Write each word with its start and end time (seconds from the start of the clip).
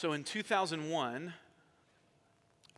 So 0.00 0.12
in 0.12 0.22
2001, 0.22 1.32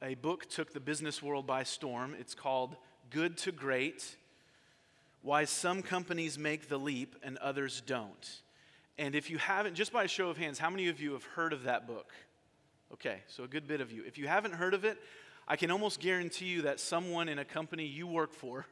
a 0.00 0.14
book 0.14 0.48
took 0.48 0.72
the 0.72 0.80
business 0.80 1.22
world 1.22 1.46
by 1.46 1.64
storm. 1.64 2.16
It's 2.18 2.34
called 2.34 2.76
Good 3.10 3.36
to 3.36 3.52
Great 3.52 4.16
Why 5.20 5.44
Some 5.44 5.82
Companies 5.82 6.38
Make 6.38 6.70
the 6.70 6.78
Leap 6.78 7.14
and 7.22 7.36
Others 7.36 7.82
Don't. 7.84 8.40
And 8.96 9.14
if 9.14 9.28
you 9.28 9.36
haven't, 9.36 9.74
just 9.74 9.92
by 9.92 10.04
a 10.04 10.08
show 10.08 10.30
of 10.30 10.38
hands, 10.38 10.58
how 10.58 10.70
many 10.70 10.88
of 10.88 10.98
you 10.98 11.12
have 11.12 11.24
heard 11.24 11.52
of 11.52 11.64
that 11.64 11.86
book? 11.86 12.10
Okay, 12.94 13.18
so 13.26 13.44
a 13.44 13.48
good 13.48 13.68
bit 13.68 13.82
of 13.82 13.92
you. 13.92 14.02
If 14.06 14.16
you 14.16 14.26
haven't 14.26 14.54
heard 14.54 14.72
of 14.72 14.86
it, 14.86 14.96
I 15.46 15.56
can 15.56 15.70
almost 15.70 16.00
guarantee 16.00 16.46
you 16.46 16.62
that 16.62 16.80
someone 16.80 17.28
in 17.28 17.38
a 17.38 17.44
company 17.44 17.84
you 17.84 18.06
work 18.06 18.32
for, 18.32 18.64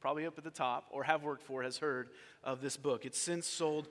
probably 0.00 0.24
up 0.24 0.38
at 0.38 0.44
the 0.44 0.50
top, 0.50 0.86
or 0.90 1.04
have 1.04 1.22
worked 1.22 1.42
for, 1.42 1.62
has 1.62 1.76
heard 1.76 2.08
of 2.42 2.62
this 2.62 2.78
book. 2.78 3.04
It's 3.04 3.18
since 3.18 3.46
sold 3.46 3.88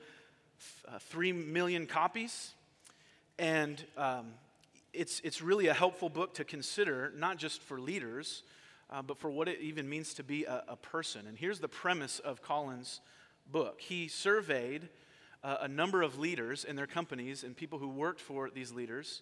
uh, 0.87 0.97
3 0.97 1.31
million 1.31 1.85
copies. 1.85 2.53
And 3.39 3.81
um, 3.95 4.33
it's, 4.91 5.21
it's 5.23 5.41
really 5.41 5.67
a 5.67 5.73
helpful 5.73 6.09
book 6.09 6.33
to 6.35 6.43
consider, 6.43 7.13
not 7.15 7.37
just 7.37 7.61
for 7.61 7.79
leaders, 7.79 8.43
uh, 8.89 9.01
but 9.01 9.17
for 9.17 9.31
what 9.31 9.47
it 9.47 9.61
even 9.61 9.87
means 9.87 10.13
to 10.15 10.23
be 10.23 10.43
a, 10.43 10.65
a, 10.67 10.75
person. 10.75 11.25
And 11.25 11.37
here's 11.37 11.59
the 11.59 11.69
premise 11.69 12.19
of 12.19 12.41
Collins' 12.41 12.99
book 13.49 13.79
he 13.79 14.09
surveyed 14.09 14.89
uh, 15.41 15.57
a 15.61 15.69
number 15.69 16.01
of 16.01 16.19
leaders 16.19 16.65
in 16.65 16.75
their 16.75 16.85
companies 16.85 17.45
and 17.45 17.55
people 17.55 17.79
who 17.79 17.87
worked 17.87 18.19
for 18.19 18.49
these 18.49 18.73
leaders 18.73 19.21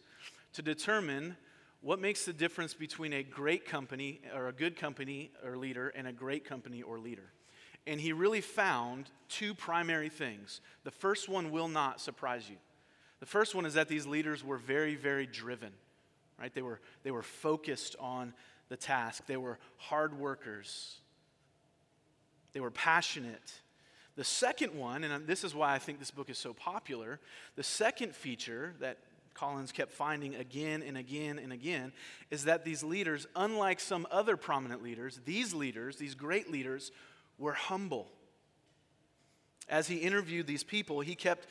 to 0.53 0.63
determine 0.63 1.38
what 1.81 1.99
makes 1.99 2.25
the 2.25 2.34
difference 2.34 2.73
between 2.73 3.13
a 3.13 3.22
great 3.22 3.66
company 3.66 4.20
or 4.36 4.47
a 4.47 4.53
good 4.53 4.75
company 4.75 5.30
or 5.45 5.58
leader 5.58 5.89
and 5.89 6.08
a 6.08 6.11
great 6.11 6.44
company 6.44 6.81
or 6.81 6.97
leader. 6.97 7.30
And 7.86 8.02
he 8.02 8.13
really 8.13 8.41
found 8.41 9.11
two 9.30 9.53
primary 9.53 10.09
things. 10.09 10.61
The 10.84 10.91
first 10.91 11.30
one 11.30 11.52
will 11.52 11.67
not 11.67 12.02
surprise 12.02 12.49
you. 12.49 12.55
The 13.20 13.26
first 13.26 13.55
one 13.55 13.66
is 13.66 13.73
that 13.73 13.88
these 13.88 14.05
leaders 14.05 14.44
were 14.44 14.57
very, 14.57 14.95
very 14.95 15.25
driven, 15.25 15.71
right? 16.39 16.53
They 16.53 16.62
were, 16.62 16.80
they 17.03 17.12
were 17.12 17.23
focused 17.23 17.95
on 18.00 18.33
the 18.69 18.78
task, 18.78 19.25
they 19.28 19.38
were 19.38 19.58
hard 19.78 20.19
workers, 20.19 20.97
they 22.53 22.59
were 22.59 22.72
passionate. 22.72 23.53
The 24.16 24.23
second 24.23 24.73
one, 24.73 25.03
and 25.03 25.27
this 25.27 25.44
is 25.44 25.53
why 25.53 25.73
I 25.73 25.77
think 25.77 26.00
this 26.00 26.11
book 26.11 26.30
is 26.30 26.39
so 26.39 26.52
popular, 26.52 27.19
the 27.55 27.64
second 27.64 28.16
feature 28.16 28.73
that 28.80 28.97
Collins 29.36 29.72
kept 29.72 29.92
finding 29.92 30.33
again 30.36 30.81
and 30.81 30.97
again 30.97 31.38
and 31.38 31.53
again 31.53 31.94
is 32.31 32.45
that 32.45 32.66
these 32.66 32.83
leaders, 32.83 33.27
unlike 33.36 33.80
some 33.80 34.08
other 34.09 34.36
prominent 34.36 34.81
leaders, 34.81 35.20
these 35.25 35.53
leaders, 35.53 35.97
these 35.97 36.16
great 36.16 36.52
leaders, 36.52 36.92
were 37.38 37.53
humble. 37.53 38.08
As 39.70 39.88
he 39.88 39.97
interviewed 39.97 40.47
these 40.47 40.64
people, 40.64 41.02
he 41.02 41.14
kept 41.14 41.45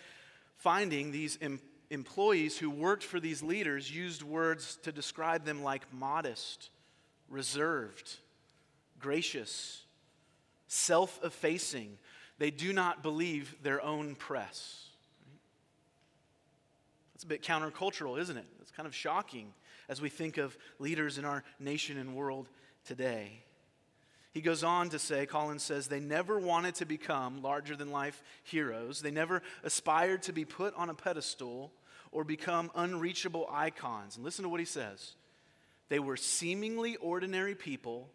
finding 0.56 1.12
these 1.12 1.38
em- 1.40 1.60
employees 1.90 2.58
who 2.58 2.70
worked 2.70 3.04
for 3.04 3.20
these 3.20 3.42
leaders 3.42 3.90
used 3.90 4.22
words 4.22 4.76
to 4.82 4.92
describe 4.92 5.44
them 5.44 5.62
like 5.62 5.92
modest, 5.92 6.70
reserved, 7.28 8.16
gracious, 8.98 9.82
self 10.68 11.20
effacing. 11.22 11.98
They 12.38 12.50
do 12.50 12.72
not 12.72 13.02
believe 13.02 13.56
their 13.62 13.82
own 13.82 14.14
press. 14.14 14.88
That's 17.14 17.24
a 17.24 17.28
bit 17.28 17.42
countercultural, 17.42 18.18
isn't 18.18 18.36
it? 18.36 18.44
It's 18.60 18.70
kind 18.70 18.86
of 18.86 18.94
shocking 18.94 19.54
as 19.88 20.02
we 20.02 20.10
think 20.10 20.36
of 20.36 20.56
leaders 20.78 21.16
in 21.16 21.24
our 21.24 21.44
nation 21.58 21.96
and 21.96 22.14
world 22.14 22.48
today. 22.84 23.42
He 24.36 24.42
goes 24.42 24.62
on 24.62 24.90
to 24.90 24.98
say, 24.98 25.24
Collins 25.24 25.62
says, 25.62 25.88
they 25.88 25.98
never 25.98 26.38
wanted 26.38 26.74
to 26.74 26.84
become 26.84 27.40
larger 27.40 27.74
than 27.74 27.90
life 27.90 28.22
heroes. 28.42 29.00
They 29.00 29.10
never 29.10 29.40
aspired 29.64 30.24
to 30.24 30.32
be 30.34 30.44
put 30.44 30.74
on 30.74 30.90
a 30.90 30.94
pedestal 30.94 31.72
or 32.12 32.22
become 32.22 32.70
unreachable 32.74 33.48
icons. 33.50 34.16
And 34.16 34.26
listen 34.26 34.42
to 34.42 34.50
what 34.50 34.60
he 34.60 34.66
says 34.66 35.14
they 35.88 35.98
were 35.98 36.18
seemingly 36.18 36.96
ordinary 36.96 37.54
people 37.54 38.10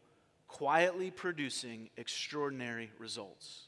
quietly 0.47 1.09
producing 1.09 1.89
extraordinary 1.97 2.91
results. 2.99 3.63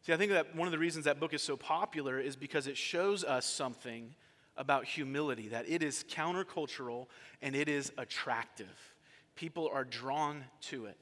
See, 0.00 0.14
I 0.14 0.16
think 0.16 0.32
that 0.32 0.56
one 0.56 0.66
of 0.66 0.72
the 0.72 0.78
reasons 0.78 1.04
that 1.04 1.20
book 1.20 1.34
is 1.34 1.42
so 1.42 1.58
popular 1.58 2.18
is 2.18 2.36
because 2.36 2.66
it 2.66 2.78
shows 2.78 3.22
us 3.22 3.44
something 3.44 4.14
about 4.56 4.86
humility, 4.86 5.48
that 5.48 5.68
it 5.68 5.82
is 5.82 6.06
countercultural 6.08 7.08
and 7.42 7.54
it 7.54 7.68
is 7.68 7.92
attractive 7.98 8.95
people 9.36 9.70
are 9.72 9.84
drawn 9.84 10.44
to 10.62 10.86
it. 10.86 10.98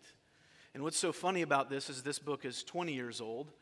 And 0.74 0.82
what's 0.82 0.98
so 0.98 1.12
funny 1.12 1.42
about 1.42 1.70
this 1.70 1.88
is 1.88 2.02
this 2.02 2.18
book 2.18 2.44
is 2.44 2.64
20 2.64 2.92
years 2.92 3.20
old, 3.20 3.52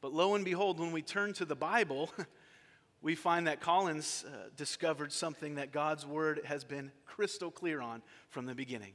but 0.00 0.12
lo 0.12 0.34
and 0.34 0.44
behold, 0.44 0.78
when 0.78 0.92
we 0.92 1.02
turn 1.02 1.32
to 1.34 1.44
the 1.44 1.56
Bible, 1.56 2.10
we 3.02 3.14
find 3.14 3.46
that 3.46 3.60
Collins 3.60 4.24
uh, 4.26 4.48
discovered 4.56 5.12
something 5.12 5.54
that 5.54 5.72
God's 5.72 6.04
word 6.04 6.40
has 6.44 6.64
been 6.64 6.90
crystal 7.06 7.50
clear 7.50 7.80
on 7.80 8.02
from 8.28 8.46
the 8.46 8.54
beginning. 8.54 8.92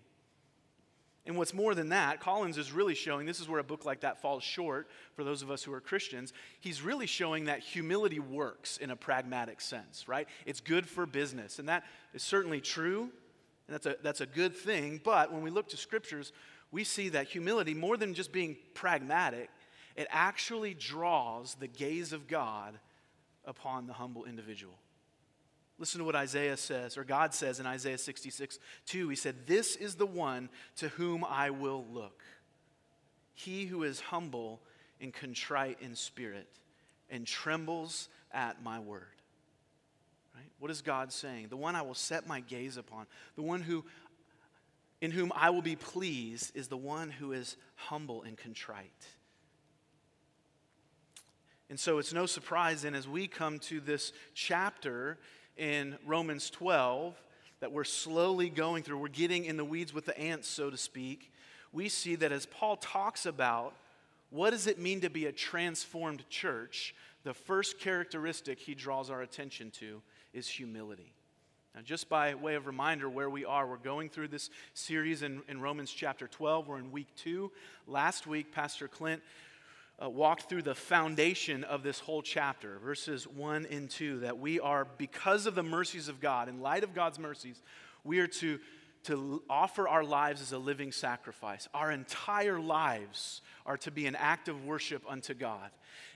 And 1.26 1.38
what's 1.38 1.54
more 1.54 1.74
than 1.74 1.90
that, 1.90 2.20
Collins 2.20 2.58
is 2.58 2.74
really 2.74 2.96
showing 2.96 3.26
this 3.26 3.40
is 3.40 3.48
where 3.48 3.62
a 3.62 3.64
book 3.64 3.86
like 3.86 4.02
that 4.02 4.22
falls 4.22 4.44
short 4.44 4.90
for 5.14 5.24
those 5.24 5.42
of 5.42 5.50
us 5.50 5.64
who 5.64 5.72
are 5.72 5.80
Christians. 5.80 6.34
He's 6.60 6.82
really 6.82 7.06
showing 7.06 7.46
that 7.46 7.60
humility 7.60 8.20
works 8.20 8.76
in 8.76 8.92
a 8.92 8.96
pragmatic 8.98 9.62
sense, 9.62 10.06
right? 10.10 10.28
It's 10.46 10.60
good 10.60 10.86
for 10.86 11.06
business. 11.06 11.60
And 11.60 11.70
that 11.70 11.86
is 12.14 12.24
certainly 12.24 12.60
true. 12.60 13.10
And 13.68 13.76
that's 13.76 13.86
a, 13.86 13.96
that's 14.02 14.22
a 14.22 14.26
good 14.26 14.56
thing. 14.56 15.00
But 15.04 15.32
when 15.32 15.42
we 15.42 15.50
look 15.50 15.70
to 15.70 15.78
scriptures, 15.78 16.32
we 16.72 16.84
see 16.84 17.10
that 17.10 17.28
humility, 17.28 17.74
more 17.74 17.98
than 17.98 18.14
just 18.14 18.32
being 18.32 18.58
pragmatic, 18.74 19.50
it 19.96 20.08
actually 20.10 20.74
draws 20.74 21.56
the 21.56 21.68
gaze 21.68 22.14
of 22.14 22.28
God 22.28 22.78
upon 23.46 23.88
the 23.88 23.94
humble 23.94 24.26
individual. 24.26 24.74
Listen 25.80 26.00
to 26.00 26.06
what 26.06 26.16
Isaiah 26.16 26.58
says, 26.58 26.98
or 26.98 27.04
God 27.04 27.34
says 27.34 27.60
in 27.60 27.66
Isaiah 27.66 27.98
66 27.98 28.60
2. 28.86 29.10
He 29.10 29.16
said, 29.16 29.48
This 29.48 29.76
is 29.76 29.96
the 29.96 30.06
one 30.06 30.50
to 30.78 30.90
whom 30.90 31.26
I 31.26 31.50
will 31.50 31.86
look. 31.92 32.22
He 33.34 33.66
who 33.66 33.84
is 33.84 34.00
humble 34.00 34.62
and 35.02 35.14
contrite 35.14 35.80
in 35.82 35.96
spirit 35.96 36.48
and 37.10 37.26
trembles 37.26 38.08
at 38.32 38.64
my 38.64 38.80
word. 38.80 39.04
What 40.64 40.72
is 40.72 40.82
God 40.82 41.12
saying? 41.12 41.48
The 41.50 41.58
one 41.58 41.76
I 41.76 41.82
will 41.82 41.94
set 41.94 42.26
my 42.26 42.40
gaze 42.40 42.78
upon, 42.78 43.06
the 43.36 43.42
one 43.42 43.60
who 43.60 43.84
in 45.02 45.12
whom 45.12 45.34
I 45.36 45.50
will 45.50 45.62
be 45.62 45.76
pleased 45.76 46.56
is 46.56 46.70
the 46.70 46.78
one 46.78 47.10
who 47.10 47.34
is 47.34 47.58
humble 47.76 48.24
and 48.24 48.38
contrite. 48.38 49.08
And 51.70 51.78
so 51.78 51.98
it's 51.98 52.14
no 52.14 52.26
surprise 52.26 52.84
then 52.84 52.96
as 52.96 53.10
we 53.10 53.28
come 53.28 53.60
to 53.60 53.82
this 53.82 54.14
chapter 54.36 55.18
in 55.58 55.98
Romans 56.06 56.50
12 56.50 57.14
that 57.60 57.74
we're 57.74 57.84
slowly 57.84 58.48
going 58.48 58.84
through, 58.84 59.00
we're 59.00 59.10
getting 59.10 59.44
in 59.44 59.58
the 59.58 59.66
weeds 59.66 59.94
with 59.94 60.06
the 60.06 60.18
ants, 60.18 60.48
so 60.48 60.70
to 60.70 60.78
speak. 60.78 61.34
We 61.74 61.90
see 61.90 62.16
that 62.16 62.32
as 62.32 62.46
Paul 62.46 62.78
talks 62.78 63.26
about 63.26 63.74
what 64.30 64.52
does 64.52 64.68
it 64.68 64.80
mean 64.80 65.02
to 65.02 65.10
be 65.10 65.26
a 65.26 65.34
transformed 65.34 66.24
church, 66.30 66.96
the 67.26 67.34
first 67.34 67.80
characteristic 67.82 68.60
he 68.60 68.74
draws 68.74 69.10
our 69.10 69.22
attention 69.22 69.70
to 69.72 70.02
is 70.34 70.48
humility. 70.48 71.14
Now, 71.76 71.82
just 71.82 72.08
by 72.08 72.36
way 72.36 72.56
of 72.56 72.68
reminder 72.68 73.10
where 73.10 73.30
we 73.30 73.46
are, 73.46 73.68
we're 73.68 73.78
going 73.78 74.10
through 74.10 74.28
this 74.28 74.50
series 74.74 75.24
in, 75.24 75.42
in 75.48 75.60
Romans 75.60 75.92
chapter 75.92 76.28
12. 76.28 76.68
We're 76.68 76.78
in 76.78 76.92
week 76.92 77.08
two. 77.16 77.52
Last 77.88 78.28
week, 78.28 78.52
Pastor 78.52 78.88
Clint 78.88 79.24
uh, 80.02 80.10
walked 80.10 80.50
through 80.50 80.64
the 80.64 80.76
foundation 80.76 81.64
of 81.64 81.82
this 81.82 82.00
whole 82.00 82.22
chapter, 82.22 82.78
verses 82.80 83.28
1 83.28 83.68
and 83.72 83.90
2, 83.90 84.20
that 84.20 84.38
we 84.38 84.60
are, 84.60 84.86
because 84.98 85.46
of 85.46 85.56
the 85.56 85.64
mercies 85.64 86.10
of 86.10 86.20
God, 86.20 86.48
in 86.48 86.62
light 86.62 86.84
of 86.84 86.94
God's 86.94 87.18
mercies, 87.20 87.62
we 88.04 88.20
are 88.20 88.28
to, 88.28 88.60
to 89.04 89.44
offer 89.50 89.88
our 89.88 90.04
lives 90.04 90.42
as 90.42 90.52
a 90.52 90.58
living 90.58 90.92
sacrifice. 90.92 91.68
Our 91.74 91.92
entire 91.92 92.60
lives 92.60 93.42
are 93.66 93.78
to 93.78 93.92
be 93.92 94.08
an 94.08 94.16
act 94.16 94.48
of 94.48 94.66
worship 94.66 95.04
unto 95.08 95.34
God. 95.34 95.70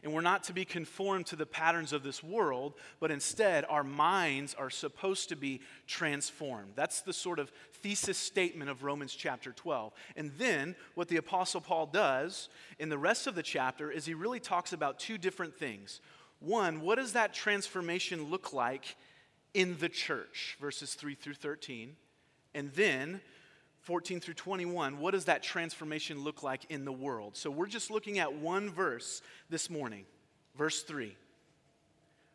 And 0.03 0.13
we're 0.13 0.21
not 0.21 0.43
to 0.45 0.53
be 0.53 0.65
conformed 0.65 1.25
to 1.27 1.35
the 1.35 1.45
patterns 1.45 1.93
of 1.93 2.03
this 2.03 2.23
world, 2.23 2.73
but 2.99 3.11
instead, 3.11 3.65
our 3.69 3.83
minds 3.83 4.53
are 4.53 4.69
supposed 4.69 5.29
to 5.29 5.35
be 5.35 5.61
transformed. 5.85 6.73
That's 6.75 7.01
the 7.01 7.13
sort 7.13 7.39
of 7.39 7.51
thesis 7.73 8.17
statement 8.17 8.69
of 8.69 8.83
Romans 8.83 9.13
chapter 9.13 9.51
12. 9.51 9.93
And 10.15 10.31
then, 10.37 10.75
what 10.95 11.07
the 11.07 11.17
Apostle 11.17 11.61
Paul 11.61 11.87
does 11.87 12.49
in 12.79 12.89
the 12.89 12.97
rest 12.97 13.27
of 13.27 13.35
the 13.35 13.43
chapter 13.43 13.91
is 13.91 14.05
he 14.05 14.13
really 14.13 14.39
talks 14.39 14.73
about 14.73 14.99
two 14.99 15.17
different 15.17 15.55
things. 15.57 16.01
One, 16.39 16.81
what 16.81 16.95
does 16.95 17.13
that 17.13 17.33
transformation 17.33 18.29
look 18.29 18.53
like 18.53 18.95
in 19.53 19.77
the 19.79 19.89
church? 19.89 20.57
Verses 20.61 20.93
3 20.93 21.15
through 21.15 21.33
13. 21.33 21.95
And 22.57 22.73
then, 22.73 23.21
14 23.81 24.19
through 24.19 24.33
21, 24.33 24.97
what 24.97 25.11
does 25.11 25.25
that 25.25 25.43
transformation 25.43 26.23
look 26.23 26.41
like 26.41 26.65
in 26.69 26.85
the 26.85 26.91
world? 26.91 27.37
So 27.37 27.51
we're 27.51 27.67
just 27.67 27.91
looking 27.91 28.17
at 28.17 28.33
one 28.33 28.71
verse 28.71 29.21
this 29.47 29.69
morning, 29.69 30.05
verse 30.57 30.81
3. 30.81 31.15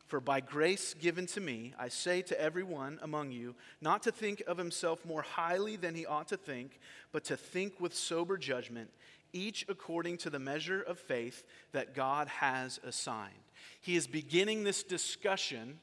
For 0.07 0.21
by 0.21 0.39
grace 0.39 0.95
given 0.95 1.27
to 1.27 1.41
me, 1.41 1.75
I 1.77 1.89
say 1.89 2.23
to 2.23 2.41
everyone 2.41 3.01
among 3.03 3.33
you, 3.33 3.57
not 3.81 4.05
to 4.05 4.13
think 4.13 4.45
of 4.47 4.59
himself 4.59 5.05
more 5.05 5.23
highly 5.23 5.75
than 5.75 5.97
he 5.97 6.07
ought 6.07 6.29
to 6.29 6.37
think, 6.37 6.79
but 7.11 7.25
to 7.25 7.37
think 7.37 7.81
with 7.81 7.93
sober 7.93 8.39
judgment, 8.39 8.91
each 9.33 9.67
according 9.69 10.19
to 10.19 10.31
the 10.31 10.39
measure 10.39 10.83
of 10.83 11.01
faith 11.01 11.43
that 11.73 11.97
God 11.97 12.29
has 12.29 12.79
assigned. 12.85 13.35
He 13.81 13.97
is 13.97 14.07
beginning 14.07 14.63
this 14.63 14.85
discussion 14.85 15.81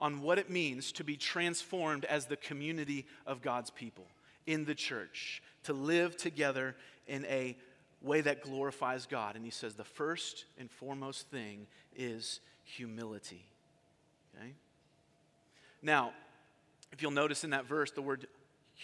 on 0.00 0.22
what 0.22 0.38
it 0.38 0.50
means 0.50 0.92
to 0.92 1.04
be 1.04 1.16
transformed 1.16 2.04
as 2.06 2.26
the 2.26 2.36
community 2.36 3.06
of 3.26 3.42
God's 3.42 3.70
people 3.70 4.06
in 4.46 4.64
the 4.64 4.74
church, 4.74 5.42
to 5.64 5.72
live 5.72 6.16
together 6.16 6.74
in 7.06 7.24
a 7.26 7.56
way 8.02 8.20
that 8.22 8.42
glorifies 8.42 9.06
God. 9.06 9.36
And 9.36 9.44
he 9.44 9.50
says 9.50 9.74
the 9.74 9.84
first 9.84 10.46
and 10.58 10.70
foremost 10.70 11.28
thing 11.28 11.66
is 11.96 12.40
humility. 12.64 13.44
Okay? 14.36 14.52
Now, 15.82 16.12
if 16.92 17.02
you'll 17.02 17.10
notice 17.10 17.44
in 17.44 17.50
that 17.50 17.66
verse, 17.66 17.90
the 17.90 18.02
word 18.02 18.26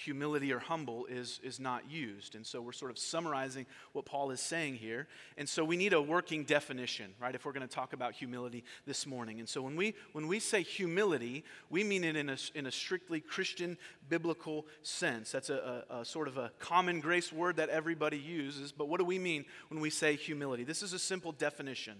humility 0.05 0.53
or 0.53 0.59
humble 0.59 1.07
is, 1.07 1.41
is 1.43 1.59
not 1.59 1.91
used. 1.91 2.35
And 2.35 2.47
so 2.47 2.61
we're 2.61 2.73
sort 2.73 2.91
of 2.91 2.99
summarizing 2.99 3.65
what 3.93 4.05
Paul 4.05 4.31
is 4.31 4.41
saying 4.41 4.75
here. 4.75 5.07
And 5.39 5.49
so 5.49 5.65
we 5.65 5.77
need 5.77 5.95
a 5.95 6.03
working 6.03 6.45
definition, 6.45 7.15
right, 7.19 7.35
if 7.35 7.45
we're 7.45 7.53
going 7.53 7.67
to 7.67 7.75
talk 7.75 7.95
about 7.95 8.13
humility 8.13 8.63
this 8.87 9.07
morning. 9.07 9.41
And 9.41 9.49
so 9.49 9.63
when 9.63 9.75
we, 9.75 9.95
when 10.13 10.29
we 10.29 10.39
say 10.39 10.63
humility, 10.63 11.45
we 11.71 11.83
mean 11.83 12.05
it 12.05 12.15
in 12.15 12.29
a, 12.29 12.37
in 12.55 12.67
a 12.67 12.73
strictly 12.73 13.21
Christian 13.21 13.79
biblical 14.09 14.67
sense. 14.83 15.33
That's 15.33 15.49
a, 15.49 15.85
a, 15.89 16.01
a 16.01 16.05
sort 16.05 16.29
of 16.29 16.37
a 16.37 16.51
common 16.59 17.01
grace 17.01 17.33
word 17.33 17.57
that 17.57 17.71
everybody 17.71 18.19
uses. 18.19 18.73
But 18.73 18.89
what 18.89 18.99
do 18.99 19.07
we 19.07 19.19
mean 19.19 19.47
when 19.69 19.81
we 19.81 19.89
say 19.91 20.17
humility? 20.17 20.65
This 20.65 20.83
is 20.83 20.93
a 20.93 20.99
simple 20.99 21.33
definition 21.33 21.97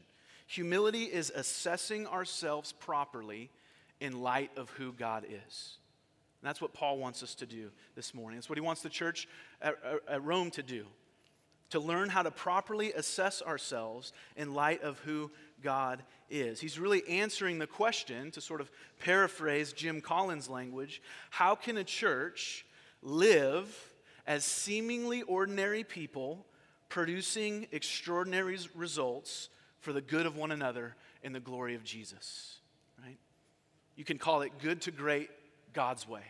humility 0.49 1.03
is 1.03 1.33
assessing 1.35 2.07
ourselves 2.07 2.71
properly 2.71 3.51
in 4.01 4.23
light 4.23 4.53
of 4.57 4.71
who 4.71 4.93
God 4.93 5.25
is. 5.29 5.79
And 6.41 6.49
that's 6.49 6.61
what 6.61 6.75
Paul 6.75 6.99
wants 6.99 7.23
us 7.23 7.35
to 7.37 7.47
do 7.47 7.71
this 7.95 8.15
morning. 8.15 8.39
It's 8.39 8.49
what 8.49 8.59
he 8.59 8.63
wants 8.63 8.83
the 8.83 8.89
church 8.89 9.29
at, 9.63 9.77
at, 10.09 10.23
Rome 10.23 10.51
to 10.53 10.63
do 10.63 10.87
to 11.71 11.81
learn 11.81 12.09
how 12.09 12.23
to 12.23 12.31
properly 12.31 12.93
assess 12.93 13.43
ourselves 13.43 14.13
in 14.37 14.55
light 14.55 14.83
of 14.83 14.99
who 15.01 15.31
God 15.63 16.03
is. 16.31 16.61
He's 16.61 16.79
really 16.79 17.03
answering 17.09 17.59
the 17.59 17.67
question, 17.67 18.31
to 18.33 18.41
sort 18.41 18.61
of 18.61 18.71
paraphrase 19.01 19.73
Jim 19.73 20.01
Collins' 20.01 20.49
language 20.49 21.03
how 21.31 21.55
can 21.55 21.77
a 21.77 21.85
church 21.85 22.65
live 23.03 23.67
as 24.27 24.45
seemingly 24.45 25.23
ordinary 25.23 25.85
people 25.85 26.47
producing 26.89 27.67
extraordinary 27.73 28.59
results 28.75 29.49
for 29.81 29.93
the 29.93 30.01
good 30.01 30.27
of 30.27 30.37
one 30.37 30.53
another 30.53 30.95
in 31.23 31.33
the 31.33 31.41
glory 31.41 31.75
of 31.75 31.85
Jesus? 31.85 32.59
Right? 33.03 33.19
You 33.97 34.05
can 34.05 34.19
call 34.19 34.43
it 34.43 34.53
good 34.61 34.83
to 34.83 34.91
great 34.91 35.31
God's 35.77 36.09
way. 36.09 36.23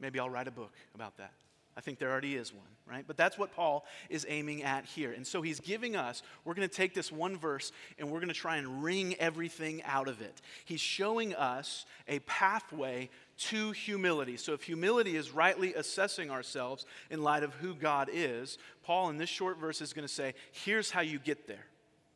Maybe 0.00 0.18
I'll 0.18 0.30
write 0.30 0.48
a 0.48 0.50
book 0.50 0.72
about 0.94 1.18
that. 1.18 1.32
I 1.76 1.82
think 1.82 1.98
there 1.98 2.10
already 2.10 2.36
is 2.36 2.54
one, 2.54 2.64
right? 2.90 3.04
But 3.06 3.18
that's 3.18 3.36
what 3.36 3.54
Paul 3.54 3.84
is 4.08 4.24
aiming 4.30 4.62
at 4.62 4.86
here. 4.86 5.12
And 5.12 5.26
so 5.26 5.42
he's 5.42 5.60
giving 5.60 5.94
us, 5.94 6.22
we're 6.42 6.54
going 6.54 6.66
to 6.66 6.74
take 6.74 6.94
this 6.94 7.12
one 7.12 7.36
verse 7.36 7.70
and 7.98 8.10
we're 8.10 8.20
going 8.20 8.28
to 8.28 8.34
try 8.34 8.56
and 8.56 8.82
wring 8.82 9.14
everything 9.16 9.82
out 9.84 10.08
of 10.08 10.22
it. 10.22 10.40
He's 10.64 10.80
showing 10.80 11.34
us 11.34 11.84
a 12.08 12.20
pathway 12.20 13.10
to 13.38 13.72
humility. 13.72 14.38
So 14.38 14.54
if 14.54 14.62
humility 14.62 15.16
is 15.16 15.30
rightly 15.32 15.74
assessing 15.74 16.30
ourselves 16.30 16.86
in 17.10 17.22
light 17.22 17.42
of 17.42 17.52
who 17.56 17.74
God 17.74 18.08
is, 18.10 18.56
Paul 18.82 19.10
in 19.10 19.18
this 19.18 19.28
short 19.28 19.58
verse 19.58 19.82
is 19.82 19.92
going 19.92 20.08
to 20.08 20.12
say, 20.12 20.32
here's 20.52 20.90
how 20.90 21.02
you 21.02 21.18
get 21.18 21.46
there. 21.46 21.66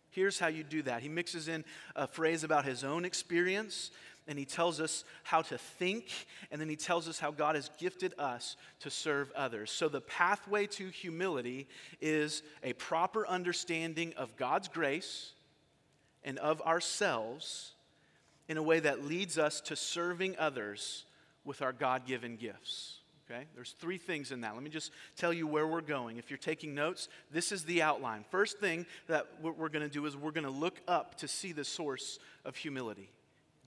Here's 0.09 0.39
how 0.39 0.49
you 0.49 0.65
do 0.65 0.81
that. 0.83 1.03
He 1.03 1.11
mixes 1.11 1.49
in 1.49 1.67
a 1.95 2.07
phrase 2.07 2.45
about 2.45 2.65
his 2.65 2.83
own 2.83 3.05
experience 3.05 3.91
and 4.31 4.39
he 4.39 4.45
tells 4.45 4.81
us 4.81 5.05
how 5.25 5.43
to 5.43 5.59
think, 5.59 6.07
and 6.53 6.61
then 6.61 6.69
he 6.69 6.77
tells 6.77 7.09
us 7.09 7.19
how 7.19 7.33
God 7.33 7.57
has 7.57 7.69
gifted 7.79 8.15
us 8.17 8.57
to 8.79 8.89
serve 8.89 9.33
others. 9.33 9.73
So, 9.73 9.89
the 9.89 10.01
pathway 10.01 10.69
to 10.69 10.89
humility 10.89 11.67
is 12.01 12.45
a 12.63 12.73
proper 12.75 13.27
understanding 13.27 14.15
of 14.17 14.37
God's 14.37 14.69
grace 14.69 15.33
and 16.23 16.39
of 16.39 16.63
ourselves 16.63 17.73
in 18.49 18.57
a 18.57 18.63
way 18.63 18.79
that 18.79 19.05
leads 19.05 19.37
us 19.37 19.61
to 19.63 19.75
serving 19.75 20.37
others 20.39 21.07
with 21.45 21.61
our 21.61 21.73
God 21.73 22.07
given 22.07 22.37
gifts. 22.37 22.99
Okay? 23.29 23.47
There's 23.57 23.75
three 23.81 23.99
things 23.99 24.31
in 24.31 24.43
that. 24.43 24.55
Let 24.55 24.63
me 24.63 24.71
just 24.71 24.93
tell 25.17 25.33
you 25.33 25.49
where 25.49 25.67
we're 25.67 25.81
going. 25.81 26.19
If 26.19 26.31
you're 26.31 26.39
taking 26.39 26.73
notes, 26.73 27.09
this 27.33 27.51
is 27.51 27.65
the 27.65 27.83
outline. 27.83 28.25
First 28.31 28.59
thing 28.59 28.87
that 29.09 29.27
what 29.41 29.59
we're 29.59 29.69
going 29.71 29.89
to 29.89 29.93
do 29.93 30.07
is 30.07 30.17
we're 30.17 30.31
going 30.31 30.45
to 30.45 30.51
look 30.51 30.81
up 30.87 31.17
to 31.17 31.27
see 31.27 31.51
the 31.51 31.65
source 31.65 32.21
of 32.45 32.55
humility 32.55 33.11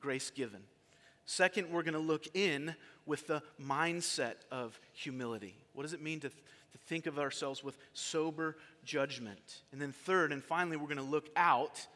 grace 0.04 0.30
given. 0.30 0.60
Second, 1.26 1.72
we're 1.72 1.84
going 1.84 1.94
to 1.94 2.00
look 2.00 2.28
in 2.36 2.76
with 3.06 3.26
the 3.28 3.42
mindset 3.60 4.36
of 4.52 4.78
humility. 4.92 5.56
What 5.72 5.84
does 5.84 5.94
it 5.94 6.02
mean 6.02 6.20
to, 6.20 6.30
th- 6.30 6.44
to 6.74 6.78
think 6.78 7.08
of 7.08 7.18
ourselves 7.18 7.64
with 7.64 7.78
sober 7.94 8.58
judgment? 8.84 9.62
And 9.72 9.82
then, 9.82 9.94
third 9.94 10.34
and 10.34 10.44
finally, 10.44 10.76
we're 10.76 10.88
going 10.88 10.98
to 10.98 11.04
look 11.04 11.30
out 11.38 11.88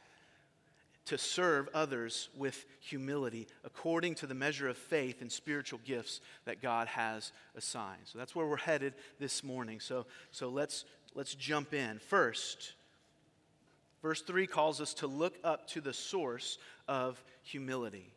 to 1.08 1.18
serve 1.18 1.68
others 1.74 2.30
with 2.38 2.66
humility 2.80 3.48
according 3.66 4.16
to 4.16 4.28
the 4.28 4.34
measure 4.34 4.70
of 4.70 4.78
faith 4.78 5.22
and 5.22 5.32
spiritual 5.32 5.80
gifts 5.86 6.22
that 6.46 6.62
God 6.62 6.88
has 6.88 7.34
assigned. 7.56 8.02
So 8.06 8.18
that's 8.18 8.36
where 8.36 8.48
we're 8.48 8.58
headed 8.58 8.94
this 9.20 9.44
morning. 9.44 9.82
So, 9.82 10.06
so 10.32 10.48
let's, 10.50 10.86
let's 11.16 11.36
jump 11.36 11.74
in. 11.74 12.00
First, 12.00 12.74
verse 14.02 14.22
3 14.22 14.48
calls 14.48 14.80
us 14.80 14.94
to 14.96 15.08
look 15.08 15.36
up 15.44 15.68
to 15.70 15.82
the 15.82 15.94
source 15.94 16.58
of 16.88 17.24
humility. 17.44 18.14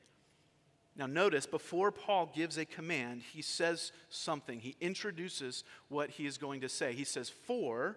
Now, 0.97 1.07
notice 1.07 1.47
before 1.47 1.91
Paul 1.93 2.31
gives 2.35 2.59
a 2.59 2.65
command, 2.65 3.23
he 3.33 3.43
says 3.43 3.93
something. 4.09 4.61
He 4.61 4.77
introduces 4.81 5.65
what 5.89 6.11
he 6.11 6.27
is 6.27 6.37
going 6.37 6.61
to 6.63 6.69
say. 6.69 6.93
He 6.93 7.05
says, 7.05 7.29
For, 7.29 7.97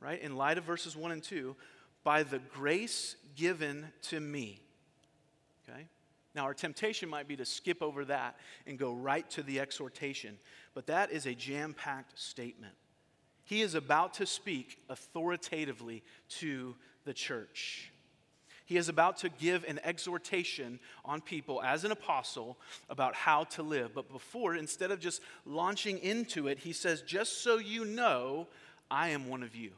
right, 0.00 0.20
in 0.20 0.36
light 0.36 0.56
of 0.56 0.64
verses 0.64 0.96
1 0.96 1.12
and 1.12 1.22
2, 1.22 1.56
by 2.04 2.22
the 2.22 2.38
grace 2.38 3.16
given 3.36 3.88
to 4.02 4.20
me. 4.20 4.60
Okay? 5.68 5.86
Now, 6.34 6.44
our 6.44 6.54
temptation 6.54 7.08
might 7.08 7.28
be 7.28 7.36
to 7.36 7.44
skip 7.44 7.82
over 7.82 8.04
that 8.06 8.36
and 8.66 8.78
go 8.78 8.92
right 8.92 9.28
to 9.30 9.42
the 9.42 9.60
exhortation, 9.60 10.38
but 10.74 10.86
that 10.86 11.10
is 11.10 11.26
a 11.26 11.34
jam 11.34 11.74
packed 11.74 12.18
statement. 12.18 12.74
He 13.44 13.62
is 13.62 13.74
about 13.74 14.14
to 14.14 14.26
speak 14.26 14.78
authoritatively 14.88 16.04
to 16.38 16.76
the 17.04 17.12
church. 17.12 17.90
He 18.70 18.76
is 18.76 18.88
about 18.88 19.16
to 19.18 19.28
give 19.28 19.64
an 19.64 19.80
exhortation 19.82 20.78
on 21.04 21.22
people 21.22 21.60
as 21.60 21.82
an 21.82 21.90
apostle 21.90 22.56
about 22.88 23.16
how 23.16 23.42
to 23.42 23.64
live. 23.64 23.96
But 23.96 24.08
before, 24.12 24.54
instead 24.54 24.92
of 24.92 25.00
just 25.00 25.22
launching 25.44 25.98
into 25.98 26.46
it, 26.46 26.60
he 26.60 26.72
says, 26.72 27.02
Just 27.02 27.42
so 27.42 27.58
you 27.58 27.84
know, 27.84 28.46
I 28.88 29.08
am 29.08 29.28
one 29.28 29.42
of 29.42 29.56
you. 29.56 29.72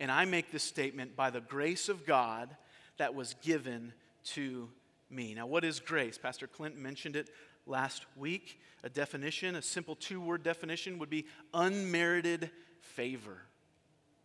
And 0.00 0.10
I 0.10 0.24
make 0.24 0.52
this 0.52 0.62
statement 0.62 1.14
by 1.14 1.28
the 1.28 1.42
grace 1.42 1.90
of 1.90 2.06
God 2.06 2.48
that 2.96 3.14
was 3.14 3.34
given 3.42 3.92
to 4.28 4.70
me. 5.10 5.34
Now, 5.34 5.46
what 5.46 5.64
is 5.64 5.80
grace? 5.80 6.16
Pastor 6.16 6.46
Clint 6.46 6.78
mentioned 6.78 7.14
it 7.14 7.28
last 7.66 8.06
week. 8.16 8.58
A 8.84 8.88
definition, 8.88 9.54
a 9.54 9.60
simple 9.60 9.96
two 9.96 10.18
word 10.18 10.42
definition, 10.42 10.98
would 10.98 11.10
be 11.10 11.26
unmerited 11.52 12.50
favor. 12.80 13.42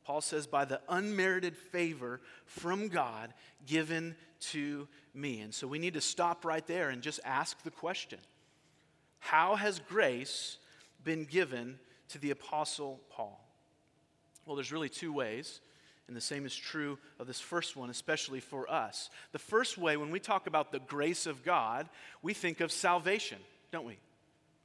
Paul 0.09 0.21
says, 0.21 0.47
by 0.47 0.65
the 0.65 0.81
unmerited 0.89 1.55
favor 1.55 2.19
from 2.47 2.87
God 2.87 3.31
given 3.67 4.15
to 4.39 4.87
me. 5.13 5.41
And 5.41 5.53
so 5.53 5.67
we 5.67 5.77
need 5.77 5.93
to 5.93 6.01
stop 6.01 6.45
right 6.45 6.65
there 6.65 6.89
and 6.89 7.03
just 7.03 7.19
ask 7.23 7.61
the 7.61 7.69
question 7.69 8.17
How 9.19 9.55
has 9.55 9.79
grace 9.87 10.57
been 11.03 11.25
given 11.25 11.77
to 12.07 12.17
the 12.17 12.31
Apostle 12.31 12.99
Paul? 13.11 13.39
Well, 14.47 14.55
there's 14.55 14.71
really 14.71 14.89
two 14.89 15.13
ways. 15.13 15.61
And 16.07 16.17
the 16.17 16.21
same 16.21 16.47
is 16.47 16.55
true 16.55 16.97
of 17.19 17.27
this 17.27 17.39
first 17.39 17.75
one, 17.75 17.91
especially 17.91 18.39
for 18.39 18.67
us. 18.67 19.11
The 19.31 19.37
first 19.37 19.77
way, 19.77 19.95
when 19.95 20.09
we 20.09 20.19
talk 20.19 20.47
about 20.47 20.71
the 20.71 20.79
grace 20.79 21.27
of 21.27 21.43
God, 21.45 21.87
we 22.23 22.33
think 22.33 22.61
of 22.61 22.71
salvation, 22.71 23.37
don't 23.71 23.85
we? 23.85 23.99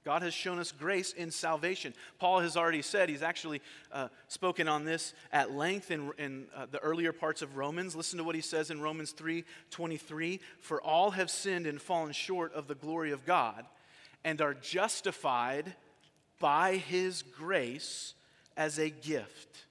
God 0.05 0.23
has 0.23 0.35
shown 0.35 0.59
us 0.59 0.71
grace 0.71 1.13
in 1.13 1.31
salvation. 1.31 1.95
Paul 2.19 2.41
has 2.41 2.57
already 2.57 2.83
said, 2.83 3.09
he's 3.09 3.23
actually 3.23 3.63
uh, 3.91 4.09
spoken 4.29 4.69
on 4.69 4.85
this 4.85 5.15
at 5.33 5.53
length 5.53 5.91
in, 5.91 6.13
in 6.19 6.47
uh, 6.55 6.67
the 6.71 6.79
earlier 6.81 7.13
parts 7.13 7.41
of 7.41 7.57
Romans. 7.57 7.97
Listen 7.97 8.19
to 8.19 8.25
what 8.25 8.35
he 8.35 8.43
says 8.43 8.71
in 8.71 8.81
Romans 8.83 9.13
3 9.13 9.45
23. 9.71 10.41
For 10.61 10.81
all 10.83 11.13
have 11.13 11.31
sinned 11.31 11.67
and 11.67 11.81
fallen 11.81 12.13
short 12.13 12.53
of 12.53 12.67
the 12.67 12.75
glory 12.75 13.13
of 13.13 13.25
God 13.25 13.65
and 14.25 14.41
are 14.41 14.55
justified 14.55 15.75
by 16.39 16.77
his 16.77 17.23
grace 17.23 18.15
as 18.57 18.79
a 18.79 18.91
gift 18.91 19.65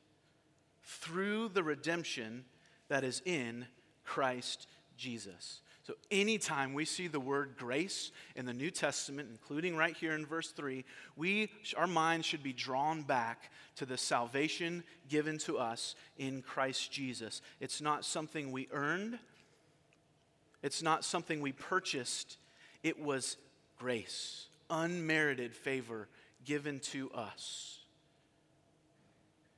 through 0.83 1.49
the 1.49 1.63
redemption 1.63 2.45
that 2.87 3.03
is 3.03 3.21
in 3.25 3.65
Christ 4.03 4.67
Jesus. 4.97 5.61
So, 5.85 5.95
anytime 6.11 6.73
we 6.73 6.85
see 6.85 7.07
the 7.07 7.19
word 7.19 7.55
grace 7.57 8.11
in 8.37 8.45
the 8.45 8.53
New 8.53 8.71
Testament, 8.71 9.27
including 9.29 9.75
right 9.75 9.95
here 9.95 10.13
in 10.13 10.25
verse 10.25 10.51
3, 10.51 10.85
we, 11.17 11.49
our 11.75 11.87
minds 11.87 12.25
should 12.25 12.41
be 12.41 12.53
drawn 12.53 13.01
back 13.01 13.51
to 13.75 13.85
the 13.85 13.97
salvation 13.97 14.85
given 15.09 15.37
to 15.39 15.57
us 15.57 15.95
in 16.17 16.41
Christ 16.41 16.89
Jesus. 16.89 17.41
It's 17.59 17.81
not 17.81 18.05
something 18.05 18.53
we 18.53 18.69
earned, 18.71 19.19
it's 20.61 20.81
not 20.81 21.03
something 21.03 21.41
we 21.41 21.51
purchased. 21.51 22.37
It 22.81 23.01
was 23.01 23.37
grace, 23.77 24.47
unmerited 24.69 25.53
favor 25.53 26.07
given 26.45 26.79
to 26.79 27.11
us. 27.11 27.79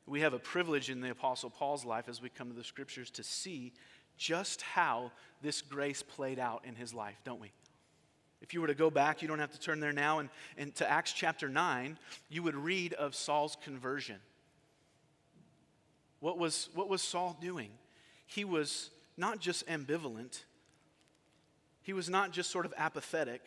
We 0.08 0.22
have 0.22 0.34
a 0.34 0.40
privilege 0.40 0.92
in 0.92 1.02
the 1.02 1.10
Apostle 1.10 1.50
Paul's 1.50 1.86
life 1.86 2.08
as 2.08 2.22
we 2.22 2.30
come 2.30 2.50
to 2.50 2.56
the 2.56 2.64
scriptures 2.64 3.10
to 3.12 3.24
see 3.24 3.74
just 4.18 4.62
how 4.62 5.12
this 5.42 5.62
grace 5.62 6.02
played 6.02 6.40
out 6.40 6.64
in 6.66 6.76
his 6.76 6.94
life, 6.94 7.18
don't 7.24 7.42
we? 7.42 7.52
If 8.42 8.54
you 8.54 8.62
were 8.62 8.68
to 8.68 8.76
go 8.76 8.90
back, 8.90 9.22
you 9.22 9.28
don't 9.28 9.40
have 9.40 9.54
to 9.54 9.60
turn 9.60 9.80
there 9.80 9.94
now, 9.94 10.20
and, 10.20 10.30
and 10.58 10.76
to 10.76 10.90
Acts 10.90 11.14
chapter 11.14 11.50
9, 11.50 11.98
you 12.30 12.44
would 12.44 12.56
read 12.56 12.94
of 12.94 13.16
Saul's 13.16 13.58
conversion. 13.64 14.18
What 16.20 16.38
was, 16.38 16.70
what 16.74 16.90
was 16.90 17.02
Saul 17.02 17.38
doing? 17.42 17.70
He 18.28 18.46
was 18.46 18.90
not 19.18 19.40
just 19.40 19.66
ambivalent, 19.68 20.44
he 21.82 21.94
was 21.94 22.10
not 22.10 22.32
just 22.32 22.50
sort 22.50 22.66
of 22.66 22.74
apathetic, 22.78 23.42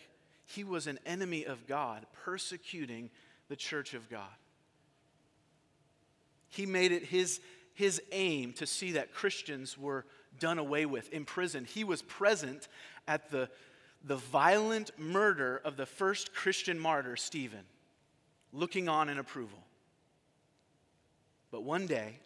he 0.47 0.65
was 0.65 0.87
an 0.87 0.99
enemy 1.05 1.45
of 1.45 1.67
God, 1.67 2.07
persecuting 2.25 3.11
the 3.49 3.57
church 3.57 3.95
of 3.95 4.09
God. 4.09 4.29
He 6.49 6.65
made 6.65 6.93
it 6.93 7.05
his, 7.05 7.41
his 7.75 8.01
aim 8.13 8.53
to 8.55 8.67
see 8.67 8.93
that 8.93 9.13
Christians 9.13 9.77
were 9.77 10.07
done 10.39 10.59
away 10.59 10.87
with, 10.87 11.13
imprisoned. 11.13 11.67
He 11.67 11.85
was 11.85 12.03
present 12.03 12.69
at 13.07 13.31
the, 13.31 13.49
the 14.05 14.17
violent 14.17 14.91
murder 14.99 15.61
of 15.65 15.77
the 15.77 15.87
first 15.87 16.35
Christian 16.35 16.79
martyr, 16.79 17.17
Stephen, 17.17 17.65
looking 18.53 18.89
on 18.89 19.09
in 19.09 19.19
approval. 19.19 19.59
But 21.51 21.63
one 21.63 21.87
day, 21.87 22.19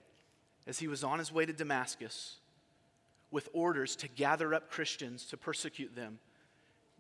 as 0.67 0.79
he 0.79 0.89
was 0.89 1.05
on 1.05 1.19
his 1.19 1.33
way 1.33 1.47
to 1.47 1.53
Damascus 1.53 2.37
with 3.31 3.49
orders 3.53 3.97
to 3.97 4.09
gather 4.09 4.55
up 4.55 4.71
Christians 4.71 5.25
to 5.27 5.37
persecute 5.37 5.95
them, 5.95 6.19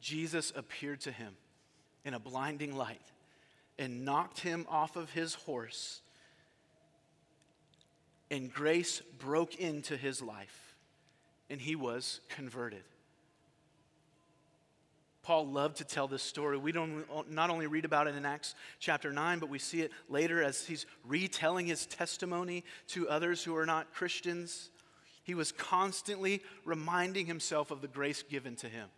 Jesus 0.00 0.52
appeared 0.56 1.00
to 1.02 1.12
him 1.12 1.34
in 2.04 2.14
a 2.14 2.18
blinding 2.18 2.76
light 2.76 3.00
and 3.78 4.04
knocked 4.04 4.40
him 4.40 4.66
off 4.68 4.96
of 4.96 5.10
his 5.12 5.34
horse. 5.34 6.00
And 8.30 8.52
grace 8.52 9.00
broke 9.18 9.56
into 9.56 9.96
his 9.96 10.22
life, 10.22 10.71
and 11.52 11.60
he 11.60 11.76
was 11.76 12.20
converted. 12.30 12.82
Paul 15.22 15.46
loved 15.46 15.76
to 15.76 15.84
tell 15.84 16.08
this 16.08 16.22
story. 16.22 16.56
We 16.56 16.72
don't 16.72 17.04
not 17.30 17.50
only 17.50 17.66
read 17.66 17.84
about 17.84 18.08
it 18.08 18.16
in 18.16 18.24
Acts 18.24 18.54
chapter 18.80 19.12
9, 19.12 19.38
but 19.38 19.50
we 19.50 19.58
see 19.58 19.82
it 19.82 19.92
later 20.08 20.42
as 20.42 20.64
he's 20.64 20.86
retelling 21.06 21.66
his 21.66 21.84
testimony 21.84 22.64
to 22.88 23.06
others 23.06 23.44
who 23.44 23.54
are 23.54 23.66
not 23.66 23.92
Christians. 23.92 24.70
He 25.24 25.34
was 25.34 25.52
constantly 25.52 26.42
reminding 26.64 27.26
himself 27.26 27.70
of 27.70 27.82
the 27.82 27.86
grace 27.86 28.22
given 28.22 28.56
to 28.56 28.68
him 28.68 28.88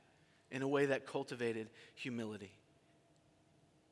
in 0.53 0.63
a 0.63 0.69
way 0.69 0.87
that 0.87 1.07
cultivated 1.07 1.69
humility. 1.95 2.53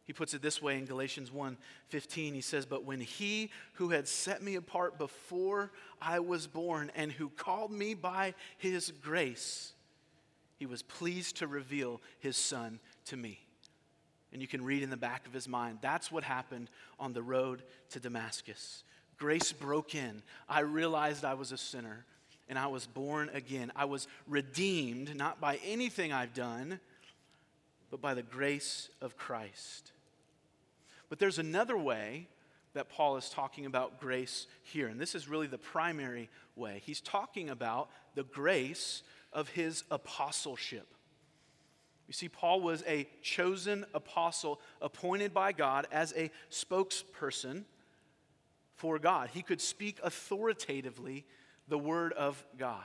He 0.04 0.12
puts 0.12 0.34
it 0.34 0.42
this 0.42 0.60
way 0.60 0.78
in 0.78 0.84
Galatians 0.84 1.30
1:15. 1.30 2.34
He 2.34 2.40
says, 2.40 2.66
"But 2.66 2.84
when 2.84 3.00
he 3.00 3.50
who 3.74 3.90
had 3.90 4.08
set 4.08 4.42
me 4.42 4.56
apart 4.56 4.98
before 4.98 5.72
I 6.00 6.18
was 6.18 6.46
born 6.46 6.90
and 6.94 7.12
who 7.12 7.30
called 7.30 7.70
me 7.70 7.94
by 7.94 8.34
his 8.58 8.90
grace 8.90 9.74
he 10.62 10.66
was 10.66 10.80
pleased 10.80 11.38
to 11.38 11.48
reveal 11.48 12.00
his 12.20 12.36
son 12.36 12.78
to 13.06 13.16
me. 13.16 13.40
And 14.32 14.40
you 14.40 14.46
can 14.46 14.64
read 14.64 14.84
in 14.84 14.90
the 14.90 14.96
back 14.96 15.26
of 15.26 15.32
his 15.32 15.48
mind 15.48 15.78
that's 15.82 16.12
what 16.12 16.22
happened 16.22 16.70
on 17.00 17.12
the 17.12 17.20
road 17.20 17.64
to 17.90 17.98
Damascus. 17.98 18.84
Grace 19.18 19.50
broke 19.50 19.96
in. 19.96 20.22
I 20.48 20.60
realized 20.60 21.24
I 21.24 21.34
was 21.34 21.50
a 21.50 21.58
sinner 21.58 22.06
and 22.48 22.56
I 22.56 22.68
was 22.68 22.86
born 22.86 23.28
again. 23.34 23.72
I 23.74 23.86
was 23.86 24.06
redeemed 24.28 25.16
not 25.16 25.40
by 25.40 25.58
anything 25.64 26.12
I've 26.12 26.32
done, 26.32 26.78
but 27.92 28.00
by 28.00 28.14
the 28.14 28.22
grace 28.22 28.88
of 29.02 29.18
Christ. 29.18 29.92
But 31.10 31.18
there's 31.18 31.38
another 31.38 31.76
way 31.76 32.26
that 32.72 32.88
Paul 32.88 33.18
is 33.18 33.28
talking 33.28 33.66
about 33.66 34.00
grace 34.00 34.46
here, 34.62 34.88
and 34.88 34.98
this 34.98 35.14
is 35.14 35.28
really 35.28 35.46
the 35.46 35.58
primary 35.58 36.30
way. 36.56 36.80
He's 36.86 37.02
talking 37.02 37.50
about 37.50 37.90
the 38.14 38.24
grace 38.24 39.02
of 39.30 39.50
his 39.50 39.84
apostleship. 39.90 40.86
You 42.08 42.14
see, 42.14 42.30
Paul 42.30 42.62
was 42.62 42.82
a 42.86 43.06
chosen 43.20 43.84
apostle 43.92 44.58
appointed 44.80 45.34
by 45.34 45.52
God 45.52 45.86
as 45.92 46.14
a 46.16 46.30
spokesperson 46.50 47.64
for 48.74 48.98
God. 48.98 49.28
He 49.34 49.42
could 49.42 49.60
speak 49.60 49.98
authoritatively 50.02 51.26
the 51.68 51.78
word 51.78 52.14
of 52.14 52.42
God. 52.56 52.82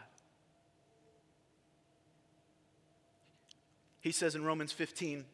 He 4.08 4.14
says 4.14 4.36
in 4.36 4.46
Romans 4.46 4.72
15, 4.72 5.26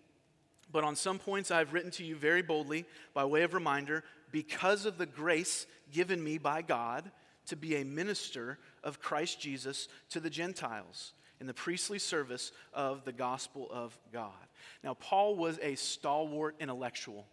but 0.72 0.84
on 0.84 0.96
some 0.96 1.20
points 1.20 1.52
I 1.52 1.60
have 1.60 1.74
written 1.74 1.92
to 1.92 2.04
you 2.04 2.16
very 2.16 2.42
boldly 2.42 2.86
by 3.14 3.24
way 3.24 3.44
of 3.44 3.54
reminder, 3.54 4.04
because 4.32 4.88
of 4.88 4.98
the 4.98 5.06
grace 5.06 5.68
given 5.92 6.24
me 6.24 6.40
by 6.40 6.64
God 6.64 7.12
to 7.46 7.56
be 7.56 7.76
a 7.76 7.86
minister 7.86 8.58
of 8.84 9.00
Christ 9.00 9.40
Jesus 9.40 9.88
to 10.10 10.20
the 10.20 10.30
Gentiles 10.32 11.14
in 11.40 11.46
the 11.46 11.54
priestly 11.54 12.00
service 12.00 12.52
of 12.74 13.06
the 13.06 13.12
gospel 13.12 13.68
of 13.70 13.96
God. 14.12 14.32
Now, 14.84 14.96
Paul 14.96 15.36
was 15.36 15.60
a 15.62 15.76
stalwart 15.76 16.56
intellectual. 16.60 17.28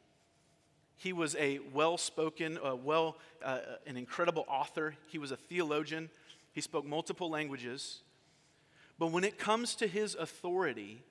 He 0.98 1.14
was 1.14 1.36
a 1.36 1.60
well 1.72 1.96
spoken, 1.96 2.58
uh, 2.62 2.76
well, 2.76 3.16
uh, 3.42 3.60
an 3.86 3.96
incredible 3.96 4.44
author. 4.46 4.94
He 5.06 5.16
was 5.16 5.32
a 5.32 5.36
theologian. 5.36 6.10
He 6.52 6.60
spoke 6.60 6.84
multiple 6.84 7.30
languages. 7.30 8.00
But 8.98 9.06
when 9.06 9.24
it 9.24 9.38
comes 9.38 9.74
to 9.76 9.86
his 9.86 10.14
authority, 10.14 11.02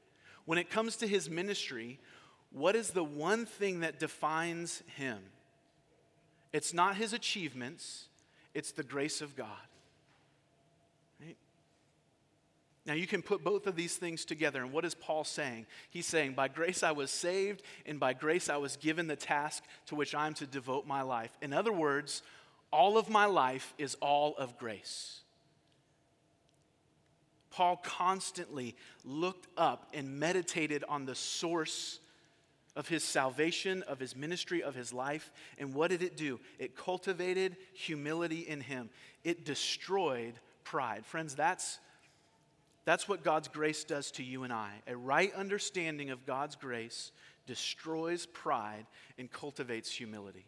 when 0.46 0.58
it 0.58 0.70
comes 0.70 0.96
to 0.98 1.08
his 1.08 1.30
ministry, 1.30 2.00
what 2.52 2.76
is 2.76 2.92
the 2.92 3.04
one 3.04 3.46
thing 3.46 3.82
that 3.82 4.00
defines 4.00 4.84
him? 4.96 5.20
It's 6.52 6.74
not 6.74 6.96
his 6.96 7.14
achievements, 7.14 8.06
it's 8.54 8.72
the 8.72 8.84
grace 8.84 9.22
of 9.22 9.36
God. 9.36 9.48
Right? 11.22 11.38
Now, 12.86 12.94
you 12.94 13.06
can 13.06 13.22
put 13.22 13.44
both 13.44 13.68
of 13.68 13.76
these 13.76 13.98
things 13.98 14.26
together. 14.26 14.64
And 14.64 14.72
what 14.72 14.86
is 14.86 14.96
Paul 14.96 15.24
saying? 15.24 15.68
He's 15.92 16.08
saying, 16.08 16.34
By 16.34 16.48
grace 16.48 16.82
I 16.82 16.92
was 16.92 17.12
saved, 17.12 17.62
and 17.86 18.00
by 18.00 18.14
grace 18.14 18.50
I 18.50 18.58
was 18.58 18.78
given 18.78 19.08
the 19.08 19.16
task 19.16 19.64
to 19.88 19.96
which 19.96 20.16
I'm 20.16 20.34
to 20.36 20.48
devote 20.48 20.88
my 20.88 21.04
life. 21.04 21.38
In 21.42 21.54
other 21.54 21.72
words, 21.72 22.24
all 22.72 22.98
of 22.98 23.10
my 23.10 23.26
life 23.26 23.74
is 23.78 23.96
all 24.02 24.36
of 24.38 24.58
grace. 24.58 25.22
Paul 27.52 27.78
constantly 27.78 28.76
looked 29.04 29.48
up 29.58 29.90
and 29.94 30.20
meditated 30.20 30.84
on 30.88 31.06
the 31.06 31.16
source 31.16 32.00
of 32.76 32.88
his 32.88 33.04
salvation, 33.04 33.84
of 33.84 34.00
his 34.00 34.16
ministry, 34.16 34.64
of 34.64 34.76
his 34.76 34.94
life. 34.94 35.32
And 35.58 35.74
what 35.74 35.90
did 35.90 36.04
it 36.04 36.16
do? 36.16 36.40
It 36.60 36.76
cultivated 36.76 37.58
humility 37.74 38.42
in 38.48 38.62
him, 38.62 38.90
it 39.24 39.46
destroyed 39.46 40.34
pride. 40.64 41.06
Friends, 41.06 41.36
that's, 41.36 41.80
that's 42.86 43.08
what 43.08 43.24
God's 43.24 43.48
grace 43.48 43.84
does 43.84 44.12
to 44.12 44.24
you 44.24 44.44
and 44.44 44.54
I. 44.54 44.72
A 44.88 44.96
right 44.96 45.34
understanding 45.34 46.12
of 46.12 46.26
God's 46.26 46.56
grace 46.56 47.12
destroys 47.48 48.28
pride 48.28 48.86
and 49.18 49.32
cultivates 49.32 49.92
humility. 49.92 50.46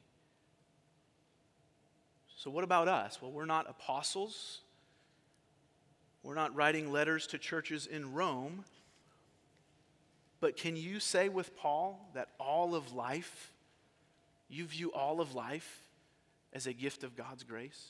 So, 2.38 2.50
what 2.50 2.63
about 2.63 2.88
us? 2.88 3.22
Well, 3.22 3.31
we're 3.31 3.46
not 3.46 3.70
apostles. 3.70 4.62
We're 6.23 6.35
not 6.35 6.55
writing 6.55 6.91
letters 6.91 7.27
to 7.27 7.37
churches 7.37 7.87
in 7.87 8.13
Rome. 8.13 8.63
But 10.39 10.57
can 10.57 10.75
you 10.75 10.99
say 10.99 11.29
with 11.29 11.55
Paul 11.55 12.09
that 12.13 12.29
all 12.39 12.75
of 12.75 12.93
life, 12.93 13.51
you 14.49 14.65
view 14.65 14.91
all 14.91 15.21
of 15.21 15.35
life 15.35 15.83
as 16.53 16.67
a 16.67 16.73
gift 16.73 17.03
of 17.03 17.15
God's 17.15 17.43
grace? 17.43 17.89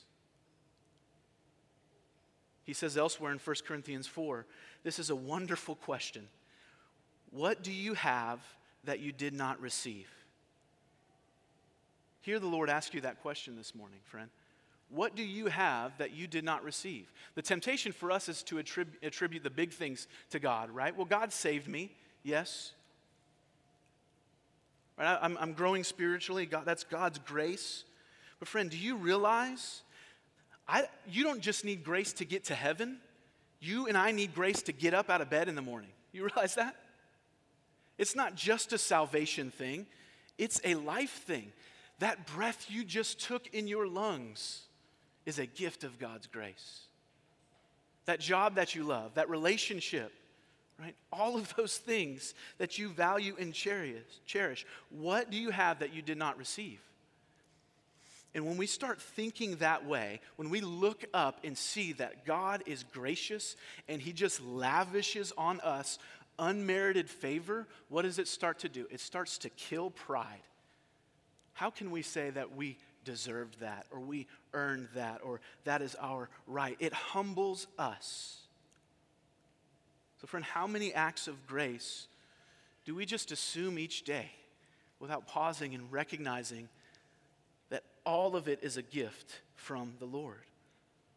He 2.63 2.73
says 2.73 2.97
elsewhere 2.97 3.31
in 3.31 3.39
1 3.39 3.55
Corinthians 3.65 4.07
4 4.07 4.45
this 4.83 4.97
is 4.99 5.09
a 5.09 5.15
wonderful 5.15 5.75
question. 5.75 6.27
What 7.31 7.63
do 7.63 7.71
you 7.71 7.93
have 7.93 8.39
that 8.83 8.99
you 8.99 9.11
did 9.11 9.33
not 9.33 9.61
receive? 9.61 10.09
Hear 12.21 12.39
the 12.39 12.47
Lord 12.47 12.69
ask 12.69 12.93
you 12.93 13.01
that 13.01 13.21
question 13.21 13.55
this 13.55 13.73
morning, 13.73 13.99
friend. 14.03 14.29
What 14.93 15.15
do 15.15 15.23
you 15.23 15.47
have 15.47 15.97
that 15.99 16.11
you 16.11 16.27
did 16.27 16.43
not 16.43 16.63
receive? 16.63 17.11
The 17.35 17.41
temptation 17.41 17.93
for 17.93 18.11
us 18.11 18.27
is 18.27 18.43
to 18.43 18.55
attrib- 18.55 19.01
attribute 19.01 19.43
the 19.43 19.49
big 19.49 19.71
things 19.71 20.07
to 20.31 20.39
God, 20.39 20.69
right? 20.69 20.95
Well, 20.95 21.05
God 21.05 21.31
saved 21.31 21.67
me. 21.67 21.91
Yes. 22.23 22.73
Right? 24.97 25.17
I'm, 25.21 25.37
I'm 25.39 25.53
growing 25.53 25.85
spiritually. 25.85 26.45
God, 26.45 26.63
that's 26.65 26.83
God's 26.83 27.19
grace. 27.19 27.85
But, 28.39 28.49
friend, 28.49 28.69
do 28.69 28.77
you 28.77 28.97
realize 28.97 29.81
I, 30.67 30.87
you 31.09 31.23
don't 31.23 31.41
just 31.41 31.63
need 31.63 31.83
grace 31.83 32.11
to 32.13 32.25
get 32.25 32.45
to 32.45 32.55
heaven? 32.55 32.97
You 33.61 33.87
and 33.87 33.97
I 33.97 34.11
need 34.11 34.35
grace 34.35 34.61
to 34.63 34.73
get 34.73 34.93
up 34.93 35.09
out 35.09 35.21
of 35.21 35.29
bed 35.29 35.47
in 35.47 35.55
the 35.55 35.61
morning. 35.61 35.91
You 36.11 36.25
realize 36.25 36.55
that? 36.55 36.75
It's 37.97 38.15
not 38.15 38.35
just 38.35 38.73
a 38.73 38.77
salvation 38.77 39.51
thing, 39.51 39.85
it's 40.37 40.59
a 40.65 40.75
life 40.75 41.23
thing. 41.25 41.53
That 41.99 42.25
breath 42.25 42.65
you 42.67 42.83
just 42.83 43.21
took 43.21 43.47
in 43.53 43.67
your 43.67 43.87
lungs 43.87 44.63
is 45.25 45.39
a 45.39 45.45
gift 45.45 45.83
of 45.83 45.99
God's 45.99 46.27
grace. 46.27 46.81
That 48.05 48.19
job 48.19 48.55
that 48.55 48.75
you 48.75 48.83
love, 48.83 49.13
that 49.15 49.29
relationship, 49.29 50.11
right? 50.79 50.95
All 51.13 51.35
of 51.35 51.53
those 51.55 51.77
things 51.77 52.33
that 52.57 52.79
you 52.79 52.89
value 52.89 53.35
and 53.39 53.53
cherish. 53.53 54.65
What 54.89 55.29
do 55.29 55.37
you 55.37 55.51
have 55.51 55.79
that 55.79 55.93
you 55.93 56.01
did 56.01 56.17
not 56.17 56.37
receive? 56.37 56.79
And 58.33 58.45
when 58.45 58.57
we 58.57 58.65
start 58.65 59.01
thinking 59.01 59.57
that 59.57 59.85
way, 59.85 60.21
when 60.37 60.49
we 60.49 60.61
look 60.61 61.03
up 61.13 61.41
and 61.43 61.57
see 61.57 61.91
that 61.93 62.25
God 62.25 62.63
is 62.65 62.83
gracious 62.83 63.57
and 63.89 64.01
He 64.01 64.13
just 64.13 64.41
lavishes 64.41 65.33
on 65.37 65.59
us 65.59 65.99
unmerited 66.39 67.09
favor, 67.09 67.67
what 67.89 68.03
does 68.03 68.19
it 68.19 68.27
start 68.27 68.59
to 68.59 68.69
do? 68.69 68.87
It 68.89 69.01
starts 69.01 69.37
to 69.39 69.49
kill 69.49 69.91
pride. 69.91 70.41
How 71.53 71.69
can 71.69 71.91
we 71.91 72.01
say 72.01 72.29
that 72.29 72.55
we 72.55 72.77
deserved 73.03 73.59
that 73.59 73.85
or 73.91 73.99
we 73.99 74.27
earned 74.53 74.87
that 74.95 75.21
or 75.23 75.41
that 75.63 75.81
is 75.81 75.95
our 75.99 76.29
right? 76.47 76.75
It 76.79 76.93
humbles 76.93 77.67
us. 77.77 78.37
So, 80.21 80.27
friend, 80.27 80.45
how 80.45 80.67
many 80.67 80.93
acts 80.93 81.27
of 81.27 81.47
grace 81.47 82.07
do 82.85 82.93
we 82.93 83.05
just 83.05 83.31
assume 83.31 83.79
each 83.79 84.03
day 84.03 84.31
without 84.99 85.27
pausing 85.27 85.73
and 85.73 85.91
recognizing 85.91 86.69
that 87.69 87.83
all 88.05 88.35
of 88.35 88.47
it 88.47 88.59
is 88.61 88.77
a 88.77 88.83
gift 88.83 89.41
from 89.55 89.93
the 89.99 90.05
Lord? 90.05 90.43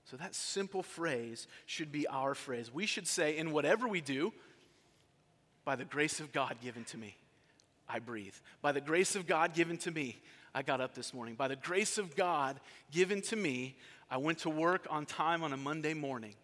So, 0.06 0.16
that 0.16 0.34
simple 0.34 0.82
phrase 0.82 1.46
should 1.66 1.92
be 1.92 2.06
our 2.06 2.34
phrase. 2.34 2.72
We 2.72 2.86
should 2.86 3.06
say, 3.06 3.36
in 3.36 3.52
whatever 3.52 3.88
we 3.88 4.00
do, 4.00 4.32
by 5.64 5.76
the 5.76 5.84
grace 5.84 6.20
of 6.20 6.32
God 6.32 6.56
given 6.62 6.84
to 6.84 6.98
me, 6.98 7.16
I 7.88 7.98
breathe. 7.98 8.34
By 8.62 8.72
the 8.72 8.80
grace 8.80 9.16
of 9.16 9.26
God 9.26 9.54
given 9.54 9.76
to 9.78 9.90
me, 9.90 10.20
I 10.54 10.62
got 10.62 10.80
up 10.80 10.94
this 10.94 11.12
morning. 11.12 11.34
By 11.34 11.48
the 11.48 11.56
grace 11.56 11.98
of 11.98 12.14
God 12.14 12.60
given 12.92 13.20
to 13.22 13.36
me, 13.36 13.76
I 14.10 14.18
went 14.18 14.38
to 14.40 14.50
work 14.50 14.86
on 14.88 15.04
time 15.04 15.42
on 15.42 15.52
a 15.52 15.56
Monday 15.56 15.94
morning. 15.94 16.34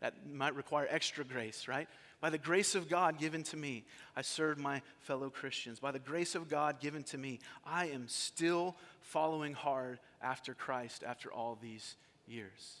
That 0.00 0.14
might 0.32 0.54
require 0.54 0.86
extra 0.88 1.24
grace, 1.24 1.66
right? 1.66 1.88
By 2.20 2.30
the 2.30 2.38
grace 2.38 2.76
of 2.76 2.88
God 2.88 3.18
given 3.18 3.42
to 3.44 3.56
me, 3.56 3.84
I 4.16 4.22
served 4.22 4.60
my 4.60 4.82
fellow 5.00 5.28
Christians. 5.28 5.80
By 5.80 5.90
the 5.90 5.98
grace 5.98 6.36
of 6.36 6.48
God 6.48 6.78
given 6.80 7.02
to 7.04 7.18
me, 7.18 7.40
I 7.66 7.86
am 7.86 8.06
still 8.06 8.76
following 9.00 9.54
hard 9.54 9.98
after 10.22 10.54
Christ 10.54 11.02
after 11.04 11.32
all 11.32 11.58
these 11.60 11.96
years. 12.28 12.76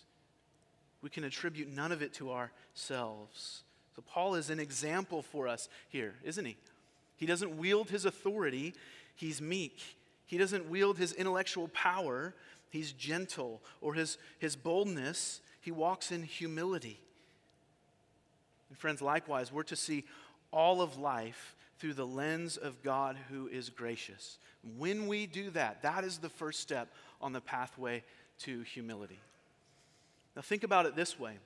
We 1.02 1.10
can 1.10 1.24
attribute 1.24 1.68
none 1.68 1.90
of 1.90 2.02
it 2.02 2.14
to 2.14 2.30
ourselves. 2.30 3.62
So, 3.94 4.02
Paul 4.06 4.36
is 4.36 4.50
an 4.50 4.60
example 4.60 5.22
for 5.22 5.48
us 5.48 5.68
here, 5.88 6.14
isn't 6.24 6.44
he? 6.44 6.56
He 7.16 7.26
doesn't 7.26 7.56
wield 7.58 7.90
his 7.90 8.04
authority, 8.04 8.74
he's 9.16 9.40
meek. 9.40 9.80
He 10.28 10.36
doesn't 10.36 10.68
wield 10.68 10.98
his 10.98 11.14
intellectual 11.14 11.68
power, 11.68 12.34
he's 12.68 12.92
gentle. 12.92 13.62
Or 13.80 13.94
his, 13.94 14.18
his 14.38 14.56
boldness, 14.56 15.40
he 15.62 15.72
walks 15.72 16.12
in 16.12 16.22
humility. 16.22 17.00
And 18.68 18.78
friends, 18.78 19.00
likewise, 19.00 19.50
we're 19.50 19.62
to 19.64 19.76
see 19.76 20.04
all 20.52 20.82
of 20.82 20.98
life 20.98 21.56
through 21.78 21.94
the 21.94 22.06
lens 22.06 22.58
of 22.58 22.82
God 22.82 23.16
who 23.30 23.48
is 23.48 23.70
gracious. 23.70 24.36
When 24.76 25.06
we 25.06 25.26
do 25.26 25.48
that, 25.50 25.80
that 25.82 26.04
is 26.04 26.18
the 26.18 26.28
first 26.28 26.60
step 26.60 26.88
on 27.22 27.32
the 27.32 27.40
pathway 27.40 28.04
to 28.40 28.60
humility. 28.62 29.18
Now, 30.36 30.42
think 30.42 30.62
about 30.62 30.84
it 30.84 30.94
this 30.94 31.18
way 31.18 31.38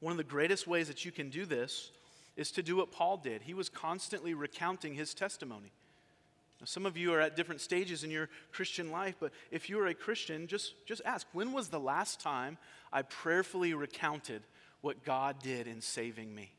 one 0.00 0.10
of 0.10 0.16
the 0.16 0.24
greatest 0.24 0.66
ways 0.66 0.88
that 0.88 1.04
you 1.04 1.12
can 1.12 1.30
do 1.30 1.46
this 1.46 1.92
is 2.36 2.50
to 2.52 2.64
do 2.64 2.76
what 2.76 2.90
Paul 2.90 3.18
did. 3.18 3.42
He 3.42 3.54
was 3.54 3.68
constantly 3.68 4.34
recounting 4.34 4.94
his 4.94 5.14
testimony. 5.14 5.70
Some 6.64 6.84
of 6.84 6.96
you 6.96 7.14
are 7.14 7.20
at 7.20 7.36
different 7.36 7.60
stages 7.60 8.04
in 8.04 8.10
your 8.10 8.28
Christian 8.52 8.90
life, 8.90 9.16
but 9.18 9.32
if 9.50 9.70
you 9.70 9.80
are 9.80 9.86
a 9.86 9.94
Christian, 9.94 10.46
just, 10.46 10.74
just 10.86 11.00
ask 11.06 11.26
when 11.32 11.52
was 11.52 11.68
the 11.68 11.80
last 11.80 12.20
time 12.20 12.58
I 12.92 13.02
prayerfully 13.02 13.72
recounted 13.72 14.42
what 14.82 15.04
God 15.04 15.36
did 15.42 15.66
in 15.66 15.80
saving 15.80 16.34
me. 16.34 16.52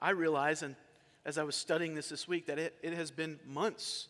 I 0.00 0.10
realize, 0.10 0.62
and 0.62 0.76
as 1.24 1.38
I 1.38 1.44
was 1.44 1.54
studying 1.54 1.94
this 1.94 2.08
this 2.08 2.28
week, 2.28 2.46
that 2.46 2.58
it, 2.58 2.74
it 2.82 2.92
has 2.92 3.10
been 3.10 3.38
months 3.46 4.08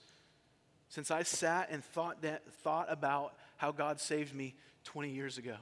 since 0.88 1.10
I 1.10 1.22
sat 1.22 1.68
and 1.70 1.84
thought, 1.84 2.22
that, 2.22 2.42
thought 2.62 2.86
about 2.90 3.34
how 3.56 3.72
God 3.72 4.00
saved 4.00 4.34
me 4.34 4.54
20 4.84 5.10
years 5.10 5.38
ago. 5.38 5.56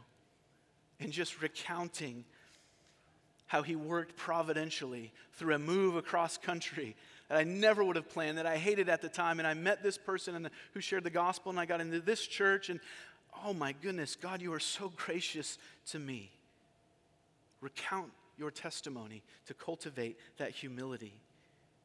And 0.98 1.12
just 1.12 1.40
recounting 1.40 2.24
how 3.46 3.62
he 3.62 3.74
worked 3.74 4.16
providentially 4.16 5.12
through 5.34 5.54
a 5.54 5.58
move 5.58 5.96
across 5.96 6.38
country 6.38 6.96
that 7.30 7.38
I 7.38 7.44
never 7.44 7.84
would 7.84 7.94
have 7.94 8.08
planned, 8.08 8.38
that 8.38 8.46
I 8.46 8.56
hated 8.56 8.88
at 8.88 9.02
the 9.02 9.08
time. 9.08 9.38
And 9.38 9.46
I 9.46 9.54
met 9.54 9.84
this 9.84 9.96
person 9.96 10.42
the, 10.42 10.50
who 10.74 10.80
shared 10.80 11.04
the 11.04 11.10
gospel, 11.10 11.50
and 11.50 11.60
I 11.60 11.64
got 11.64 11.80
into 11.80 12.00
this 12.00 12.26
church. 12.26 12.68
And 12.68 12.80
oh 13.46 13.54
my 13.54 13.72
goodness, 13.72 14.16
God, 14.16 14.42
you 14.42 14.52
are 14.52 14.60
so 14.60 14.92
gracious 14.96 15.56
to 15.90 16.00
me. 16.00 16.32
Recount 17.60 18.10
your 18.36 18.50
testimony 18.50 19.22
to 19.46 19.54
cultivate 19.54 20.18
that 20.38 20.50
humility. 20.50 21.14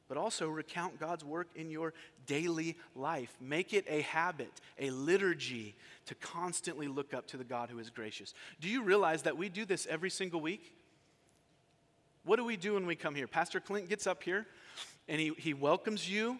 But 0.07 0.17
also 0.17 0.47
recount 0.49 0.99
God's 0.99 1.23
work 1.23 1.49
in 1.55 1.69
your 1.69 1.93
daily 2.25 2.75
life. 2.95 3.35
Make 3.39 3.71
it 3.71 3.85
a 3.87 4.01
habit, 4.01 4.51
a 4.79 4.89
liturgy 4.89 5.75
to 6.07 6.15
constantly 6.15 6.87
look 6.87 7.13
up 7.13 7.27
to 7.27 7.37
the 7.37 7.43
God 7.43 7.69
who 7.69 7.77
is 7.77 7.91
gracious. 7.91 8.33
Do 8.61 8.67
you 8.67 8.81
realize 8.81 9.23
that 9.23 9.37
we 9.37 9.49
do 9.49 9.63
this 9.65 9.85
every 9.87 10.09
single 10.09 10.41
week? 10.41 10.73
What 12.23 12.37
do 12.37 12.43
we 12.43 12.57
do 12.57 12.73
when 12.73 12.87
we 12.87 12.95
come 12.95 13.13
here? 13.13 13.27
Pastor 13.27 13.59
Clint 13.59 13.89
gets 13.89 14.07
up 14.07 14.23
here 14.23 14.47
and 15.07 15.19
he, 15.19 15.33
he 15.37 15.53
welcomes 15.53 16.09
you. 16.09 16.39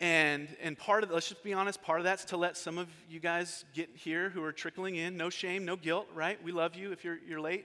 And, 0.00 0.48
and 0.62 0.78
part 0.78 1.02
of, 1.02 1.10
let's 1.10 1.28
just 1.28 1.42
be 1.42 1.52
honest, 1.52 1.82
part 1.82 1.98
of 1.98 2.04
that's 2.04 2.26
to 2.26 2.36
let 2.36 2.56
some 2.56 2.78
of 2.78 2.88
you 3.10 3.18
guys 3.18 3.64
get 3.74 3.88
here 3.94 4.30
who 4.30 4.44
are 4.44 4.52
trickling 4.52 4.94
in. 4.94 5.16
No 5.16 5.28
shame, 5.28 5.64
no 5.64 5.74
guilt, 5.74 6.06
right? 6.14 6.42
We 6.42 6.52
love 6.52 6.76
you 6.76 6.92
if 6.92 7.04
you're, 7.04 7.18
you're 7.26 7.40
late. 7.40 7.64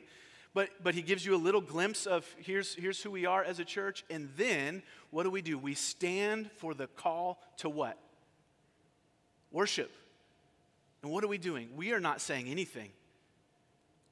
But, 0.56 0.70
but 0.84 0.96
he 0.96 1.02
gives 1.02 1.26
you 1.26 1.36
a 1.36 1.38
little 1.38 1.62
glimpse 1.62 2.06
of 2.06 2.28
here's, 2.40 2.76
here's 2.76 3.02
who 3.02 3.12
we 3.12 3.26
are 3.26 3.44
as 3.44 3.60
a 3.60 3.66
church. 3.66 4.04
And 4.10 4.30
then 4.36 4.82
what 5.12 5.24
do 5.24 5.30
we 5.30 5.42
do? 5.42 5.58
We 5.58 5.76
stand 5.76 6.50
for 6.58 6.74
the 6.74 6.88
call 6.88 7.40
to 7.58 7.70
what? 7.70 7.98
Worship. 9.52 9.92
And 11.04 11.12
what 11.12 11.24
are 11.24 11.28
we 11.28 11.38
doing? 11.38 11.70
We 11.76 11.92
are 11.92 12.00
not 12.00 12.22
saying 12.22 12.48
anything. 12.48 12.90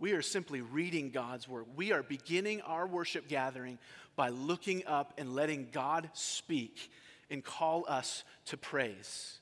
We 0.02 0.14
are 0.14 0.24
simply 0.24 0.62
reading 0.62 1.12
God's 1.12 1.48
word. 1.48 1.66
We 1.76 1.92
are 1.92 2.02
beginning 2.02 2.62
our 2.62 2.88
worship 2.88 3.28
gathering 3.28 3.78
by 4.16 4.30
looking 4.30 4.84
up 4.88 5.14
and 5.20 5.36
letting 5.36 5.68
God 5.72 6.10
speak 6.14 6.92
and 7.30 7.44
call 7.44 7.86
us 7.88 8.24
to 8.46 8.58
praise. 8.58 9.38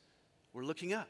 We're 0.51 0.65
looking 0.65 0.91
up. 0.91 1.07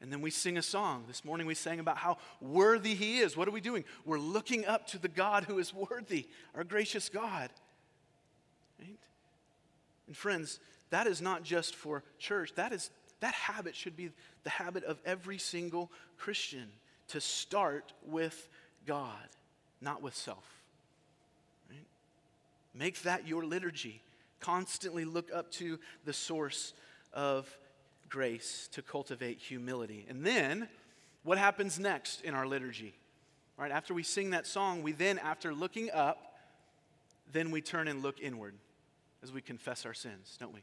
And 0.00 0.12
then 0.12 0.20
we 0.20 0.32
sing 0.32 0.58
a 0.58 0.62
song. 0.62 1.04
This 1.06 1.24
morning 1.24 1.46
we 1.46 1.54
sang 1.54 1.78
about 1.78 1.96
how 1.96 2.18
worthy 2.40 2.96
He 2.96 3.20
is. 3.20 3.36
What 3.36 3.46
are 3.46 3.52
we 3.52 3.60
doing? 3.60 3.84
We're 4.04 4.18
looking 4.18 4.66
up 4.66 4.88
to 4.88 4.98
the 4.98 5.06
God 5.06 5.44
who 5.44 5.60
is 5.60 5.72
worthy, 5.72 6.26
our 6.52 6.64
gracious 6.64 7.08
God. 7.08 7.50
Right? 8.80 8.98
And 10.08 10.16
friends, 10.16 10.58
that 10.90 11.06
is 11.06 11.22
not 11.22 11.44
just 11.44 11.76
for 11.76 12.02
church. 12.18 12.52
That 12.56 12.72
is 12.72 12.90
that 13.20 13.32
habit 13.32 13.76
should 13.76 13.96
be 13.96 14.10
the 14.42 14.50
habit 14.50 14.82
of 14.82 15.00
every 15.06 15.38
single 15.38 15.92
Christian 16.18 16.66
to 17.08 17.20
start 17.20 17.92
with 18.04 18.48
God, 18.86 19.28
not 19.80 20.02
with 20.02 20.14
self. 20.14 20.44
Right? 21.68 21.86
Make 22.74 23.02
that 23.02 23.26
your 23.26 23.44
liturgy. 23.44 24.02
Constantly 24.40 25.04
look 25.04 25.30
up 25.34 25.50
to 25.52 25.78
the 26.04 26.12
source 26.12 26.72
of 27.12 27.48
grace 28.08 28.68
to 28.72 28.82
cultivate 28.82 29.38
humility. 29.38 30.06
And 30.08 30.24
then, 30.24 30.68
what 31.24 31.38
happens 31.38 31.78
next 31.78 32.22
in 32.22 32.34
our 32.34 32.46
liturgy? 32.46 32.94
Right 33.56 33.72
after 33.72 33.94
we 33.94 34.02
sing 34.02 34.30
that 34.30 34.46
song, 34.46 34.82
we 34.82 34.92
then, 34.92 35.18
after 35.18 35.54
looking 35.54 35.90
up, 35.90 36.34
then 37.32 37.50
we 37.50 37.60
turn 37.60 37.88
and 37.88 38.02
look 38.02 38.20
inward 38.20 38.54
as 39.22 39.32
we 39.32 39.40
confess 39.40 39.86
our 39.86 39.94
sins, 39.94 40.36
don't 40.38 40.54
we? 40.54 40.60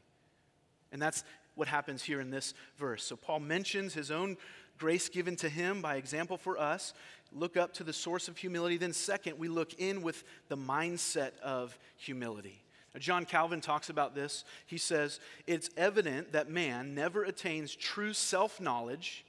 And 0.92 1.02
that's 1.02 1.24
what 1.54 1.68
happens 1.68 2.02
here 2.02 2.20
in 2.20 2.30
this 2.30 2.54
verse. 2.78 3.04
So 3.04 3.16
Paul 3.16 3.40
mentions 3.40 3.94
his 3.94 4.10
own 4.10 4.36
grace 4.78 5.08
given 5.08 5.36
to 5.36 5.48
him 5.48 5.82
by 5.82 5.96
example 5.96 6.36
for 6.36 6.58
us. 6.58 6.94
Look 7.32 7.56
up 7.56 7.72
to 7.74 7.84
the 7.84 7.92
source 7.92 8.28
of 8.28 8.36
humility. 8.36 8.76
Then, 8.76 8.92
second, 8.92 9.38
we 9.38 9.48
look 9.48 9.74
in 9.74 10.02
with 10.02 10.24
the 10.48 10.56
mindset 10.56 11.38
of 11.42 11.78
humility. 11.96 12.60
John 12.98 13.24
Calvin 13.24 13.60
talks 13.60 13.90
about 13.90 14.14
this. 14.14 14.44
He 14.66 14.78
says, 14.78 15.18
It's 15.46 15.68
evident 15.76 16.32
that 16.32 16.48
man 16.48 16.94
never 16.94 17.24
attains 17.24 17.74
true 17.74 18.12
self 18.12 18.60
knowledge 18.60 19.24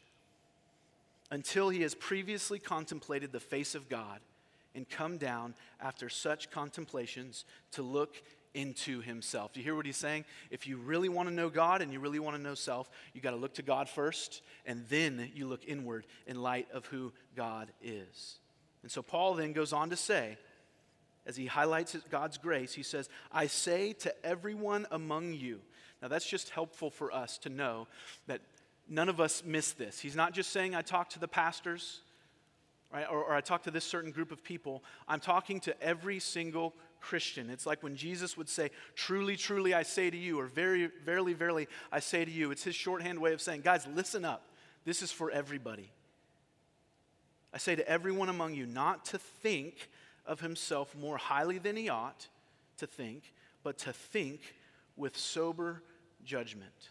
until 1.32 1.70
he 1.70 1.82
has 1.82 1.96
previously 1.96 2.60
contemplated 2.60 3.32
the 3.32 3.40
face 3.40 3.74
of 3.74 3.90
God 3.90 4.20
and 4.76 4.88
come 4.88 5.18
down 5.18 5.56
after 5.82 6.10
such 6.10 6.52
contemplations 6.52 7.46
to 7.72 7.82
look 7.82 8.22
into 8.56 9.02
himself. 9.02 9.54
Do 9.54 9.60
you 9.60 9.64
hear 9.64 9.76
what 9.76 9.86
he's 9.86 9.98
saying? 9.98 10.26
If 10.50 10.66
you 10.66 10.78
really 10.78 11.10
want 11.10 11.30
to 11.30 11.36
know 11.36 11.50
God 11.50 11.82
and 11.82 11.94
you 11.94 12.00
really 12.00 12.20
want 12.20 12.36
to 12.36 12.42
know 12.42 12.56
self, 12.56 12.90
you 13.14 13.22
got 13.22 13.32
to 13.32 13.38
look 13.38 13.54
to 13.56 13.62
God 13.62 13.88
first, 13.88 14.42
and 14.66 14.86
then 14.90 15.30
you 15.36 15.46
look 15.48 15.66
inward 15.68 16.08
in 16.26 16.42
light 16.42 16.68
of 16.74 16.86
who 16.88 17.12
God 17.36 17.70
is. 17.84 18.40
And 18.82 18.92
so 18.92 19.02
Paul 19.02 19.36
then 19.36 19.54
goes 19.54 19.74
on 19.74 19.90
to 19.92 19.96
say, 19.96 20.38
as 21.28 21.36
he 21.36 21.48
highlights 21.48 21.96
God's 22.10 22.38
grace, 22.38 22.74
he 22.74 22.84
says, 22.84 23.10
I 23.32 23.48
say 23.48 23.94
to 23.94 24.26
everyone 24.26 24.86
among 24.92 25.34
you. 25.34 25.60
Now, 26.02 26.08
that's 26.08 26.28
just 26.28 26.52
helpful 26.52 26.90
for 26.90 27.12
us 27.12 27.38
to 27.40 27.50
know 27.50 27.88
that 28.28 28.42
none 28.88 29.10
of 29.10 29.20
us 29.20 29.44
miss 29.44 29.74
this. 29.74 30.00
He's 30.00 30.16
not 30.16 30.34
just 30.34 30.52
saying, 30.52 30.76
I 30.76 30.82
talk 30.82 31.10
to 31.12 31.20
the 31.20 31.28
pastors, 31.28 32.02
right, 32.94 33.08
or, 33.10 33.24
or 33.24 33.34
I 33.34 33.42
talk 33.42 33.64
to 33.64 33.72
this 33.72 33.86
certain 33.86 34.12
group 34.12 34.32
of 34.32 34.44
people. 34.44 34.84
I'm 35.08 35.20
talking 35.20 35.60
to 35.62 35.82
every 35.82 36.20
single 36.20 36.76
Christian. 37.06 37.52
It's 37.52 37.68
like 37.68 37.84
when 37.84 37.96
Jesus 37.96 38.36
would 38.36 38.50
say, 38.50 38.72
Truly, 38.96 39.36
truly, 39.36 39.76
I 39.76 39.84
say 39.84 40.10
to 40.10 40.18
you, 40.18 40.40
or 40.40 40.48
very, 40.48 40.90
verily, 41.06 41.34
verily, 41.34 41.68
I 41.92 42.00
say 42.00 42.26
to 42.26 42.32
you. 42.32 42.50
It's 42.50 42.64
his 42.64 42.74
shorthand 42.74 43.20
way 43.20 43.32
of 43.32 43.42
saying, 43.42 43.62
Guys, 43.62 43.88
listen 43.94 44.26
up. 44.26 44.50
This 44.86 45.04
is 45.04 45.12
for 45.12 45.30
everybody. 45.30 45.92
I 47.54 47.60
say 47.60 47.76
to 47.76 47.88
everyone 47.88 48.30
among 48.30 48.56
you 48.56 48.66
not 48.66 49.06
to 49.06 49.20
think 49.20 49.90
of 50.26 50.42
himself 50.42 50.96
more 50.96 51.18
highly 51.18 51.60
than 51.60 51.76
he 51.76 51.90
ought 51.90 52.28
to 52.78 52.88
think, 52.88 53.32
but 53.64 53.78
to 53.80 53.94
think 53.94 54.42
with 54.98 55.16
sober 55.16 55.84
judgment. 56.26 56.90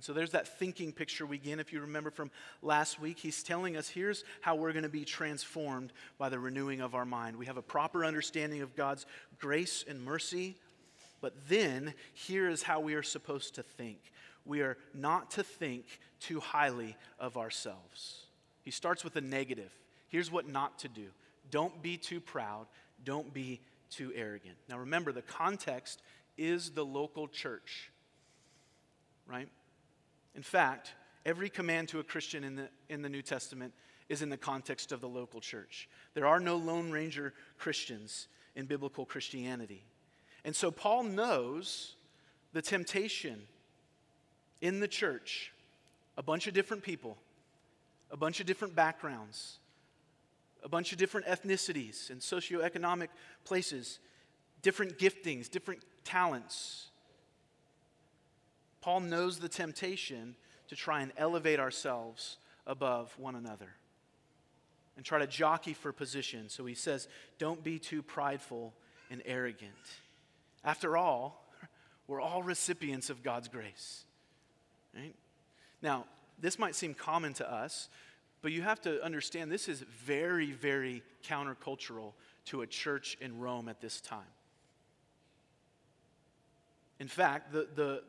And 0.00 0.04
so 0.06 0.14
there's 0.14 0.30
that 0.30 0.48
thinking 0.48 0.92
picture 0.92 1.26
we 1.26 1.36
get. 1.36 1.58
If 1.58 1.74
you 1.74 1.82
remember 1.82 2.10
from 2.10 2.30
last 2.62 2.98
week, 2.98 3.18
he's 3.18 3.42
telling 3.42 3.76
us 3.76 3.86
here's 3.86 4.24
how 4.40 4.54
we're 4.54 4.72
going 4.72 4.84
to 4.84 4.88
be 4.88 5.04
transformed 5.04 5.92
by 6.16 6.30
the 6.30 6.38
renewing 6.38 6.80
of 6.80 6.94
our 6.94 7.04
mind. 7.04 7.36
We 7.36 7.44
have 7.44 7.58
a 7.58 7.62
proper 7.62 8.06
understanding 8.06 8.62
of 8.62 8.74
God's 8.74 9.04
grace 9.38 9.84
and 9.86 10.02
mercy, 10.02 10.56
but 11.20 11.34
then 11.50 11.92
here 12.14 12.48
is 12.48 12.62
how 12.62 12.80
we 12.80 12.94
are 12.94 13.02
supposed 13.02 13.56
to 13.56 13.62
think. 13.62 13.98
We 14.46 14.62
are 14.62 14.78
not 14.94 15.32
to 15.32 15.42
think 15.42 15.84
too 16.18 16.40
highly 16.40 16.96
of 17.18 17.36
ourselves. 17.36 18.24
He 18.62 18.70
starts 18.70 19.04
with 19.04 19.16
a 19.16 19.20
negative. 19.20 19.70
Here's 20.08 20.30
what 20.30 20.48
not 20.48 20.78
to 20.78 20.88
do 20.88 21.08
don't 21.50 21.82
be 21.82 21.98
too 21.98 22.22
proud, 22.22 22.68
don't 23.04 23.34
be 23.34 23.60
too 23.90 24.14
arrogant. 24.16 24.56
Now 24.66 24.78
remember, 24.78 25.12
the 25.12 25.20
context 25.20 26.00
is 26.38 26.70
the 26.70 26.86
local 26.86 27.28
church, 27.28 27.90
right? 29.26 29.50
In 30.34 30.42
fact, 30.42 30.94
every 31.26 31.48
command 31.48 31.88
to 31.88 32.00
a 32.00 32.04
Christian 32.04 32.44
in 32.44 32.56
the, 32.56 32.68
in 32.88 33.02
the 33.02 33.08
New 33.08 33.22
Testament 33.22 33.72
is 34.08 34.22
in 34.22 34.28
the 34.28 34.36
context 34.36 34.92
of 34.92 35.00
the 35.00 35.08
local 35.08 35.40
church. 35.40 35.88
There 36.14 36.26
are 36.26 36.40
no 36.40 36.56
Lone 36.56 36.90
Ranger 36.90 37.32
Christians 37.58 38.28
in 38.56 38.66
biblical 38.66 39.06
Christianity. 39.06 39.84
And 40.44 40.54
so 40.54 40.70
Paul 40.70 41.04
knows 41.04 41.94
the 42.52 42.62
temptation 42.62 43.42
in 44.60 44.80
the 44.80 44.88
church, 44.88 45.52
a 46.16 46.22
bunch 46.22 46.46
of 46.46 46.54
different 46.54 46.82
people, 46.82 47.16
a 48.10 48.16
bunch 48.16 48.40
of 48.40 48.46
different 48.46 48.74
backgrounds, 48.74 49.58
a 50.62 50.68
bunch 50.68 50.92
of 50.92 50.98
different 50.98 51.26
ethnicities 51.26 52.10
and 52.10 52.20
socioeconomic 52.20 53.08
places, 53.44 54.00
different 54.62 54.98
giftings, 54.98 55.48
different 55.50 55.82
talents. 56.04 56.89
Paul 58.80 59.00
knows 59.00 59.38
the 59.38 59.48
temptation 59.48 60.36
to 60.68 60.76
try 60.76 61.02
and 61.02 61.12
elevate 61.16 61.60
ourselves 61.60 62.38
above 62.66 63.12
one 63.18 63.34
another 63.34 63.68
and 64.96 65.04
try 65.04 65.18
to 65.18 65.26
jockey 65.26 65.72
for 65.72 65.92
position. 65.92 66.48
So 66.48 66.66
he 66.66 66.74
says, 66.74 67.08
Don't 67.38 67.62
be 67.62 67.78
too 67.78 68.02
prideful 68.02 68.74
and 69.10 69.22
arrogant. 69.24 69.72
After 70.64 70.96
all, 70.96 71.46
we're 72.06 72.20
all 72.20 72.42
recipients 72.42 73.10
of 73.10 73.22
God's 73.22 73.48
grace. 73.48 74.04
Right? 74.94 75.14
Now, 75.82 76.06
this 76.38 76.58
might 76.58 76.74
seem 76.74 76.94
common 76.94 77.34
to 77.34 77.50
us, 77.50 77.88
but 78.42 78.52
you 78.52 78.62
have 78.62 78.80
to 78.82 79.02
understand 79.04 79.50
this 79.50 79.68
is 79.68 79.80
very, 80.04 80.52
very 80.52 81.02
countercultural 81.26 82.12
to 82.46 82.62
a 82.62 82.66
church 82.66 83.16
in 83.20 83.38
Rome 83.38 83.68
at 83.68 83.80
this 83.80 84.00
time. 84.00 84.20
In 86.98 87.08
fact, 87.08 87.52
the, 87.52 87.68
the, 87.74 88.02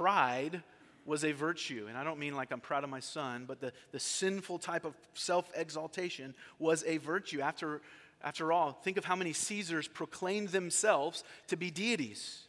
pride 0.00 0.62
was 1.04 1.24
a 1.24 1.32
virtue. 1.32 1.84
And 1.86 1.98
I 1.98 2.04
don't 2.04 2.18
mean 2.18 2.34
like 2.34 2.52
I'm 2.52 2.60
proud 2.60 2.84
of 2.84 2.90
my 2.90 3.00
son, 3.00 3.44
but 3.46 3.60
the, 3.60 3.70
the 3.92 4.00
sinful 4.00 4.58
type 4.58 4.86
of 4.86 4.94
self 5.12 5.50
exaltation 5.54 6.34
was 6.58 6.84
a 6.86 6.96
virtue. 6.96 7.42
After, 7.42 7.82
after 8.24 8.50
all, 8.50 8.72
think 8.72 8.96
of 8.96 9.04
how 9.04 9.14
many 9.14 9.34
Caesars 9.34 9.88
proclaimed 9.88 10.48
themselves 10.48 11.22
to 11.48 11.56
be 11.56 11.70
deities. 11.70 12.44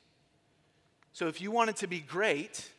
So 1.12 1.28
if 1.28 1.42
you 1.42 1.52
wanted 1.52 1.76
to 1.78 1.88
be 1.88 2.00
great, 2.00 2.70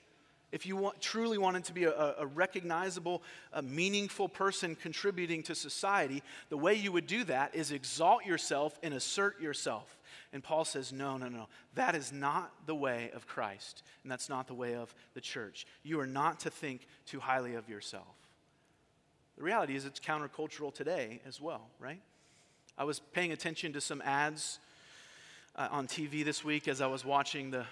if 0.52 0.64
you 0.64 0.76
want, 0.76 1.02
truly 1.02 1.36
wanted 1.36 1.64
to 1.64 1.74
be 1.74 1.84
a, 1.84 2.14
a 2.18 2.26
recognizable, 2.26 3.22
a 3.52 3.60
meaningful 3.60 4.26
person 4.26 4.74
contributing 4.74 5.42
to 5.44 5.54
society, 5.54 6.22
the 6.48 6.56
way 6.56 6.72
you 6.72 6.92
would 6.92 7.06
do 7.06 7.24
that 7.24 7.54
is 7.54 7.72
exalt 7.72 8.24
yourself 8.24 8.78
and 8.82 8.94
assert 8.94 9.38
yourself. 9.38 9.98
And 10.32 10.42
Paul 10.42 10.64
says, 10.64 10.92
no, 10.92 11.18
no, 11.18 11.28
no. 11.28 11.48
That 11.74 11.94
is 11.94 12.10
not 12.10 12.52
the 12.66 12.74
way 12.74 13.10
of 13.14 13.26
Christ, 13.26 13.82
and 14.02 14.10
that's 14.10 14.28
not 14.28 14.46
the 14.46 14.54
way 14.54 14.74
of 14.74 14.94
the 15.14 15.20
church. 15.20 15.66
You 15.82 16.00
are 16.00 16.06
not 16.06 16.40
to 16.40 16.50
think 16.50 16.86
too 17.06 17.20
highly 17.20 17.54
of 17.54 17.68
yourself. 17.68 18.06
The 19.36 19.42
reality 19.42 19.76
is, 19.76 19.84
it's 19.84 20.00
countercultural 20.00 20.74
today 20.74 21.20
as 21.26 21.40
well, 21.40 21.68
right? 21.78 22.00
I 22.78 22.84
was 22.84 23.00
paying 23.00 23.32
attention 23.32 23.74
to 23.74 23.80
some 23.80 24.00
ads 24.02 24.58
uh, 25.54 25.68
on 25.70 25.86
TV 25.86 26.24
this 26.24 26.42
week 26.42 26.66
as 26.66 26.80
I 26.80 26.86
was 26.86 27.04
watching 27.04 27.50
the 27.50 27.66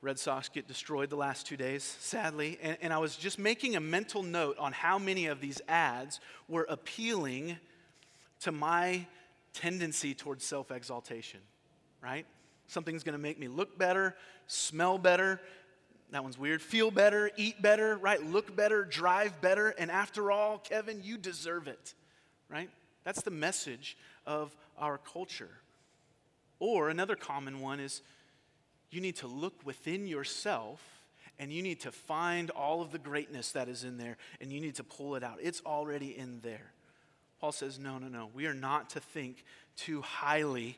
Red 0.00 0.18
Sox 0.18 0.48
get 0.48 0.68
destroyed 0.68 1.10
the 1.10 1.16
last 1.16 1.46
two 1.46 1.56
days, 1.56 1.82
sadly. 1.82 2.58
And, 2.62 2.78
and, 2.80 2.92
I 2.92 2.98
was 2.98 3.16
just 3.16 3.38
making 3.38 3.74
a 3.74 3.80
mental 3.80 4.22
note 4.22 4.56
on 4.58 4.72
how 4.72 4.96
many 4.98 5.26
of 5.26 5.40
these 5.40 5.60
ads 5.66 6.20
were 6.46 6.66
appealing 6.68 7.56
to 8.40 8.52
my 8.52 9.06
tendency 9.52 10.14
towards 10.14 10.44
self 10.44 10.70
exaltation 10.70 11.40
right? 12.02 12.26
Something's 12.66 13.02
going 13.02 13.14
to 13.14 13.18
make 13.18 13.38
me 13.38 13.48
look 13.48 13.78
better, 13.78 14.14
smell 14.46 14.98
better. 14.98 15.40
That 16.10 16.22
one's 16.22 16.38
weird. 16.38 16.62
Feel 16.62 16.90
better, 16.90 17.30
eat 17.36 17.60
better, 17.60 17.96
right? 17.96 18.22
Look 18.24 18.54
better, 18.56 18.84
drive 18.84 19.40
better. 19.40 19.74
And 19.78 19.90
after 19.90 20.30
all, 20.30 20.58
Kevin, 20.58 21.02
you 21.02 21.18
deserve 21.18 21.68
it, 21.68 21.94
right? 22.48 22.70
That's 23.04 23.22
the 23.22 23.30
message 23.30 23.96
of 24.26 24.54
our 24.78 24.98
culture. 24.98 25.50
Or 26.60 26.88
another 26.88 27.14
common 27.14 27.60
one 27.60 27.80
is 27.80 28.02
you 28.90 29.00
need 29.00 29.16
to 29.16 29.26
look 29.26 29.54
within 29.64 30.06
yourself 30.06 30.80
and 31.38 31.52
you 31.52 31.62
need 31.62 31.80
to 31.80 31.92
find 31.92 32.50
all 32.50 32.82
of 32.82 32.90
the 32.90 32.98
greatness 32.98 33.52
that 33.52 33.68
is 33.68 33.84
in 33.84 33.96
there 33.96 34.16
and 34.40 34.52
you 34.52 34.60
need 34.60 34.74
to 34.76 34.84
pull 34.84 35.14
it 35.14 35.22
out. 35.22 35.38
It's 35.40 35.62
already 35.64 36.16
in 36.16 36.40
there. 36.42 36.72
Paul 37.40 37.52
says, 37.52 37.78
no, 37.78 37.98
no, 37.98 38.08
no. 38.08 38.28
We 38.34 38.46
are 38.46 38.54
not 38.54 38.90
to 38.90 39.00
think 39.00 39.44
too 39.76 40.02
highly 40.02 40.76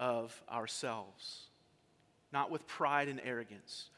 of 0.00 0.42
ourselves, 0.50 1.44
not 2.32 2.50
with 2.50 2.66
pride 2.66 3.08
and 3.08 3.20
arrogance. 3.22 3.90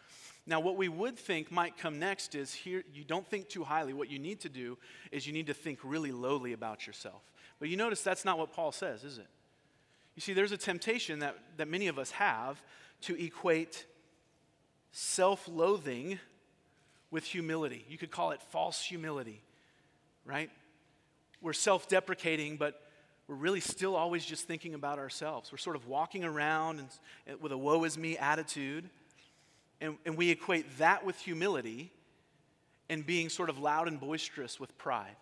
Now, 0.44 0.58
what 0.58 0.76
we 0.76 0.88
would 0.88 1.16
think 1.16 1.52
might 1.52 1.78
come 1.78 2.00
next 2.00 2.34
is 2.34 2.52
here, 2.52 2.82
you 2.92 3.04
don't 3.04 3.26
think 3.26 3.48
too 3.48 3.62
highly. 3.62 3.94
What 3.94 4.10
you 4.10 4.18
need 4.18 4.40
to 4.40 4.48
do 4.48 4.76
is 5.12 5.26
you 5.26 5.32
need 5.32 5.46
to 5.46 5.54
think 5.54 5.78
really 5.84 6.10
lowly 6.10 6.52
about 6.52 6.86
yourself. 6.86 7.22
But 7.60 7.68
you 7.68 7.76
notice 7.76 8.02
that's 8.02 8.24
not 8.24 8.38
what 8.38 8.52
Paul 8.52 8.72
says, 8.72 9.04
is 9.04 9.18
it? 9.18 9.28
You 10.16 10.20
see, 10.20 10.32
there's 10.32 10.50
a 10.50 10.56
temptation 10.56 11.20
that, 11.20 11.38
that 11.56 11.68
many 11.68 11.86
of 11.86 11.98
us 11.98 12.10
have 12.10 12.60
to 13.02 13.24
equate 13.24 13.86
self 14.90 15.48
loathing 15.48 16.18
with 17.12 17.24
humility. 17.24 17.84
You 17.88 17.96
could 17.96 18.10
call 18.10 18.32
it 18.32 18.42
false 18.50 18.82
humility, 18.82 19.42
right? 20.24 20.50
We're 21.40 21.52
self 21.52 21.88
deprecating, 21.88 22.56
but 22.56 22.81
we're 23.28 23.34
really 23.34 23.60
still 23.60 23.94
always 23.94 24.24
just 24.24 24.46
thinking 24.46 24.74
about 24.74 24.98
ourselves. 24.98 25.52
We're 25.52 25.58
sort 25.58 25.76
of 25.76 25.86
walking 25.86 26.24
around 26.24 26.80
and, 26.80 26.88
eh, 27.26 27.34
with 27.40 27.52
a 27.52 27.58
woe 27.58 27.84
is 27.84 27.96
me 27.96 28.18
attitude, 28.18 28.88
and, 29.80 29.96
and 30.04 30.16
we 30.16 30.30
equate 30.30 30.78
that 30.78 31.04
with 31.04 31.18
humility 31.18 31.92
and 32.88 33.06
being 33.06 33.28
sort 33.28 33.48
of 33.48 33.58
loud 33.58 33.88
and 33.88 33.98
boisterous 33.98 34.60
with 34.60 34.76
pride. 34.76 35.16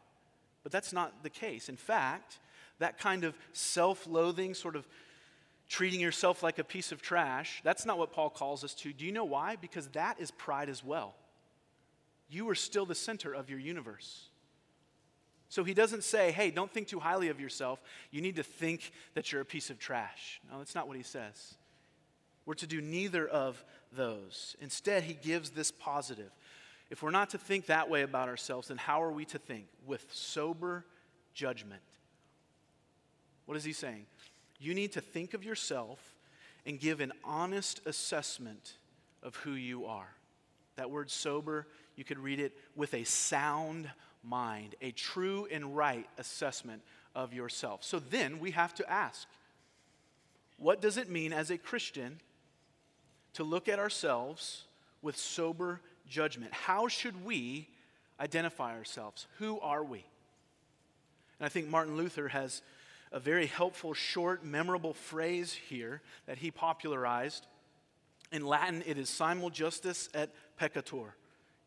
But 0.62 0.72
that's 0.72 0.92
not 0.92 1.22
the 1.22 1.30
case. 1.30 1.68
In 1.68 1.76
fact, 1.76 2.38
that 2.78 2.98
kind 2.98 3.24
of 3.24 3.34
self 3.52 4.06
loathing, 4.06 4.54
sort 4.54 4.76
of 4.76 4.86
treating 5.68 6.00
yourself 6.00 6.42
like 6.42 6.58
a 6.58 6.64
piece 6.64 6.90
of 6.90 7.00
trash, 7.00 7.60
that's 7.62 7.86
not 7.86 7.96
what 7.96 8.12
Paul 8.12 8.28
calls 8.28 8.64
us 8.64 8.74
to. 8.74 8.92
Do 8.92 9.04
you 9.06 9.12
know 9.12 9.24
why? 9.24 9.56
Because 9.56 9.86
that 9.88 10.18
is 10.18 10.30
pride 10.30 10.68
as 10.68 10.84
well. 10.84 11.14
You 12.28 12.48
are 12.48 12.54
still 12.54 12.86
the 12.86 12.94
center 12.94 13.32
of 13.32 13.48
your 13.48 13.58
universe. 13.58 14.29
So 15.50 15.64
he 15.64 15.74
doesn't 15.74 16.04
say, 16.04 16.30
hey, 16.30 16.52
don't 16.52 16.72
think 16.72 16.86
too 16.86 17.00
highly 17.00 17.28
of 17.28 17.40
yourself. 17.40 17.82
You 18.12 18.22
need 18.22 18.36
to 18.36 18.42
think 18.44 18.92
that 19.14 19.32
you're 19.32 19.42
a 19.42 19.44
piece 19.44 19.68
of 19.68 19.80
trash. 19.80 20.40
No, 20.50 20.58
that's 20.58 20.76
not 20.76 20.86
what 20.86 20.96
he 20.96 21.02
says. 21.02 21.56
We're 22.46 22.54
to 22.54 22.68
do 22.68 22.80
neither 22.80 23.26
of 23.26 23.62
those. 23.92 24.56
Instead, 24.60 25.02
he 25.02 25.14
gives 25.14 25.50
this 25.50 25.72
positive. 25.72 26.30
If 26.88 27.02
we're 27.02 27.10
not 27.10 27.30
to 27.30 27.38
think 27.38 27.66
that 27.66 27.90
way 27.90 28.02
about 28.02 28.28
ourselves, 28.28 28.68
then 28.68 28.76
how 28.76 29.02
are 29.02 29.10
we 29.10 29.24
to 29.26 29.38
think? 29.38 29.66
With 29.86 30.06
sober 30.12 30.86
judgment. 31.34 31.82
What 33.46 33.56
is 33.56 33.64
he 33.64 33.72
saying? 33.72 34.06
You 34.60 34.72
need 34.72 34.92
to 34.92 35.00
think 35.00 35.34
of 35.34 35.44
yourself 35.44 36.14
and 36.64 36.78
give 36.78 37.00
an 37.00 37.12
honest 37.24 37.80
assessment 37.86 38.74
of 39.20 39.34
who 39.36 39.52
you 39.52 39.86
are. 39.86 40.14
That 40.76 40.92
word 40.92 41.10
sober, 41.10 41.66
you 41.96 42.04
could 42.04 42.18
read 42.18 42.38
it 42.38 42.56
with 42.76 42.94
a 42.94 43.02
sound 43.02 43.90
mind, 44.22 44.74
a 44.80 44.90
true 44.92 45.46
and 45.50 45.76
right 45.76 46.06
assessment 46.18 46.82
of 47.14 47.32
yourself. 47.32 47.82
So 47.84 47.98
then 47.98 48.38
we 48.38 48.52
have 48.52 48.74
to 48.74 48.90
ask 48.90 49.26
what 50.58 50.82
does 50.82 50.98
it 50.98 51.08
mean 51.08 51.32
as 51.32 51.50
a 51.50 51.56
Christian 51.56 52.20
to 53.32 53.44
look 53.44 53.66
at 53.66 53.78
ourselves 53.78 54.64
with 55.00 55.16
sober 55.16 55.80
judgment? 56.06 56.52
How 56.52 56.86
should 56.86 57.24
we 57.24 57.66
identify 58.20 58.76
ourselves? 58.76 59.26
Who 59.38 59.58
are 59.60 59.82
we? 59.82 60.04
And 61.38 61.46
I 61.46 61.48
think 61.48 61.68
Martin 61.68 61.96
Luther 61.96 62.28
has 62.28 62.60
a 63.10 63.18
very 63.18 63.46
helpful, 63.46 63.94
short, 63.94 64.44
memorable 64.44 64.92
phrase 64.92 65.52
here 65.52 66.02
that 66.26 66.38
he 66.38 66.50
popularized. 66.50 67.46
In 68.30 68.44
Latin, 68.44 68.82
it 68.86 68.98
is 68.98 69.08
simul 69.08 69.50
justus 69.50 70.10
et 70.14 70.30
peccator. 70.60 71.12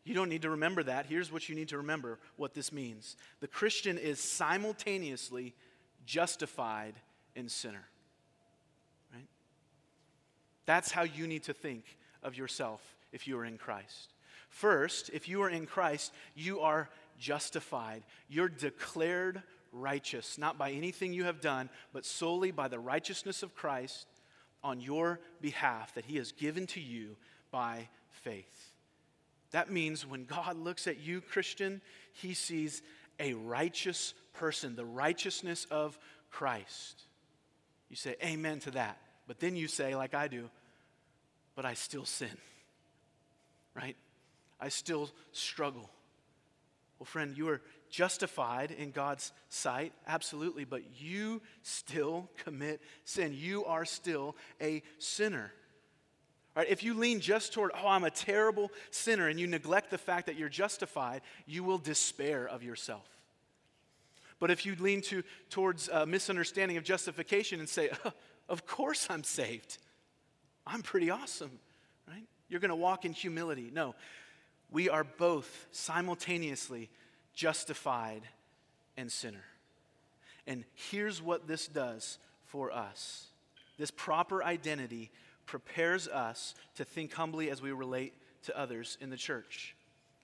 You 0.04 0.14
don't 0.14 0.28
need 0.28 0.42
to 0.42 0.50
remember 0.50 0.82
that. 0.82 1.06
Here's 1.06 1.32
what 1.32 1.48
you 1.48 1.54
need 1.54 1.68
to 1.68 1.78
remember 1.78 2.18
what 2.36 2.54
this 2.54 2.72
means 2.72 3.16
the 3.40 3.48
Christian 3.48 3.98
is 3.98 4.20
simultaneously 4.20 5.54
justified 6.04 6.94
and 7.34 7.50
sinner. 7.50 7.84
Right? 9.12 9.26
That's 10.66 10.92
how 10.92 11.02
you 11.02 11.26
need 11.26 11.44
to 11.44 11.54
think 11.54 11.84
of 12.22 12.36
yourself 12.36 12.82
if 13.12 13.26
you 13.26 13.38
are 13.38 13.44
in 13.44 13.56
Christ. 13.56 14.12
First, 14.50 15.10
if 15.12 15.28
you 15.28 15.42
are 15.42 15.50
in 15.50 15.66
Christ, 15.66 16.12
you 16.34 16.60
are 16.60 16.88
justified. 17.18 18.02
You're 18.28 18.48
declared 18.48 19.42
righteous, 19.72 20.38
not 20.38 20.58
by 20.58 20.70
anything 20.70 21.12
you 21.12 21.24
have 21.24 21.40
done, 21.40 21.68
but 21.92 22.04
solely 22.04 22.50
by 22.50 22.68
the 22.68 22.78
righteousness 22.78 23.42
of 23.42 23.54
Christ 23.54 24.06
on 24.62 24.80
your 24.80 25.20
behalf 25.40 25.94
that 25.94 26.04
he 26.04 26.16
has 26.16 26.32
given 26.32 26.66
to 26.68 26.80
you 26.80 27.16
by 27.50 27.88
faith. 28.10 28.73
That 29.54 29.70
means 29.70 30.04
when 30.04 30.24
God 30.24 30.58
looks 30.58 30.88
at 30.88 30.98
you, 30.98 31.20
Christian, 31.20 31.80
he 32.12 32.34
sees 32.34 32.82
a 33.20 33.34
righteous 33.34 34.12
person, 34.32 34.74
the 34.74 34.84
righteousness 34.84 35.64
of 35.70 35.96
Christ. 36.28 37.04
You 37.88 37.94
say 37.94 38.16
amen 38.20 38.58
to 38.60 38.72
that. 38.72 38.98
But 39.28 39.38
then 39.38 39.54
you 39.54 39.68
say, 39.68 39.94
like 39.94 40.12
I 40.12 40.26
do, 40.26 40.50
but 41.54 41.64
I 41.64 41.74
still 41.74 42.04
sin, 42.04 42.36
right? 43.76 43.94
I 44.60 44.70
still 44.70 45.08
struggle. 45.30 45.88
Well, 46.98 47.06
friend, 47.06 47.38
you 47.38 47.48
are 47.50 47.60
justified 47.90 48.72
in 48.72 48.90
God's 48.90 49.30
sight, 49.50 49.92
absolutely, 50.08 50.64
but 50.64 50.82
you 50.98 51.40
still 51.62 52.28
commit 52.38 52.80
sin. 53.04 53.32
You 53.38 53.66
are 53.66 53.84
still 53.84 54.34
a 54.60 54.82
sinner. 54.98 55.52
Right, 56.56 56.68
if 56.68 56.84
you 56.84 56.94
lean 56.94 57.18
just 57.18 57.52
toward, 57.52 57.72
oh, 57.74 57.88
I'm 57.88 58.04
a 58.04 58.10
terrible 58.10 58.70
sinner, 58.90 59.28
and 59.28 59.40
you 59.40 59.46
neglect 59.46 59.90
the 59.90 59.98
fact 59.98 60.26
that 60.26 60.36
you're 60.36 60.48
justified, 60.48 61.22
you 61.46 61.64
will 61.64 61.78
despair 61.78 62.46
of 62.46 62.62
yourself. 62.62 63.08
But 64.38 64.50
if 64.50 64.64
you 64.64 64.76
lean 64.78 65.00
to, 65.02 65.24
towards 65.50 65.88
a 65.88 66.06
misunderstanding 66.06 66.76
of 66.76 66.84
justification 66.84 67.58
and 67.58 67.68
say, 67.68 67.90
oh, 68.04 68.12
of 68.48 68.66
course 68.66 69.08
I'm 69.10 69.24
saved, 69.24 69.78
I'm 70.66 70.82
pretty 70.82 71.10
awesome, 71.10 71.58
right? 72.08 72.26
You're 72.48 72.60
going 72.60 72.68
to 72.68 72.76
walk 72.76 73.04
in 73.04 73.12
humility. 73.12 73.70
No, 73.72 73.96
we 74.70 74.88
are 74.88 75.04
both 75.04 75.66
simultaneously 75.72 76.88
justified 77.34 78.22
and 78.96 79.10
sinner. 79.10 79.44
And 80.46 80.64
here's 80.74 81.20
what 81.20 81.48
this 81.48 81.66
does 81.66 82.18
for 82.44 82.70
us 82.70 83.26
this 83.76 83.90
proper 83.90 84.44
identity 84.44 85.10
prepares 85.46 86.08
us 86.08 86.54
to 86.76 86.84
think 86.84 87.12
humbly 87.12 87.50
as 87.50 87.62
we 87.62 87.72
relate 87.72 88.14
to 88.44 88.58
others 88.58 88.98
in 89.00 89.10
the 89.10 89.16
church. 89.16 89.74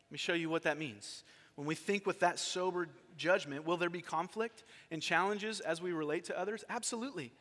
Let 0.08 0.12
me 0.12 0.18
show 0.18 0.34
you 0.34 0.50
what 0.50 0.62
that 0.64 0.78
means. 0.78 1.24
When 1.54 1.66
we 1.66 1.74
think 1.74 2.06
with 2.06 2.20
that 2.20 2.38
sober 2.38 2.88
judgment, 3.16 3.66
will 3.66 3.76
there 3.76 3.90
be 3.90 4.00
conflict 4.02 4.64
and 4.90 5.02
challenges 5.02 5.60
as 5.60 5.82
we 5.82 5.92
relate 5.92 6.24
to 6.24 6.38
others? 6.38 6.64
Absolutely. 6.68 7.32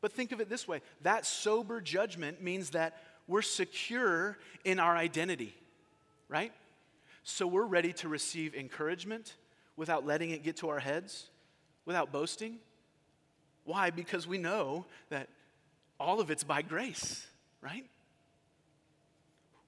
But 0.00 0.12
think 0.12 0.32
of 0.32 0.40
it 0.40 0.48
this 0.48 0.68
way 0.68 0.80
that 1.02 1.26
sober 1.26 1.80
judgment 1.80 2.42
means 2.42 2.70
that 2.70 3.02
we're 3.26 3.42
secure 3.42 4.38
in 4.64 4.78
our 4.78 4.96
identity, 4.96 5.54
right? 6.28 6.52
So 7.24 7.46
we're 7.46 7.66
ready 7.66 7.92
to 7.94 8.08
receive 8.08 8.54
encouragement 8.54 9.34
without 9.76 10.06
letting 10.06 10.30
it 10.30 10.42
get 10.42 10.56
to 10.58 10.68
our 10.70 10.78
heads, 10.78 11.28
without 11.84 12.10
boasting. 12.10 12.58
Why? 13.64 13.90
Because 13.90 14.26
we 14.26 14.38
know 14.38 14.86
that 15.10 15.28
all 15.98 16.20
of 16.20 16.30
it's 16.30 16.44
by 16.44 16.62
grace, 16.62 17.26
right? 17.60 17.84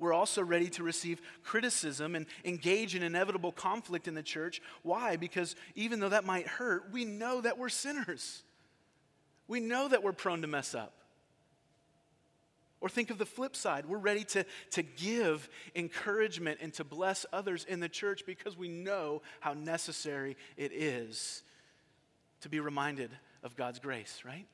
We're 0.01 0.14
also 0.14 0.43
ready 0.43 0.71
to 0.71 0.83
receive 0.83 1.21
criticism 1.45 2.14
and 2.14 2.25
engage 2.45 2.95
in 2.95 3.03
inevitable 3.03 3.53
conflict 3.53 4.09
in 4.09 4.14
the 4.14 4.23
church. 4.23 4.62
Why? 4.83 5.16
Because 5.16 5.55
even 5.75 6.01
though 6.01 6.09
that 6.09 6.25
might 6.25 6.47
hurt, 6.47 6.90
we 6.90 7.05
know 7.05 7.43
that 7.43 7.59
we're 7.59 7.69
sinners. 7.69 8.43
We 9.47 9.61
know 9.61 9.88
that 9.88 10.03
we're 10.03 10.12
prone 10.12 10.40
to 10.40 10.49
mess 10.49 10.75
up. 10.75 10.95
Or 12.81 12.88
think 12.88 13.11
of 13.11 13.19
the 13.19 13.27
flip 13.27 13.55
side. 13.55 13.85
We're 13.85 13.99
ready 13.99 14.25
to, 14.25 14.47
to 14.71 14.83
give 14.83 15.51
encouragement 15.77 16.61
and 16.62 16.73
to 16.75 16.85
bless 16.85 17.27
others 17.31 17.66
in 17.69 17.81
the 17.81 17.88
church 17.88 18.25
because 18.25 18.57
we 18.57 18.69
know 18.69 19.21
how 19.40 19.53
necessary 19.53 20.38
it 20.57 20.73
is 20.73 21.43
to 22.40 22.49
be 22.49 22.59
reminded 22.59 23.11
of 23.43 23.55
God's 23.55 23.81
grace, 23.81 24.23
right? 24.25 24.47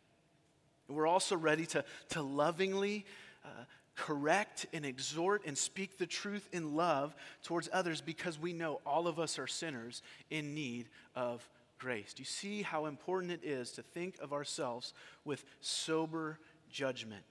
And 0.88 0.96
we're 0.96 1.06
also 1.06 1.36
ready 1.36 1.66
to, 1.66 1.84
to 2.10 2.22
lovingly 2.22 3.04
uh, 3.44 3.48
correct 3.96 4.66
and 4.72 4.84
exhort 4.84 5.42
and 5.46 5.56
speak 5.56 5.98
the 5.98 6.06
truth 6.06 6.48
in 6.52 6.76
love 6.76 7.14
towards 7.42 7.68
others 7.72 8.00
because 8.00 8.38
we 8.38 8.52
know 8.52 8.80
all 8.86 9.06
of 9.06 9.18
us 9.18 9.38
are 9.38 9.46
sinners 9.46 10.02
in 10.30 10.54
need 10.54 10.88
of 11.14 11.48
grace. 11.78 12.12
Do 12.14 12.20
you 12.20 12.26
see 12.26 12.62
how 12.62 12.86
important 12.86 13.32
it 13.32 13.40
is 13.42 13.72
to 13.72 13.82
think 13.82 14.16
of 14.20 14.32
ourselves 14.32 14.92
with 15.24 15.44
sober 15.60 16.38
judgment? 16.70 17.24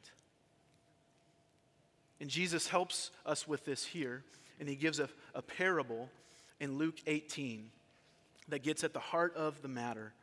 And 2.20 2.30
Jesus 2.30 2.68
helps 2.68 3.12
us 3.26 3.48
with 3.48 3.66
this 3.66 3.84
here, 3.84 4.24
and 4.60 4.70
he 4.70 4.76
gives 4.76 5.00
a, 5.00 5.10
a 5.34 5.42
parable 5.42 6.10
in 6.60 6.78
Luke 6.78 6.96
18 7.08 7.70
that 8.50 8.64
gets 8.64 8.84
at 8.84 8.94
the 8.94 9.00
heart 9.00 9.36
of 9.36 9.62
the 9.62 9.68
matter. 9.68 10.14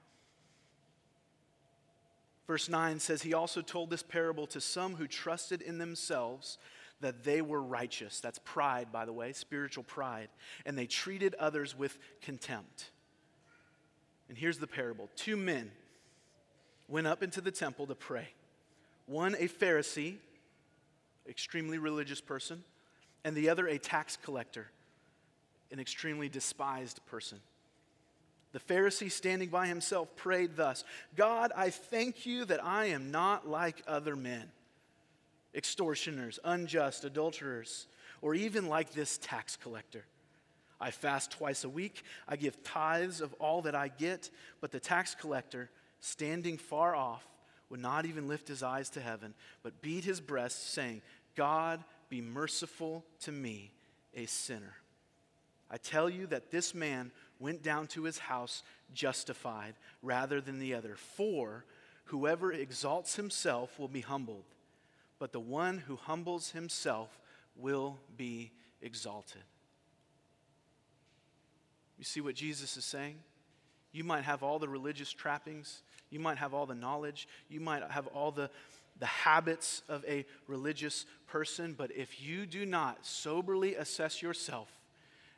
Verse 2.46 2.68
9 2.68 2.98
says, 2.98 3.22
He 3.22 3.34
also 3.34 3.62
told 3.62 3.90
this 3.90 4.02
parable 4.02 4.46
to 4.48 4.60
some 4.60 4.96
who 4.96 5.06
trusted 5.06 5.62
in 5.62 5.78
themselves 5.78 6.58
that 7.00 7.24
they 7.24 7.42
were 7.42 7.62
righteous. 7.62 8.20
That's 8.20 8.38
pride, 8.44 8.92
by 8.92 9.04
the 9.04 9.12
way, 9.12 9.32
spiritual 9.32 9.84
pride. 9.84 10.28
And 10.66 10.76
they 10.76 10.86
treated 10.86 11.34
others 11.36 11.76
with 11.76 11.98
contempt. 12.20 12.90
And 14.28 14.38
here's 14.38 14.58
the 14.58 14.66
parable 14.66 15.10
two 15.16 15.36
men 15.36 15.70
went 16.88 17.06
up 17.06 17.22
into 17.22 17.40
the 17.40 17.50
temple 17.50 17.86
to 17.86 17.94
pray. 17.94 18.28
One, 19.06 19.34
a 19.34 19.48
Pharisee 19.48 20.16
extremely 21.28 21.78
religious 21.78 22.20
person, 22.20 22.64
and 23.24 23.36
the 23.36 23.48
other 23.48 23.66
a 23.66 23.78
tax 23.78 24.16
collector, 24.22 24.68
an 25.70 25.78
extremely 25.78 26.28
despised 26.28 27.00
person. 27.06 27.40
The 28.52 28.60
Pharisee, 28.60 29.10
standing 29.10 29.48
by 29.48 29.66
himself, 29.66 30.14
prayed 30.14 30.56
thus 30.56 30.84
God, 31.16 31.52
I 31.56 31.70
thank 31.70 32.26
you 32.26 32.44
that 32.44 32.64
I 32.64 32.86
am 32.86 33.10
not 33.10 33.48
like 33.48 33.82
other 33.86 34.14
men, 34.14 34.50
extortioners, 35.54 36.38
unjust, 36.44 37.04
adulterers, 37.04 37.86
or 38.20 38.34
even 38.34 38.68
like 38.68 38.92
this 38.92 39.18
tax 39.18 39.56
collector. 39.56 40.04
I 40.80 40.90
fast 40.90 41.30
twice 41.30 41.62
a 41.64 41.68
week. 41.68 42.02
I 42.28 42.36
give 42.36 42.62
tithes 42.64 43.20
of 43.20 43.32
all 43.34 43.62
that 43.62 43.74
I 43.74 43.88
get. 43.88 44.30
But 44.60 44.72
the 44.72 44.80
tax 44.80 45.14
collector, 45.14 45.70
standing 46.00 46.58
far 46.58 46.96
off, 46.96 47.24
would 47.70 47.80
not 47.80 48.04
even 48.04 48.26
lift 48.26 48.48
his 48.48 48.62
eyes 48.62 48.90
to 48.90 49.00
heaven, 49.00 49.32
but 49.62 49.80
beat 49.80 50.04
his 50.04 50.20
breast, 50.20 50.72
saying, 50.72 51.00
God, 51.36 51.82
be 52.10 52.20
merciful 52.20 53.04
to 53.20 53.32
me, 53.32 53.72
a 54.14 54.26
sinner. 54.26 54.74
I 55.70 55.78
tell 55.78 56.10
you 56.10 56.26
that 56.26 56.50
this 56.50 56.74
man 56.74 57.12
went 57.42 57.62
down 57.62 57.88
to 57.88 58.04
his 58.04 58.18
house 58.18 58.62
justified 58.94 59.74
rather 60.00 60.40
than 60.40 60.60
the 60.60 60.74
other. 60.74 60.94
For 60.94 61.64
whoever 62.04 62.52
exalts 62.52 63.16
himself 63.16 63.78
will 63.78 63.88
be 63.88 64.00
humbled, 64.00 64.44
but 65.18 65.32
the 65.32 65.40
one 65.40 65.78
who 65.78 65.96
humbles 65.96 66.50
himself 66.50 67.18
will 67.56 67.98
be 68.16 68.52
exalted. 68.80 69.42
You 71.98 72.04
see 72.04 72.20
what 72.20 72.36
Jesus 72.36 72.76
is 72.76 72.84
saying? 72.84 73.16
You 73.92 74.04
might 74.04 74.24
have 74.24 74.42
all 74.42 74.58
the 74.58 74.68
religious 74.68 75.12
trappings, 75.12 75.82
you 76.10 76.20
might 76.20 76.38
have 76.38 76.54
all 76.54 76.66
the 76.66 76.74
knowledge, 76.74 77.28
you 77.48 77.60
might 77.60 77.82
have 77.90 78.06
all 78.08 78.30
the, 78.30 78.50
the 79.00 79.06
habits 79.06 79.82
of 79.88 80.04
a 80.06 80.24
religious 80.46 81.06
person, 81.26 81.74
but 81.76 81.90
if 81.90 82.22
you 82.22 82.46
do 82.46 82.64
not 82.64 83.04
soberly 83.04 83.74
assess 83.74 84.22
yourself 84.22 84.68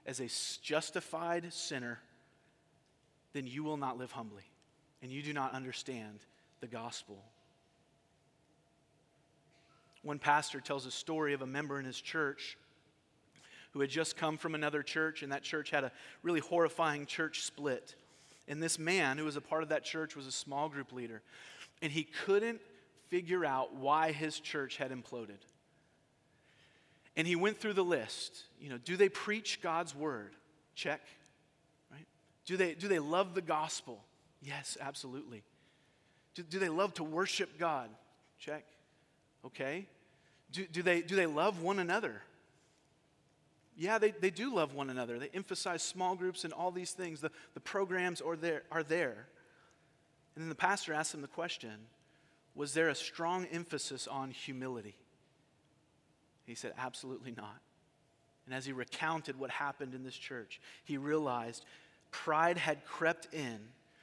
as 0.06 0.20
a 0.20 0.28
justified 0.62 1.52
sinner, 1.52 2.00
then 3.32 3.46
you 3.46 3.64
will 3.64 3.76
not 3.76 3.98
live 3.98 4.12
humbly 4.12 4.44
and 5.02 5.12
you 5.12 5.22
do 5.22 5.32
not 5.32 5.52
understand 5.52 6.20
the 6.60 6.66
gospel. 6.66 7.22
One 10.02 10.18
pastor 10.18 10.60
tells 10.60 10.86
a 10.86 10.90
story 10.90 11.34
of 11.34 11.42
a 11.42 11.46
member 11.46 11.78
in 11.78 11.84
his 11.84 12.00
church 12.00 12.56
who 13.72 13.80
had 13.80 13.90
just 13.90 14.16
come 14.16 14.38
from 14.38 14.54
another 14.54 14.82
church, 14.82 15.22
and 15.22 15.32
that 15.32 15.42
church 15.42 15.70
had 15.70 15.82
a 15.82 15.92
really 16.22 16.40
horrifying 16.40 17.06
church 17.06 17.42
split. 17.42 17.96
And 18.46 18.62
this 18.62 18.78
man 18.78 19.18
who 19.18 19.24
was 19.24 19.36
a 19.36 19.40
part 19.40 19.62
of 19.62 19.70
that 19.70 19.84
church 19.84 20.14
was 20.14 20.26
a 20.26 20.32
small 20.32 20.68
group 20.68 20.92
leader. 20.92 21.22
And 21.82 21.90
he 21.90 22.04
couldn't 22.04 22.60
figure 23.08 23.44
out 23.44 23.74
why 23.74 24.12
his 24.12 24.38
church 24.38 24.76
had 24.76 24.92
imploded. 24.92 25.38
And 27.16 27.26
he 27.26 27.36
went 27.36 27.58
through 27.58 27.74
the 27.74 27.84
list. 27.84 28.44
You 28.60 28.70
know, 28.70 28.78
do 28.78 28.96
they 28.96 29.08
preach 29.08 29.60
God's 29.62 29.94
word? 29.94 30.34
Check. 30.74 31.00
Right? 31.90 32.06
Do 32.46 32.56
they, 32.56 32.74
do 32.74 32.88
they 32.88 32.98
love 32.98 33.34
the 33.34 33.42
gospel? 33.42 34.02
Yes, 34.42 34.76
absolutely. 34.80 35.42
Do, 36.34 36.42
do 36.42 36.58
they 36.58 36.68
love 36.68 36.94
to 36.94 37.04
worship 37.04 37.58
God? 37.58 37.88
Check. 38.38 38.64
Okay. 39.46 39.86
Do, 40.50 40.66
do, 40.66 40.82
they, 40.82 41.02
do 41.02 41.16
they 41.16 41.26
love 41.26 41.62
one 41.62 41.78
another? 41.78 42.22
Yeah, 43.76 43.98
they, 43.98 44.12
they 44.12 44.30
do 44.30 44.54
love 44.54 44.74
one 44.74 44.90
another. 44.90 45.18
They 45.18 45.30
emphasize 45.34 45.82
small 45.82 46.14
groups 46.14 46.44
and 46.44 46.52
all 46.52 46.70
these 46.70 46.92
things. 46.92 47.20
The, 47.20 47.30
the 47.54 47.60
programs 47.60 48.20
are 48.20 48.36
there, 48.36 48.62
are 48.70 48.82
there. 48.82 49.26
And 50.34 50.42
then 50.42 50.48
the 50.48 50.54
pastor 50.54 50.92
asked 50.92 51.12
them 51.12 51.22
the 51.22 51.28
question 51.28 51.72
Was 52.54 52.74
there 52.74 52.88
a 52.88 52.94
strong 52.94 53.46
emphasis 53.46 54.06
on 54.06 54.30
humility? 54.30 54.96
He 56.44 56.54
said, 56.54 56.72
Absolutely 56.78 57.32
not. 57.36 57.60
And 58.46 58.54
as 58.54 58.66
he 58.66 58.72
recounted 58.72 59.38
what 59.38 59.50
happened 59.50 59.94
in 59.94 60.04
this 60.04 60.16
church, 60.16 60.60
he 60.84 60.98
realized 60.98 61.64
pride 62.10 62.58
had 62.58 62.84
crept 62.84 63.32
in. 63.32 63.58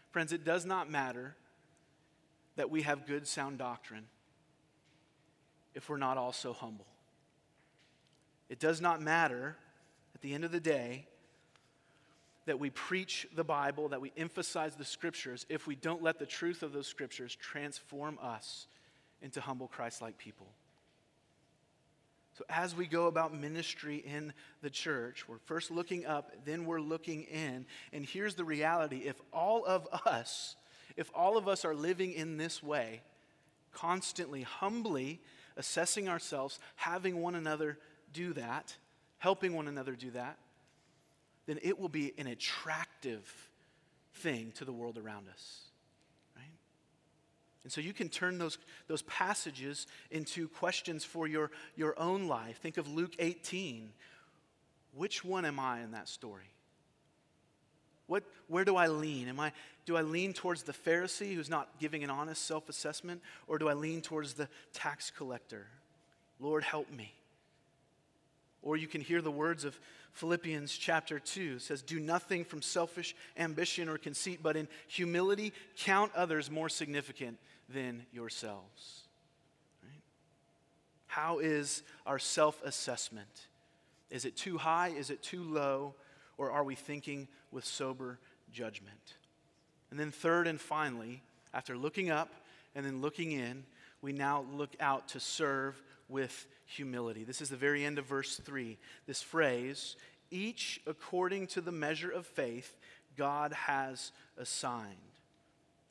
Friends, 0.09 0.33
it 0.33 0.43
does 0.43 0.65
not 0.65 0.89
matter 0.89 1.35
that 2.55 2.69
we 2.69 2.81
have 2.81 3.05
good, 3.05 3.27
sound 3.27 3.57
doctrine 3.57 4.05
if 5.73 5.89
we're 5.89 5.97
not 5.97 6.17
also 6.17 6.53
humble. 6.53 6.87
It 8.49 8.59
does 8.59 8.81
not 8.81 9.01
matter 9.01 9.55
at 10.13 10.21
the 10.21 10.33
end 10.33 10.43
of 10.43 10.51
the 10.51 10.59
day 10.59 11.07
that 12.45 12.59
we 12.59 12.69
preach 12.71 13.27
the 13.35 13.43
Bible, 13.43 13.89
that 13.89 14.01
we 14.01 14.11
emphasize 14.17 14.75
the 14.75 14.83
scriptures, 14.83 15.45
if 15.47 15.67
we 15.67 15.75
don't 15.75 16.03
let 16.03 16.19
the 16.19 16.25
truth 16.25 16.63
of 16.63 16.73
those 16.73 16.87
scriptures 16.87 17.35
transform 17.35 18.17
us 18.21 18.67
into 19.21 19.39
humble 19.39 19.67
Christ 19.67 20.01
like 20.01 20.17
people. 20.17 20.47
So, 22.33 22.45
as 22.49 22.75
we 22.75 22.87
go 22.87 23.07
about 23.07 23.33
ministry 23.33 23.97
in 23.97 24.33
the 24.61 24.69
church, 24.69 25.27
we're 25.27 25.39
first 25.45 25.69
looking 25.69 26.05
up, 26.05 26.31
then 26.45 26.65
we're 26.65 26.79
looking 26.79 27.23
in. 27.23 27.65
And 27.91 28.05
here's 28.05 28.35
the 28.35 28.45
reality 28.45 28.99
if 28.99 29.19
all 29.33 29.65
of 29.65 29.87
us, 30.05 30.55
if 30.95 31.11
all 31.13 31.37
of 31.37 31.47
us 31.47 31.65
are 31.65 31.75
living 31.75 32.13
in 32.13 32.37
this 32.37 32.63
way, 32.63 33.01
constantly, 33.73 34.43
humbly 34.43 35.19
assessing 35.57 36.07
ourselves, 36.07 36.59
having 36.75 37.21
one 37.21 37.35
another 37.35 37.77
do 38.13 38.33
that, 38.33 38.75
helping 39.17 39.53
one 39.53 39.67
another 39.67 39.93
do 39.93 40.11
that, 40.11 40.37
then 41.45 41.59
it 41.61 41.79
will 41.79 41.89
be 41.89 42.13
an 42.17 42.27
attractive 42.27 43.49
thing 44.15 44.51
to 44.55 44.65
the 44.65 44.71
world 44.71 44.97
around 44.97 45.27
us. 45.29 45.70
And 47.63 47.71
so 47.71 47.79
you 47.81 47.93
can 47.93 48.09
turn 48.09 48.37
those, 48.37 48.57
those 48.87 49.03
passages 49.03 49.87
into 50.09 50.47
questions 50.47 51.03
for 51.03 51.27
your, 51.27 51.51
your 51.75 51.97
own 51.99 52.27
life. 52.27 52.57
Think 52.57 52.77
of 52.77 52.87
Luke 52.87 53.13
18. 53.19 53.89
Which 54.95 55.23
one 55.23 55.45
am 55.45 55.59
I 55.59 55.81
in 55.81 55.91
that 55.91 56.09
story? 56.09 56.49
What, 58.07 58.23
where 58.47 58.65
do 58.65 58.75
I 58.75 58.87
lean? 58.87 59.29
Am 59.29 59.39
I, 59.39 59.53
do 59.85 59.95
I 59.95 60.01
lean 60.01 60.33
towards 60.33 60.63
the 60.63 60.73
Pharisee 60.73 61.33
who's 61.33 61.49
not 61.49 61.69
giving 61.79 62.03
an 62.03 62.09
honest 62.09 62.45
self 62.45 62.67
assessment, 62.67 63.21
or 63.47 63.57
do 63.57 63.69
I 63.69 63.73
lean 63.73 64.01
towards 64.01 64.33
the 64.33 64.49
tax 64.73 65.11
collector? 65.11 65.67
Lord, 66.39 66.63
help 66.63 66.91
me. 66.91 67.13
Or 68.63 68.75
you 68.75 68.87
can 68.87 69.01
hear 69.01 69.21
the 69.21 69.31
words 69.31 69.63
of 69.63 69.79
Philippians 70.13 70.73
chapter 70.73 71.19
2 71.19 71.53
it 71.55 71.61
says, 71.61 71.81
Do 71.81 71.99
nothing 71.99 72.43
from 72.43 72.61
selfish 72.61 73.15
ambition 73.37 73.87
or 73.87 73.97
conceit, 73.97 74.39
but 74.43 74.57
in 74.57 74.67
humility 74.87 75.53
count 75.77 76.11
others 76.15 76.51
more 76.51 76.67
significant 76.67 77.37
than 77.73 78.05
yourselves. 78.11 79.03
Right? 79.83 80.01
How 81.07 81.39
is 81.39 81.83
our 82.05 82.19
self 82.19 82.61
assessment? 82.63 83.47
Is 84.09 84.25
it 84.25 84.35
too 84.35 84.57
high? 84.57 84.89
Is 84.89 85.09
it 85.09 85.23
too 85.23 85.43
low? 85.43 85.95
Or 86.37 86.51
are 86.51 86.63
we 86.63 86.75
thinking 86.75 87.27
with 87.51 87.65
sober 87.65 88.19
judgment? 88.51 89.15
And 89.89 89.99
then, 89.99 90.11
third 90.11 90.47
and 90.47 90.59
finally, 90.59 91.21
after 91.53 91.77
looking 91.77 92.09
up 92.09 92.29
and 92.75 92.85
then 92.85 93.01
looking 93.01 93.31
in, 93.31 93.63
we 94.01 94.13
now 94.13 94.45
look 94.53 94.75
out 94.79 95.09
to 95.09 95.19
serve 95.19 95.81
with 96.09 96.47
humility. 96.65 97.23
This 97.23 97.41
is 97.41 97.49
the 97.49 97.55
very 97.55 97.85
end 97.85 97.99
of 97.99 98.05
verse 98.05 98.37
3. 98.37 98.77
This 99.05 99.21
phrase, 99.21 99.95
each 100.29 100.81
according 100.87 101.47
to 101.47 101.61
the 101.61 101.71
measure 101.71 102.09
of 102.09 102.25
faith 102.25 102.77
God 103.17 103.53
has 103.53 104.11
assigned. 104.37 104.95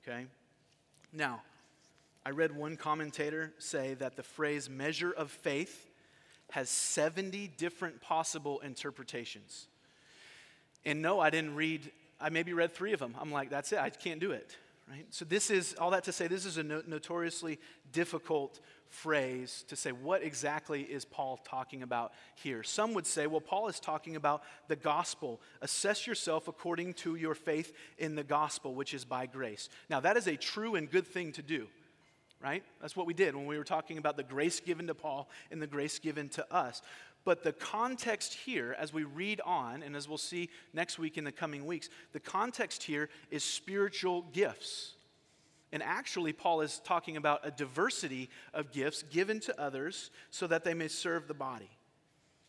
Okay? 0.02 0.26
Now, 1.12 1.42
I 2.24 2.30
read 2.30 2.54
one 2.54 2.76
commentator 2.76 3.52
say 3.58 3.94
that 3.94 4.16
the 4.16 4.22
phrase 4.22 4.68
measure 4.68 5.10
of 5.10 5.30
faith 5.30 5.90
has 6.50 6.68
70 6.68 7.48
different 7.56 8.00
possible 8.00 8.60
interpretations. 8.60 9.68
And 10.84 11.00
no, 11.00 11.20
I 11.20 11.30
didn't 11.30 11.54
read, 11.54 11.90
I 12.20 12.30
maybe 12.30 12.52
read 12.52 12.74
three 12.74 12.92
of 12.92 13.00
them. 13.00 13.14
I'm 13.18 13.32
like, 13.32 13.50
that's 13.50 13.72
it, 13.72 13.78
I 13.78 13.90
can't 13.90 14.20
do 14.20 14.32
it. 14.32 14.56
Right? 14.90 15.06
So, 15.10 15.24
this 15.24 15.50
is, 15.50 15.74
all 15.78 15.90
that 15.90 16.04
to 16.04 16.12
say, 16.12 16.26
this 16.26 16.44
is 16.44 16.56
a 16.56 16.64
no- 16.64 16.82
notoriously 16.84 17.60
difficult 17.92 18.58
phrase 18.88 19.64
to 19.68 19.76
say 19.76 19.92
what 19.92 20.20
exactly 20.24 20.82
is 20.82 21.04
Paul 21.04 21.38
talking 21.44 21.84
about 21.84 22.12
here. 22.34 22.64
Some 22.64 22.92
would 22.94 23.06
say, 23.06 23.28
well, 23.28 23.40
Paul 23.40 23.68
is 23.68 23.78
talking 23.78 24.16
about 24.16 24.42
the 24.66 24.74
gospel. 24.74 25.40
Assess 25.62 26.08
yourself 26.08 26.48
according 26.48 26.94
to 26.94 27.14
your 27.14 27.36
faith 27.36 27.72
in 27.98 28.16
the 28.16 28.24
gospel, 28.24 28.74
which 28.74 28.92
is 28.92 29.04
by 29.04 29.26
grace. 29.26 29.68
Now, 29.88 30.00
that 30.00 30.16
is 30.16 30.26
a 30.26 30.36
true 30.36 30.74
and 30.74 30.90
good 30.90 31.06
thing 31.06 31.30
to 31.32 31.42
do 31.42 31.68
right? 32.42 32.62
That's 32.80 32.96
what 32.96 33.06
we 33.06 33.14
did 33.14 33.36
when 33.36 33.46
we 33.46 33.58
were 33.58 33.64
talking 33.64 33.98
about 33.98 34.16
the 34.16 34.22
grace 34.22 34.60
given 34.60 34.86
to 34.86 34.94
Paul 34.94 35.28
and 35.50 35.60
the 35.60 35.66
grace 35.66 35.98
given 35.98 36.28
to 36.30 36.54
us. 36.54 36.82
But 37.24 37.42
the 37.42 37.52
context 37.52 38.32
here, 38.32 38.74
as 38.78 38.92
we 38.94 39.04
read 39.04 39.40
on, 39.44 39.82
and 39.82 39.94
as 39.94 40.08
we'll 40.08 40.18
see 40.18 40.48
next 40.72 40.98
week 40.98 41.18
in 41.18 41.24
the 41.24 41.32
coming 41.32 41.66
weeks, 41.66 41.90
the 42.12 42.20
context 42.20 42.82
here 42.82 43.10
is 43.30 43.44
spiritual 43.44 44.22
gifts. 44.32 44.94
And 45.72 45.82
actually, 45.82 46.32
Paul 46.32 46.62
is 46.62 46.80
talking 46.82 47.16
about 47.16 47.40
a 47.44 47.50
diversity 47.50 48.30
of 48.54 48.72
gifts 48.72 49.02
given 49.04 49.38
to 49.40 49.60
others 49.60 50.10
so 50.30 50.46
that 50.46 50.64
they 50.64 50.74
may 50.74 50.88
serve 50.88 51.28
the 51.28 51.34
body. 51.34 51.70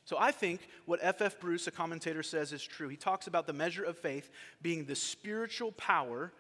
So 0.06 0.18
I 0.20 0.32
think 0.32 0.62
what 0.86 1.00
F.F. 1.04 1.40
Bruce, 1.40 1.68
a 1.68 1.72
commentator, 1.72 2.24
says 2.24 2.52
is 2.52 2.64
true. 2.64 2.88
He 2.88 2.98
talks 2.98 3.28
about 3.28 3.46
the 3.46 3.54
measure 3.54 3.84
of 3.84 3.98
faith 3.98 4.32
being 4.62 4.86
the 4.86 4.96
spiritual 4.96 5.74
power 5.74 6.32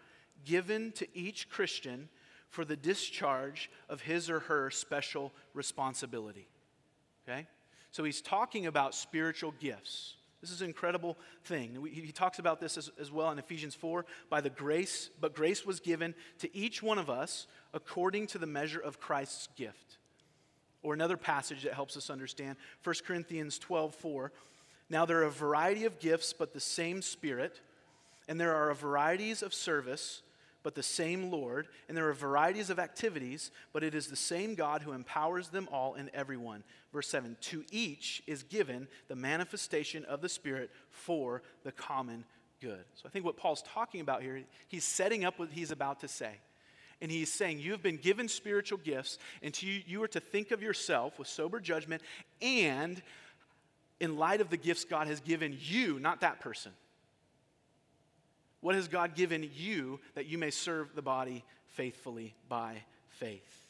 given 0.45 0.91
to 0.93 1.07
each 1.13 1.49
Christian 1.49 2.09
for 2.51 2.65
the 2.65 2.75
discharge 2.75 3.71
of 3.89 4.01
his 4.01 4.29
or 4.29 4.41
her 4.41 4.69
special 4.69 5.31
responsibility. 5.53 6.47
Okay? 7.27 7.47
So 7.91 8.03
he's 8.03 8.21
talking 8.21 8.67
about 8.67 8.93
spiritual 8.93 9.53
gifts. 9.59 10.15
This 10.41 10.51
is 10.51 10.61
an 10.61 10.67
incredible 10.67 11.17
thing. 11.45 11.77
He 11.91 12.11
talks 12.11 12.39
about 12.39 12.59
this 12.59 12.77
as, 12.77 12.91
as, 12.99 13.11
well 13.11 13.31
in 13.31 13.39
Ephesians 13.39 13.75
4 13.75 14.05
by 14.29 14.41
the 14.41 14.49
grace, 14.49 15.09
but 15.19 15.35
grace 15.35 15.65
was 15.65 15.79
given 15.79 16.13
to 16.39 16.55
each 16.55 16.83
one 16.83 16.97
of 16.97 17.09
us 17.09 17.47
according 17.73 18.27
to 18.27 18.37
the 18.37 18.47
measure 18.47 18.79
of 18.79 18.99
Christ's 18.99 19.47
gift. 19.55 19.97
Or 20.83 20.93
another 20.93 21.15
passage 21.15 21.63
that 21.63 21.73
helps 21.73 21.95
us 21.95 22.09
understand 22.09 22.57
1 22.83 22.95
Corinthians 23.05 23.59
12 23.59 23.93
4. 23.95 24.31
Now 24.89 25.05
there 25.05 25.19
are 25.19 25.25
a 25.25 25.31
variety 25.31 25.85
of 25.85 25.99
gifts, 25.99 26.33
but 26.33 26.53
the 26.53 26.59
same 26.59 27.03
Spirit, 27.03 27.61
and 28.27 28.39
there 28.39 28.55
are 28.55 28.71
a 28.71 28.75
varieties 28.75 29.43
of 29.43 29.53
service 29.53 30.23
but 30.63 30.75
the 30.75 30.83
same 30.83 31.31
Lord, 31.31 31.67
and 31.87 31.97
there 31.97 32.07
are 32.07 32.13
varieties 32.13 32.69
of 32.69 32.79
activities, 32.79 33.51
but 33.73 33.83
it 33.83 33.95
is 33.95 34.07
the 34.07 34.15
same 34.15 34.55
God 34.55 34.81
who 34.81 34.91
empowers 34.91 35.49
them 35.49 35.67
all 35.71 35.95
and 35.95 36.09
everyone. 36.13 36.63
Verse 36.93 37.07
7 37.07 37.37
To 37.41 37.63
each 37.71 38.21
is 38.27 38.43
given 38.43 38.87
the 39.07 39.15
manifestation 39.15 40.05
of 40.05 40.21
the 40.21 40.29
Spirit 40.29 40.69
for 40.89 41.41
the 41.63 41.71
common 41.71 42.25
good. 42.61 42.83
So 42.95 43.03
I 43.05 43.09
think 43.09 43.25
what 43.25 43.37
Paul's 43.37 43.63
talking 43.63 44.01
about 44.01 44.21
here, 44.21 44.41
he's 44.67 44.83
setting 44.83 45.25
up 45.25 45.39
what 45.39 45.49
he's 45.51 45.71
about 45.71 46.01
to 46.01 46.07
say. 46.07 46.33
And 47.01 47.11
he's 47.11 47.33
saying, 47.33 47.59
You 47.59 47.71
have 47.71 47.81
been 47.81 47.97
given 47.97 48.27
spiritual 48.27 48.77
gifts, 48.77 49.17
and 49.41 49.53
to 49.55 49.65
you, 49.65 49.81
you 49.87 50.03
are 50.03 50.07
to 50.09 50.19
think 50.19 50.51
of 50.51 50.61
yourself 50.61 51.17
with 51.17 51.27
sober 51.27 51.59
judgment 51.59 52.03
and 52.41 53.01
in 53.99 54.17
light 54.17 54.41
of 54.41 54.49
the 54.49 54.57
gifts 54.57 54.83
God 54.83 55.07
has 55.07 55.19
given 55.19 55.55
you, 55.59 55.99
not 55.99 56.21
that 56.21 56.39
person. 56.39 56.71
What 58.61 58.75
has 58.75 58.87
God 58.87 59.15
given 59.15 59.49
you 59.55 59.99
that 60.15 60.27
you 60.27 60.37
may 60.37 60.51
serve 60.51 60.95
the 60.95 61.01
body 61.01 61.43
faithfully 61.69 62.35
by 62.47 62.83
faith? 63.09 63.61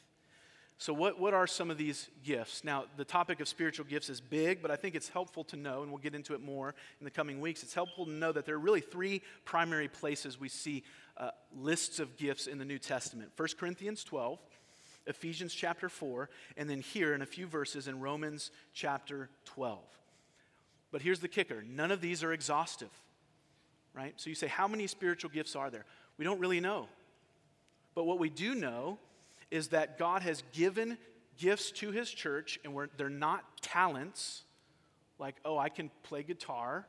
So, 0.82 0.92
what, 0.92 1.20
what 1.20 1.32
are 1.32 1.46
some 1.46 1.70
of 1.70 1.78
these 1.78 2.08
gifts? 2.24 2.64
Now, 2.64 2.86
the 2.96 3.04
topic 3.04 3.40
of 3.40 3.46
spiritual 3.46 3.86
gifts 3.86 4.10
is 4.10 4.20
big, 4.20 4.60
but 4.60 4.70
I 4.72 4.76
think 4.76 4.96
it's 4.96 5.08
helpful 5.08 5.44
to 5.44 5.56
know, 5.56 5.82
and 5.82 5.92
we'll 5.92 6.00
get 6.00 6.14
into 6.14 6.34
it 6.34 6.42
more 6.42 6.74
in 6.98 7.04
the 7.04 7.10
coming 7.10 7.40
weeks. 7.40 7.62
It's 7.62 7.72
helpful 7.72 8.04
to 8.04 8.10
know 8.10 8.32
that 8.32 8.46
there 8.46 8.56
are 8.56 8.58
really 8.58 8.80
three 8.80 9.22
primary 9.44 9.86
places 9.86 10.40
we 10.40 10.48
see 10.48 10.82
uh, 11.16 11.30
lists 11.56 12.00
of 12.00 12.16
gifts 12.16 12.48
in 12.48 12.58
the 12.58 12.64
New 12.64 12.80
Testament 12.80 13.30
1 13.36 13.48
Corinthians 13.60 14.02
12, 14.02 14.40
Ephesians 15.06 15.54
chapter 15.54 15.88
4, 15.88 16.28
and 16.56 16.68
then 16.68 16.80
here 16.80 17.14
in 17.14 17.22
a 17.22 17.26
few 17.26 17.46
verses 17.46 17.86
in 17.86 18.00
Romans 18.00 18.50
chapter 18.74 19.30
12. 19.44 19.78
But 20.90 21.02
here's 21.02 21.20
the 21.20 21.28
kicker 21.28 21.62
none 21.62 21.92
of 21.92 22.00
these 22.00 22.24
are 22.24 22.32
exhaustive 22.32 22.90
right? 23.94 24.14
So 24.16 24.30
you 24.30 24.36
say, 24.36 24.46
how 24.46 24.68
many 24.68 24.86
spiritual 24.86 25.30
gifts 25.30 25.56
are 25.56 25.70
there? 25.70 25.84
We 26.18 26.24
don't 26.24 26.40
really 26.40 26.60
know. 26.60 26.88
But 27.94 28.04
what 28.04 28.18
we 28.18 28.30
do 28.30 28.54
know 28.54 28.98
is 29.50 29.68
that 29.68 29.98
God 29.98 30.22
has 30.22 30.42
given 30.52 30.96
gifts 31.38 31.70
to 31.72 31.90
his 31.90 32.10
church, 32.10 32.58
and 32.64 32.74
they're 32.96 33.08
not 33.08 33.44
talents 33.60 34.44
like, 35.18 35.36
oh, 35.44 35.58
I 35.58 35.68
can 35.68 35.90
play 36.02 36.22
guitar, 36.22 36.86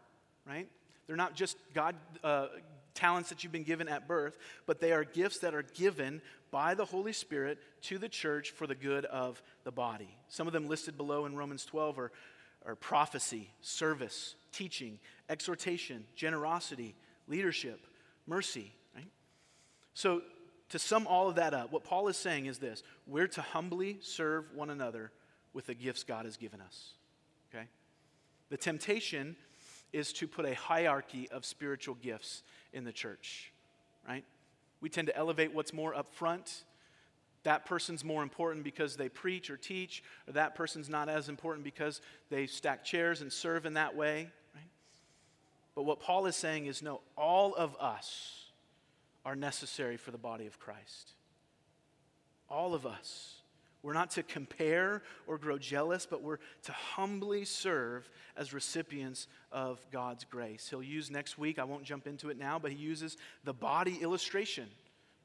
right? 0.47 0.67
They're 1.07 1.15
not 1.15 1.35
just 1.35 1.57
God 1.73 1.95
uh, 2.23 2.47
talents 2.93 3.29
that 3.29 3.43
you've 3.43 3.51
been 3.51 3.63
given 3.63 3.87
at 3.87 4.07
birth, 4.07 4.37
but 4.65 4.79
they 4.79 4.91
are 4.91 5.03
gifts 5.03 5.39
that 5.39 5.53
are 5.53 5.63
given 5.63 6.21
by 6.51 6.73
the 6.73 6.85
Holy 6.85 7.13
Spirit 7.13 7.57
to 7.81 7.97
the 7.97 8.07
church 8.07 8.51
for 8.51 8.67
the 8.67 8.75
good 8.75 9.05
of 9.05 9.41
the 9.63 9.71
body. 9.71 10.15
Some 10.29 10.47
of 10.47 10.53
them 10.53 10.67
listed 10.67 10.97
below 10.97 11.25
in 11.25 11.35
Romans 11.35 11.65
12 11.65 11.99
are, 11.99 12.11
are 12.65 12.75
prophecy, 12.75 13.49
service, 13.61 14.35
teaching, 14.51 14.99
exhortation, 15.29 16.05
generosity, 16.15 16.95
leadership, 17.27 17.85
mercy. 18.27 18.73
Right? 18.95 19.09
So, 19.93 20.21
to 20.69 20.79
sum 20.79 21.05
all 21.05 21.29
of 21.29 21.35
that 21.35 21.53
up, 21.53 21.71
what 21.71 21.83
Paul 21.83 22.07
is 22.07 22.17
saying 22.17 22.47
is 22.47 22.57
this 22.57 22.83
we're 23.05 23.27
to 23.27 23.41
humbly 23.41 23.99
serve 24.01 24.45
one 24.53 24.69
another 24.69 25.11
with 25.53 25.67
the 25.67 25.75
gifts 25.75 26.03
God 26.03 26.25
has 26.25 26.37
given 26.37 26.61
us. 26.61 26.93
Okay? 27.53 27.65
The 28.49 28.57
temptation 28.57 29.35
is 29.91 30.11
to 30.13 30.27
put 30.27 30.45
a 30.45 30.55
hierarchy 30.55 31.29
of 31.29 31.45
spiritual 31.45 31.95
gifts 31.95 32.43
in 32.73 32.83
the 32.83 32.91
church, 32.91 33.53
right? 34.07 34.25
We 34.81 34.89
tend 34.89 35.07
to 35.07 35.15
elevate 35.15 35.53
what's 35.53 35.71
more 35.71 35.95
up 35.95 36.13
front. 36.13 36.63
That 37.43 37.65
person's 37.65 38.03
more 38.03 38.23
important 38.23 38.63
because 38.63 38.95
they 38.95 39.09
preach 39.09 39.49
or 39.49 39.57
teach, 39.57 40.03
or 40.27 40.33
that 40.33 40.55
person's 40.55 40.89
not 40.89 41.09
as 41.09 41.29
important 41.29 41.63
because 41.63 42.01
they 42.29 42.47
stack 42.47 42.83
chairs 42.83 43.21
and 43.21 43.31
serve 43.31 43.65
in 43.65 43.73
that 43.73 43.95
way? 43.95 44.29
But 45.75 45.83
what 45.83 45.99
Paul 45.99 46.25
is 46.27 46.35
saying 46.35 46.67
is 46.67 46.81
no, 46.81 47.01
all 47.17 47.53
of 47.55 47.75
us 47.79 48.45
are 49.25 49.35
necessary 49.35 49.97
for 49.97 50.11
the 50.11 50.17
body 50.17 50.45
of 50.45 50.59
Christ. 50.59 51.13
All 52.49 52.73
of 52.73 52.85
us. 52.85 53.35
We're 53.81 53.93
not 53.93 54.11
to 54.11 54.23
compare 54.23 55.01
or 55.27 55.37
grow 55.37 55.57
jealous, 55.57 56.05
but 56.05 56.21
we're 56.21 56.37
to 56.63 56.71
humbly 56.71 57.43
serve 57.43 58.09
as 58.37 58.53
recipients 58.53 59.27
of 59.51 59.85
God's 59.91 60.23
grace. 60.23 60.69
He'll 60.69 60.81
use 60.81 61.11
next 61.11 61.37
week, 61.37 61.59
I 61.59 61.65
won't 61.65 61.83
jump 61.83 62.07
into 62.07 62.29
it 62.29 62.37
now, 62.37 62.59
but 62.59 62.71
he 62.71 62.77
uses 62.77 63.17
the 63.43 63.53
body 63.53 63.97
illustration, 64.01 64.69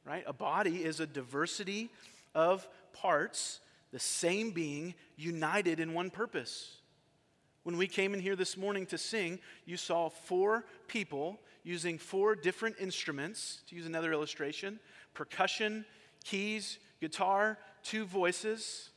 right? 0.09 0.25
A 0.27 0.33
body 0.33 0.85
is 0.85 1.01
a 1.01 1.07
diversity 1.07 1.91
of 2.35 2.67
parts, 2.95 3.61
the 3.93 3.99
same 3.99 4.53
being 4.53 4.95
united 5.17 5.81
in 5.81 5.93
one 5.93 6.09
purpose. 6.09 6.79
When 7.63 7.77
we 7.77 7.87
came 7.87 8.15
in 8.15 8.21
here 8.21 8.35
this 8.35 8.57
morning 8.57 8.87
to 8.87 8.97
sing, 8.97 9.39
you 9.67 9.77
saw 9.77 10.09
four 10.09 10.65
people 10.87 11.39
using 11.63 11.99
four 11.99 12.35
different 12.35 12.77
instruments, 12.81 13.61
to 13.69 13.77
use 13.77 13.85
another 13.85 14.13
illustration 14.13 14.81
percussion, 15.13 15.85
keys, 16.25 16.79
guitar, 17.01 17.59
two 17.83 18.07
voices. 18.07 18.91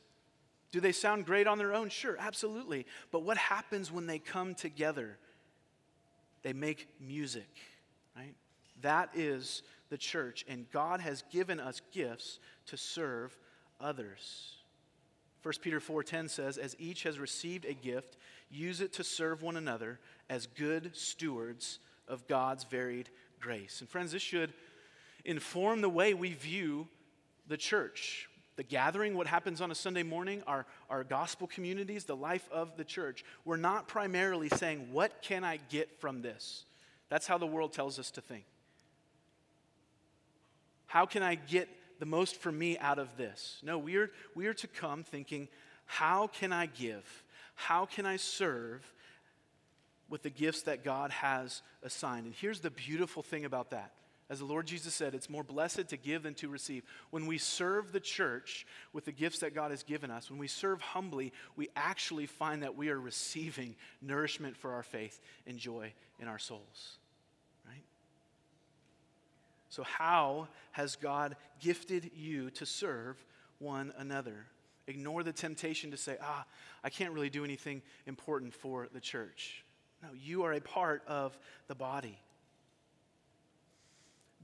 Do 0.70 0.80
they 0.80 0.92
sound 0.92 1.26
great 1.26 1.46
on 1.46 1.58
their 1.58 1.74
own? 1.74 1.90
Sure, 1.90 2.16
absolutely. 2.18 2.86
But 3.10 3.24
what 3.24 3.36
happens 3.36 3.92
when 3.92 4.06
they 4.06 4.18
come 4.18 4.54
together? 4.54 5.18
They 6.42 6.54
make 6.54 6.88
music, 7.00 7.48
right? 8.16 8.34
That 8.80 9.10
is 9.14 9.62
the 9.92 9.98
church, 9.98 10.42
and 10.48 10.70
God 10.70 11.00
has 11.00 11.22
given 11.30 11.60
us 11.60 11.82
gifts 11.92 12.38
to 12.64 12.78
serve 12.78 13.36
others. 13.78 14.56
1 15.42 15.60
Peter 15.60 15.80
4:10 15.80 16.30
says, 16.30 16.56
"As 16.56 16.74
each 16.78 17.02
has 17.02 17.18
received 17.18 17.66
a 17.66 17.74
gift, 17.74 18.16
use 18.48 18.80
it 18.80 18.94
to 18.94 19.04
serve 19.04 19.42
one 19.42 19.58
another 19.58 20.00
as 20.30 20.46
good 20.46 20.96
stewards 20.96 21.78
of 22.08 22.26
God's 22.26 22.64
varied 22.64 23.10
grace." 23.38 23.82
And 23.82 23.90
friends, 23.90 24.12
this 24.12 24.22
should 24.22 24.54
inform 25.26 25.82
the 25.82 25.90
way 25.90 26.14
we 26.14 26.32
view 26.32 26.88
the 27.46 27.58
church 27.58 28.30
the 28.56 28.62
gathering, 28.62 29.14
what 29.14 29.26
happens 29.26 29.60
on 29.60 29.70
a 29.70 29.74
Sunday 29.74 30.02
morning, 30.02 30.42
our, 30.46 30.66
our 30.90 31.04
gospel 31.04 31.46
communities, 31.46 32.04
the 32.04 32.16
life 32.16 32.46
of 32.52 32.76
the 32.76 32.84
church, 32.84 33.24
we're 33.46 33.56
not 33.56 33.88
primarily 33.88 34.50
saying, 34.50 34.92
What 34.92 35.22
can 35.22 35.42
I 35.42 35.58
get 35.70 36.00
from 36.00 36.20
this? 36.20 36.66
That's 37.08 37.26
how 37.26 37.38
the 37.38 37.46
world 37.46 37.72
tells 37.72 37.98
us 37.98 38.10
to 38.12 38.20
think. 38.20 38.44
How 40.92 41.06
can 41.06 41.22
I 41.22 41.36
get 41.36 41.70
the 42.00 42.04
most 42.04 42.36
for 42.36 42.52
me 42.52 42.76
out 42.76 42.98
of 42.98 43.16
this? 43.16 43.58
No, 43.62 43.78
we 43.78 43.96
are, 43.96 44.10
we 44.34 44.46
are 44.46 44.52
to 44.52 44.66
come 44.66 45.04
thinking, 45.04 45.48
How 45.86 46.26
can 46.26 46.52
I 46.52 46.66
give? 46.66 47.24
How 47.54 47.86
can 47.86 48.04
I 48.04 48.16
serve 48.16 48.84
with 50.10 50.22
the 50.22 50.28
gifts 50.28 50.64
that 50.64 50.84
God 50.84 51.10
has 51.10 51.62
assigned? 51.82 52.26
And 52.26 52.34
here's 52.34 52.60
the 52.60 52.70
beautiful 52.70 53.22
thing 53.22 53.46
about 53.46 53.70
that 53.70 53.94
as 54.28 54.40
the 54.40 54.44
Lord 54.44 54.66
Jesus 54.66 54.92
said, 54.92 55.14
it's 55.14 55.30
more 55.30 55.42
blessed 55.42 55.88
to 55.88 55.96
give 55.96 56.24
than 56.24 56.34
to 56.34 56.48
receive. 56.50 56.84
When 57.08 57.26
we 57.26 57.38
serve 57.38 57.90
the 57.90 58.00
church 58.00 58.66
with 58.92 59.06
the 59.06 59.12
gifts 59.12 59.38
that 59.38 59.54
God 59.54 59.70
has 59.70 59.82
given 59.82 60.10
us, 60.10 60.28
when 60.28 60.38
we 60.38 60.46
serve 60.46 60.82
humbly, 60.82 61.32
we 61.56 61.70
actually 61.74 62.26
find 62.26 62.62
that 62.62 62.76
we 62.76 62.90
are 62.90 63.00
receiving 63.00 63.76
nourishment 64.02 64.58
for 64.58 64.72
our 64.72 64.82
faith 64.82 65.20
and 65.46 65.56
joy 65.56 65.94
in 66.18 66.28
our 66.28 66.38
souls. 66.38 66.98
So, 69.72 69.84
how 69.84 70.48
has 70.72 70.96
God 70.96 71.34
gifted 71.58 72.10
you 72.14 72.50
to 72.50 72.66
serve 72.66 73.16
one 73.58 73.90
another? 73.96 74.44
Ignore 74.86 75.22
the 75.22 75.32
temptation 75.32 75.90
to 75.92 75.96
say, 75.96 76.18
ah, 76.20 76.44
I 76.84 76.90
can't 76.90 77.14
really 77.14 77.30
do 77.30 77.42
anything 77.42 77.80
important 78.06 78.52
for 78.52 78.88
the 78.92 79.00
church. 79.00 79.64
No, 80.02 80.10
you 80.12 80.42
are 80.42 80.52
a 80.52 80.60
part 80.60 81.02
of 81.06 81.38
the 81.68 81.74
body. 81.74 82.18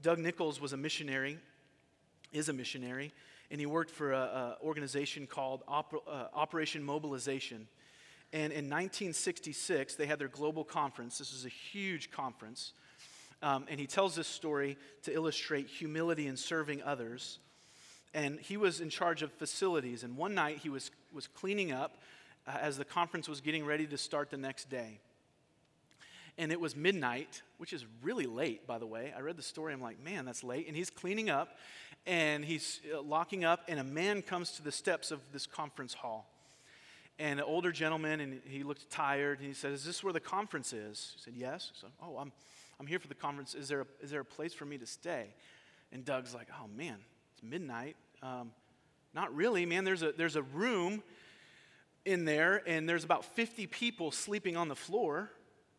Doug 0.01 0.17
Nichols 0.17 0.59
was 0.59 0.73
a 0.73 0.77
missionary, 0.77 1.37
is 2.33 2.49
a 2.49 2.53
missionary, 2.53 3.13
and 3.51 3.59
he 3.59 3.67
worked 3.67 3.91
for 3.91 4.13
an 4.13 4.55
organization 4.63 5.27
called 5.27 5.61
uh, 5.67 5.83
Operation 6.33 6.83
Mobilization. 6.83 7.67
And 8.33 8.51
in 8.51 8.65
1966, 8.65 9.93
they 9.93 10.07
had 10.07 10.17
their 10.17 10.27
global 10.27 10.63
conference. 10.63 11.19
This 11.19 11.31
was 11.31 11.45
a 11.45 11.49
huge 11.49 12.09
conference. 12.09 12.73
Um, 13.41 13.65
and 13.69 13.79
he 13.79 13.87
tells 13.87 14.15
this 14.15 14.27
story 14.27 14.77
to 15.03 15.13
illustrate 15.13 15.67
humility 15.67 16.27
in 16.27 16.35
serving 16.35 16.83
others. 16.83 17.39
And 18.13 18.39
he 18.39 18.57
was 18.57 18.81
in 18.81 18.89
charge 18.89 19.21
of 19.21 19.31
facilities. 19.33 20.03
And 20.03 20.17
one 20.17 20.33
night 20.33 20.57
he 20.57 20.69
was, 20.69 20.91
was 21.13 21.27
cleaning 21.27 21.71
up 21.71 21.97
uh, 22.47 22.57
as 22.59 22.77
the 22.77 22.85
conference 22.85 23.29
was 23.29 23.39
getting 23.41 23.65
ready 23.65 23.87
to 23.87 23.97
start 23.97 24.29
the 24.29 24.37
next 24.37 24.69
day 24.69 24.99
and 26.39 26.53
it 26.53 26.59
was 26.59 26.73
midnight, 26.73 27.41
which 27.57 27.73
is 27.73 27.85
really 28.01 28.25
late, 28.25 28.65
by 28.65 28.79
the 28.79 28.87
way. 28.87 29.13
I 29.15 29.19
read 29.19 29.35
the 29.35 29.43
story, 29.43 29.73
I'm 29.73 29.81
like, 29.81 30.01
man, 30.01 30.23
that's 30.23 30.41
late. 30.41 30.67
And 30.67 30.75
he's 30.75 30.89
cleaning 30.89 31.29
up 31.29 31.57
and 32.07 32.45
he's 32.45 32.79
uh, 32.91 33.01
locking 33.01 33.43
up, 33.43 33.65
and 33.67 33.77
a 33.77 33.83
man 33.83 34.21
comes 34.21 34.51
to 34.53 34.63
the 34.63 34.71
steps 34.71 35.11
of 35.11 35.19
this 35.33 35.45
conference 35.45 35.93
hall. 35.93 36.29
And 37.19 37.41
an 37.41 37.45
older 37.45 37.73
gentleman, 37.73 38.21
and 38.21 38.41
he 38.45 38.63
looked 38.63 38.89
tired, 38.89 39.39
and 39.39 39.47
he 39.47 39.53
said, 39.53 39.73
Is 39.73 39.83
this 39.83 40.01
where 40.01 40.13
the 40.13 40.21
conference 40.21 40.71
is? 40.71 41.11
He 41.17 41.21
said, 41.21 41.33
Yes. 41.35 41.71
He 41.73 41.81
said, 41.81 41.89
Oh, 42.01 42.17
I'm, 42.17 42.31
I'm 42.79 42.87
here 42.87 42.99
for 42.99 43.07
the 43.07 43.15
conference. 43.15 43.55
Is 43.55 43.67
there, 43.67 43.81
a, 43.81 43.85
is 44.01 44.11
there 44.11 44.21
a 44.21 44.25
place 44.25 44.53
for 44.53 44.65
me 44.65 44.77
to 44.77 44.85
stay? 44.85 45.33
And 45.91 46.05
Doug's 46.05 46.33
like, 46.33 46.47
Oh, 46.61 46.67
man, 46.75 46.97
it's 47.33 47.43
midnight. 47.43 47.95
Um, 48.21 48.51
not 49.13 49.33
really, 49.35 49.65
man. 49.65 49.83
There's 49.83 50.03
a, 50.03 50.11
there's 50.11 50.35
a 50.35 50.43
room 50.43 51.03
in 52.05 52.25
there, 52.25 52.61
and 52.65 52.87
there's 52.87 53.03
about 53.03 53.25
50 53.25 53.67
people 53.67 54.11
sleeping 54.11 54.55
on 54.55 54.67
the 54.67 54.75
floor 54.75 55.29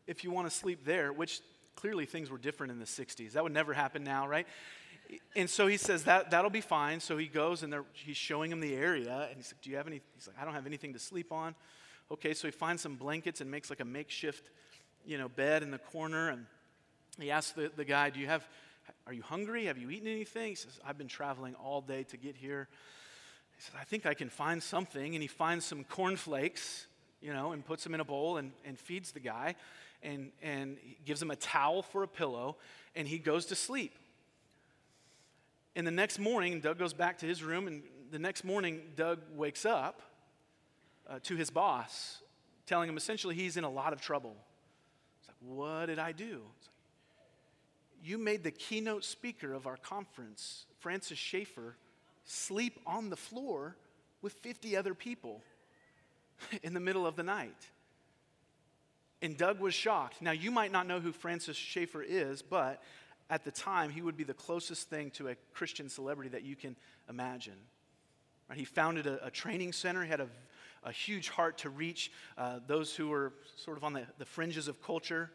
if 0.06 0.24
you 0.24 0.30
want 0.30 0.48
to 0.48 0.54
sleep 0.54 0.84
there, 0.84 1.12
which 1.12 1.40
clearly 1.76 2.06
things 2.06 2.30
were 2.30 2.38
different 2.38 2.72
in 2.72 2.78
the 2.78 2.84
60s. 2.84 3.32
That 3.32 3.42
would 3.42 3.52
never 3.52 3.72
happen 3.72 4.04
now, 4.04 4.26
right? 4.26 4.46
And 5.34 5.48
so 5.48 5.66
he 5.66 5.76
says 5.76 6.04
that 6.04 6.30
that'll 6.30 6.50
be 6.50 6.60
fine. 6.60 7.00
So 7.00 7.16
he 7.16 7.26
goes 7.26 7.62
and 7.62 7.74
he's 7.94 8.16
showing 8.16 8.52
him 8.52 8.60
the 8.60 8.74
area, 8.74 9.26
and 9.28 9.36
he's 9.36 9.52
like, 9.52 9.60
"Do 9.60 9.70
you 9.70 9.76
have 9.76 9.88
any?" 9.88 10.00
He's 10.14 10.28
like, 10.28 10.36
"I 10.40 10.44
don't 10.44 10.54
have 10.54 10.66
anything 10.66 10.92
to 10.92 11.00
sleep 11.00 11.32
on." 11.32 11.56
Okay, 12.12 12.32
so 12.32 12.46
he 12.46 12.52
finds 12.52 12.82
some 12.82 12.96
blankets 12.96 13.40
and 13.40 13.50
makes 13.50 13.70
like 13.70 13.80
a 13.80 13.84
makeshift, 13.84 14.50
you 15.04 15.18
know, 15.18 15.28
bed 15.28 15.64
in 15.64 15.72
the 15.72 15.78
corner, 15.78 16.28
and 16.28 16.46
he 17.22 17.30
asks 17.30 17.52
the, 17.52 17.70
the 17.74 17.84
guy, 17.84 18.10
"Do 18.10 18.20
you 18.20 18.26
have? 18.26 18.46
Are 19.06 19.12
you 19.12 19.22
hungry? 19.22 19.66
Have 19.66 19.78
you 19.78 19.90
eaten 19.90 20.08
anything?" 20.08 20.50
He 20.50 20.54
says, 20.54 20.78
"I've 20.84 20.98
been 20.98 21.08
traveling 21.08 21.54
all 21.54 21.80
day 21.80 22.04
to 22.04 22.16
get 22.16 22.36
here." 22.36 22.68
He 23.56 23.62
says, 23.62 23.74
"I 23.80 23.84
think 23.84 24.06
I 24.06 24.14
can 24.14 24.28
find 24.28 24.62
something," 24.62 25.14
and 25.14 25.22
he 25.22 25.28
finds 25.28 25.64
some 25.64 25.84
cornflakes, 25.84 26.86
you 27.20 27.32
know, 27.32 27.52
and 27.52 27.64
puts 27.64 27.84
them 27.84 27.94
in 27.94 28.00
a 28.00 28.04
bowl 28.04 28.36
and, 28.36 28.52
and 28.64 28.78
feeds 28.78 29.12
the 29.12 29.20
guy 29.20 29.56
and, 30.02 30.30
and 30.42 30.78
gives 31.04 31.20
him 31.20 31.30
a 31.30 31.36
towel 31.36 31.82
for 31.82 32.02
a 32.02 32.08
pillow, 32.08 32.56
and 32.94 33.06
he 33.06 33.18
goes 33.18 33.46
to 33.46 33.54
sleep. 33.54 33.94
And 35.76 35.86
the 35.86 35.92
next 35.92 36.18
morning, 36.18 36.60
Doug 36.60 36.78
goes 36.78 36.92
back 36.92 37.18
to 37.18 37.26
his 37.26 37.42
room, 37.42 37.66
and 37.66 37.82
the 38.10 38.18
next 38.18 38.44
morning, 38.44 38.82
Doug 38.96 39.20
wakes 39.34 39.64
up 39.64 40.02
uh, 41.08 41.18
to 41.24 41.36
his 41.36 41.50
boss, 41.50 42.22
telling 42.66 42.88
him 42.88 42.96
essentially 42.96 43.34
he's 43.34 43.56
in 43.56 43.64
a 43.64 43.70
lot 43.70 43.92
of 43.92 44.00
trouble. 44.00 44.36
He's 45.20 45.28
like, 45.28 45.36
What 45.40 45.86
did 45.86 45.98
I 45.98 46.12
do? 46.12 46.42
You 48.02 48.18
made 48.18 48.42
the 48.44 48.50
keynote 48.50 49.04
speaker 49.04 49.52
of 49.52 49.66
our 49.66 49.76
conference, 49.76 50.66
Francis 50.78 51.18
Schaeffer, 51.18 51.76
sleep 52.24 52.78
on 52.86 53.10
the 53.10 53.16
floor 53.16 53.76
with 54.22 54.32
50 54.34 54.76
other 54.76 54.94
people 54.94 55.42
in 56.62 56.74
the 56.74 56.80
middle 56.80 57.06
of 57.06 57.16
the 57.16 57.22
night. 57.22 57.68
And 59.22 59.36
Doug 59.36 59.60
was 59.60 59.74
shocked. 59.74 60.22
Now, 60.22 60.30
you 60.30 60.50
might 60.50 60.72
not 60.72 60.86
know 60.86 60.98
who 60.98 61.12
Francis 61.12 61.56
Schaeffer 61.56 62.02
is, 62.02 62.40
but 62.40 62.82
at 63.28 63.44
the 63.44 63.50
time, 63.50 63.90
he 63.90 64.00
would 64.00 64.16
be 64.16 64.24
the 64.24 64.34
closest 64.34 64.88
thing 64.88 65.10
to 65.12 65.28
a 65.28 65.36
Christian 65.52 65.88
celebrity 65.88 66.30
that 66.30 66.42
you 66.42 66.56
can 66.56 66.74
imagine. 67.08 67.56
Right? 68.48 68.58
He 68.58 68.64
founded 68.64 69.06
a, 69.06 69.26
a, 69.26 69.30
training 69.30 69.72
center, 69.72 70.02
he 70.02 70.10
had 70.10 70.20
a, 70.20 70.28
a 70.82 70.90
huge 70.90 71.28
heart 71.28 71.58
to 71.58 71.70
reach 71.70 72.10
uh, 72.38 72.60
those 72.66 72.96
who 72.96 73.08
were 73.08 73.34
sort 73.56 73.76
of 73.76 73.84
on 73.84 73.92
the, 73.92 74.02
the 74.18 74.24
fringes 74.24 74.68
of 74.68 74.82
culture. 74.82 75.30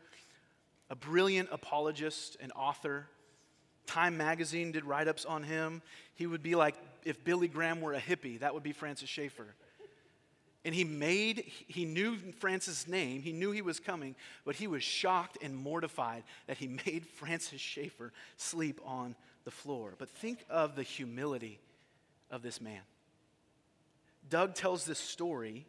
A 0.90 0.96
brilliant 0.96 1.50
apologist 1.52 2.38
and 2.40 2.52
author. 2.56 3.08
Time 3.86 4.18
magazine 4.18 4.72
did 4.72 4.86
write 4.86 5.08
ups 5.08 5.26
on 5.26 5.44
him. 5.44 5.82
He 6.16 6.28
would 6.28 6.44
be 6.44 6.56
like 6.56 6.76
if 7.04 7.24
Billy 7.24 7.48
Graham 7.48 7.82
were 7.82 7.94
a 7.94 8.00
hippie, 8.00 8.40
that 8.40 8.54
would 8.54 8.64
be 8.64 8.72
Francis 8.72 9.10
Schaeffer. 9.10 9.48
And 10.64 10.74
he 10.74 10.84
made, 10.84 11.52
he 11.68 11.86
knew 11.86 12.18
Francis' 12.40 12.88
name, 12.88 13.22
he 13.22 13.32
knew 13.32 13.52
he 13.52 13.62
was 13.62 13.80
coming, 13.80 14.16
but 14.46 14.56
he 14.56 14.66
was 14.66 14.82
shocked 14.82 15.38
and 15.44 15.56
mortified 15.56 16.24
that 16.48 16.58
he 16.58 16.68
made 16.86 17.06
Francis 17.06 17.62
Schaeffer 17.62 18.12
sleep 18.38 18.82
on 18.84 19.16
the 19.44 19.52
floor. 19.52 19.94
But 19.98 20.10
think 20.10 20.44
of 20.50 20.76
the 20.76 20.84
humility 20.84 21.60
of 22.32 22.42
this 22.42 22.60
man. 22.60 22.82
Doug 24.28 24.56
tells 24.56 24.86
this 24.86 24.98
story 24.98 25.68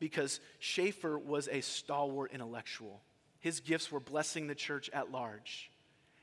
because 0.00 0.40
Schaeffer 0.58 1.16
was 1.16 1.48
a 1.48 1.60
stalwart 1.60 2.32
intellectual. 2.32 3.00
His 3.40 3.60
gifts 3.60 3.90
were 3.90 4.00
blessing 4.00 4.46
the 4.46 4.54
church 4.54 4.90
at 4.92 5.12
large. 5.12 5.70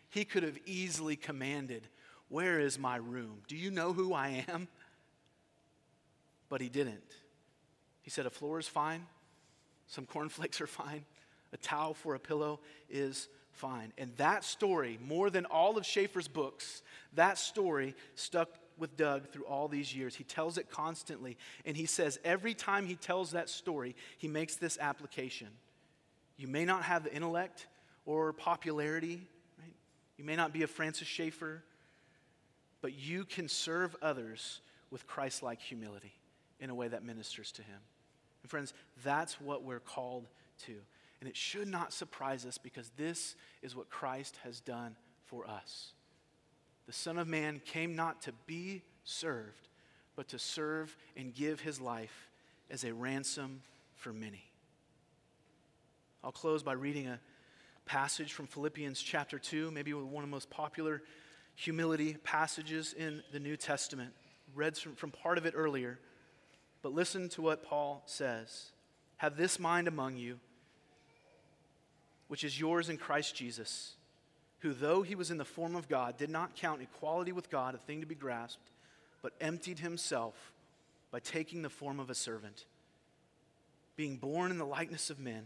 He 0.09 0.25
could 0.25 0.43
have 0.43 0.57
easily 0.65 1.15
commanded, 1.15 1.87
Where 2.29 2.59
is 2.59 2.77
my 2.79 2.97
room? 2.97 3.41
Do 3.47 3.55
you 3.55 3.71
know 3.71 3.93
who 3.93 4.13
I 4.13 4.45
am? 4.47 4.67
But 6.49 6.61
he 6.61 6.69
didn't. 6.69 7.15
He 8.01 8.09
said, 8.09 8.25
A 8.25 8.29
floor 8.29 8.59
is 8.59 8.67
fine, 8.67 9.05
some 9.87 10.05
cornflakes 10.05 10.61
are 10.61 10.67
fine, 10.67 11.05
a 11.53 11.57
towel 11.57 11.93
for 11.93 12.15
a 12.15 12.19
pillow 12.19 12.59
is 12.89 13.29
fine. 13.51 13.93
And 13.97 14.15
that 14.17 14.43
story, 14.43 14.99
more 15.05 15.29
than 15.29 15.45
all 15.45 15.77
of 15.77 15.85
Schaeffer's 15.85 16.27
books, 16.27 16.83
that 17.13 17.37
story 17.37 17.95
stuck 18.15 18.49
with 18.77 18.97
Doug 18.97 19.29
through 19.29 19.45
all 19.45 19.67
these 19.67 19.95
years. 19.95 20.15
He 20.15 20.23
tells 20.23 20.57
it 20.57 20.69
constantly. 20.69 21.37
And 21.65 21.77
he 21.77 21.85
says 21.85 22.19
every 22.23 22.53
time 22.53 22.85
he 22.85 22.95
tells 22.95 23.31
that 23.31 23.49
story, 23.49 23.95
he 24.17 24.27
makes 24.27 24.55
this 24.55 24.77
application. 24.79 25.47
You 26.37 26.47
may 26.47 26.65
not 26.65 26.83
have 26.83 27.03
the 27.03 27.13
intellect 27.13 27.67
or 28.05 28.33
popularity, 28.33 29.27
right? 29.59 29.73
You 30.17 30.23
may 30.23 30.35
not 30.35 30.53
be 30.53 30.63
a 30.63 30.67
Francis 30.67 31.07
Schaeffer, 31.07 31.63
but 32.81 32.93
you 32.93 33.25
can 33.25 33.47
serve 33.47 33.95
others 34.01 34.61
with 34.91 35.07
Christ 35.07 35.41
like 35.41 35.61
humility 35.61 36.13
in 36.59 36.69
a 36.69 36.75
way 36.75 36.87
that 36.87 37.03
ministers 37.03 37.51
to 37.53 37.61
him. 37.61 37.79
And 38.43 38.49
friends, 38.49 38.73
that's 39.03 39.41
what 39.41 39.63
we're 39.63 39.79
called 39.79 40.27
to. 40.65 40.75
And 41.19 41.29
it 41.29 41.35
should 41.35 41.67
not 41.67 41.93
surprise 41.93 42.45
us 42.45 42.57
because 42.57 42.91
this 42.97 43.35
is 43.61 43.75
what 43.75 43.89
Christ 43.89 44.37
has 44.43 44.59
done 44.59 44.95
for 45.25 45.47
us. 45.49 45.93
The 46.85 46.93
Son 46.93 47.17
of 47.17 47.27
Man 47.27 47.59
came 47.65 47.95
not 47.95 48.21
to 48.23 48.33
be 48.45 48.83
served, 49.03 49.69
but 50.15 50.27
to 50.29 50.39
serve 50.39 50.95
and 51.17 51.33
give 51.33 51.61
his 51.61 51.81
life 51.81 52.29
as 52.69 52.83
a 52.83 52.93
ransom 52.93 53.61
for 53.95 54.13
many. 54.13 54.43
I'll 56.25 56.31
close 56.31 56.63
by 56.63 56.73
reading 56.73 57.05
a 57.05 57.19
passage 57.85 58.33
from 58.33 58.47
Philippians 58.47 58.99
chapter 58.99 59.37
2, 59.37 59.69
maybe 59.69 59.93
one 59.93 60.23
of 60.23 60.27
the 60.27 60.33
most 60.33 60.49
popular 60.49 61.03
humility 61.53 62.15
passages 62.23 62.93
in 62.97 63.21
the 63.31 63.39
New 63.39 63.55
Testament. 63.55 64.11
Read 64.55 64.75
from, 64.75 64.95
from 64.95 65.11
part 65.11 65.37
of 65.37 65.45
it 65.45 65.53
earlier. 65.55 65.99
But 66.81 66.93
listen 66.93 67.29
to 67.29 67.43
what 67.43 67.61
Paul 67.61 68.01
says 68.07 68.71
Have 69.17 69.37
this 69.37 69.59
mind 69.59 69.87
among 69.87 70.17
you, 70.17 70.39
which 72.27 72.43
is 72.43 72.59
yours 72.59 72.89
in 72.89 72.97
Christ 72.97 73.35
Jesus, 73.35 73.93
who, 74.61 74.73
though 74.73 75.03
he 75.03 75.13
was 75.13 75.29
in 75.29 75.37
the 75.37 75.45
form 75.45 75.75
of 75.75 75.87
God, 75.87 76.17
did 76.17 76.31
not 76.31 76.55
count 76.55 76.81
equality 76.81 77.33
with 77.33 77.51
God 77.51 77.75
a 77.75 77.77
thing 77.77 78.01
to 78.01 78.07
be 78.07 78.15
grasped, 78.15 78.71
but 79.21 79.33
emptied 79.39 79.77
himself 79.77 80.53
by 81.11 81.19
taking 81.19 81.61
the 81.61 81.69
form 81.69 81.99
of 81.99 82.09
a 82.09 82.15
servant. 82.15 82.65
Being 83.95 84.17
born 84.17 84.49
in 84.49 84.57
the 84.57 84.65
likeness 84.65 85.11
of 85.11 85.19
men, 85.19 85.45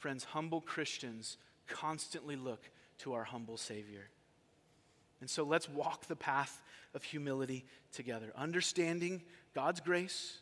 Friends, 0.00 0.24
humble 0.24 0.62
Christians 0.62 1.36
constantly 1.68 2.34
look 2.34 2.70
to 2.98 3.12
our 3.12 3.24
humble 3.24 3.58
Savior. 3.58 4.08
And 5.20 5.28
so 5.28 5.44
let's 5.44 5.68
walk 5.68 6.06
the 6.06 6.16
path 6.16 6.62
of 6.94 7.04
humility 7.04 7.66
together, 7.92 8.32
understanding 8.34 9.20
God's 9.54 9.80
grace, 9.80 10.38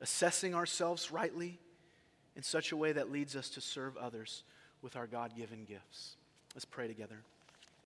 assessing 0.00 0.54
ourselves 0.54 1.10
rightly 1.10 1.58
in 2.36 2.44
such 2.44 2.70
a 2.70 2.76
way 2.76 2.92
that 2.92 3.10
leads 3.10 3.34
us 3.34 3.48
to 3.50 3.60
serve 3.60 3.96
others 3.96 4.44
with 4.80 4.94
our 4.94 5.08
God 5.08 5.36
given 5.36 5.64
gifts. 5.64 6.14
Let's 6.54 6.64
pray 6.64 6.86
together. 6.86 7.18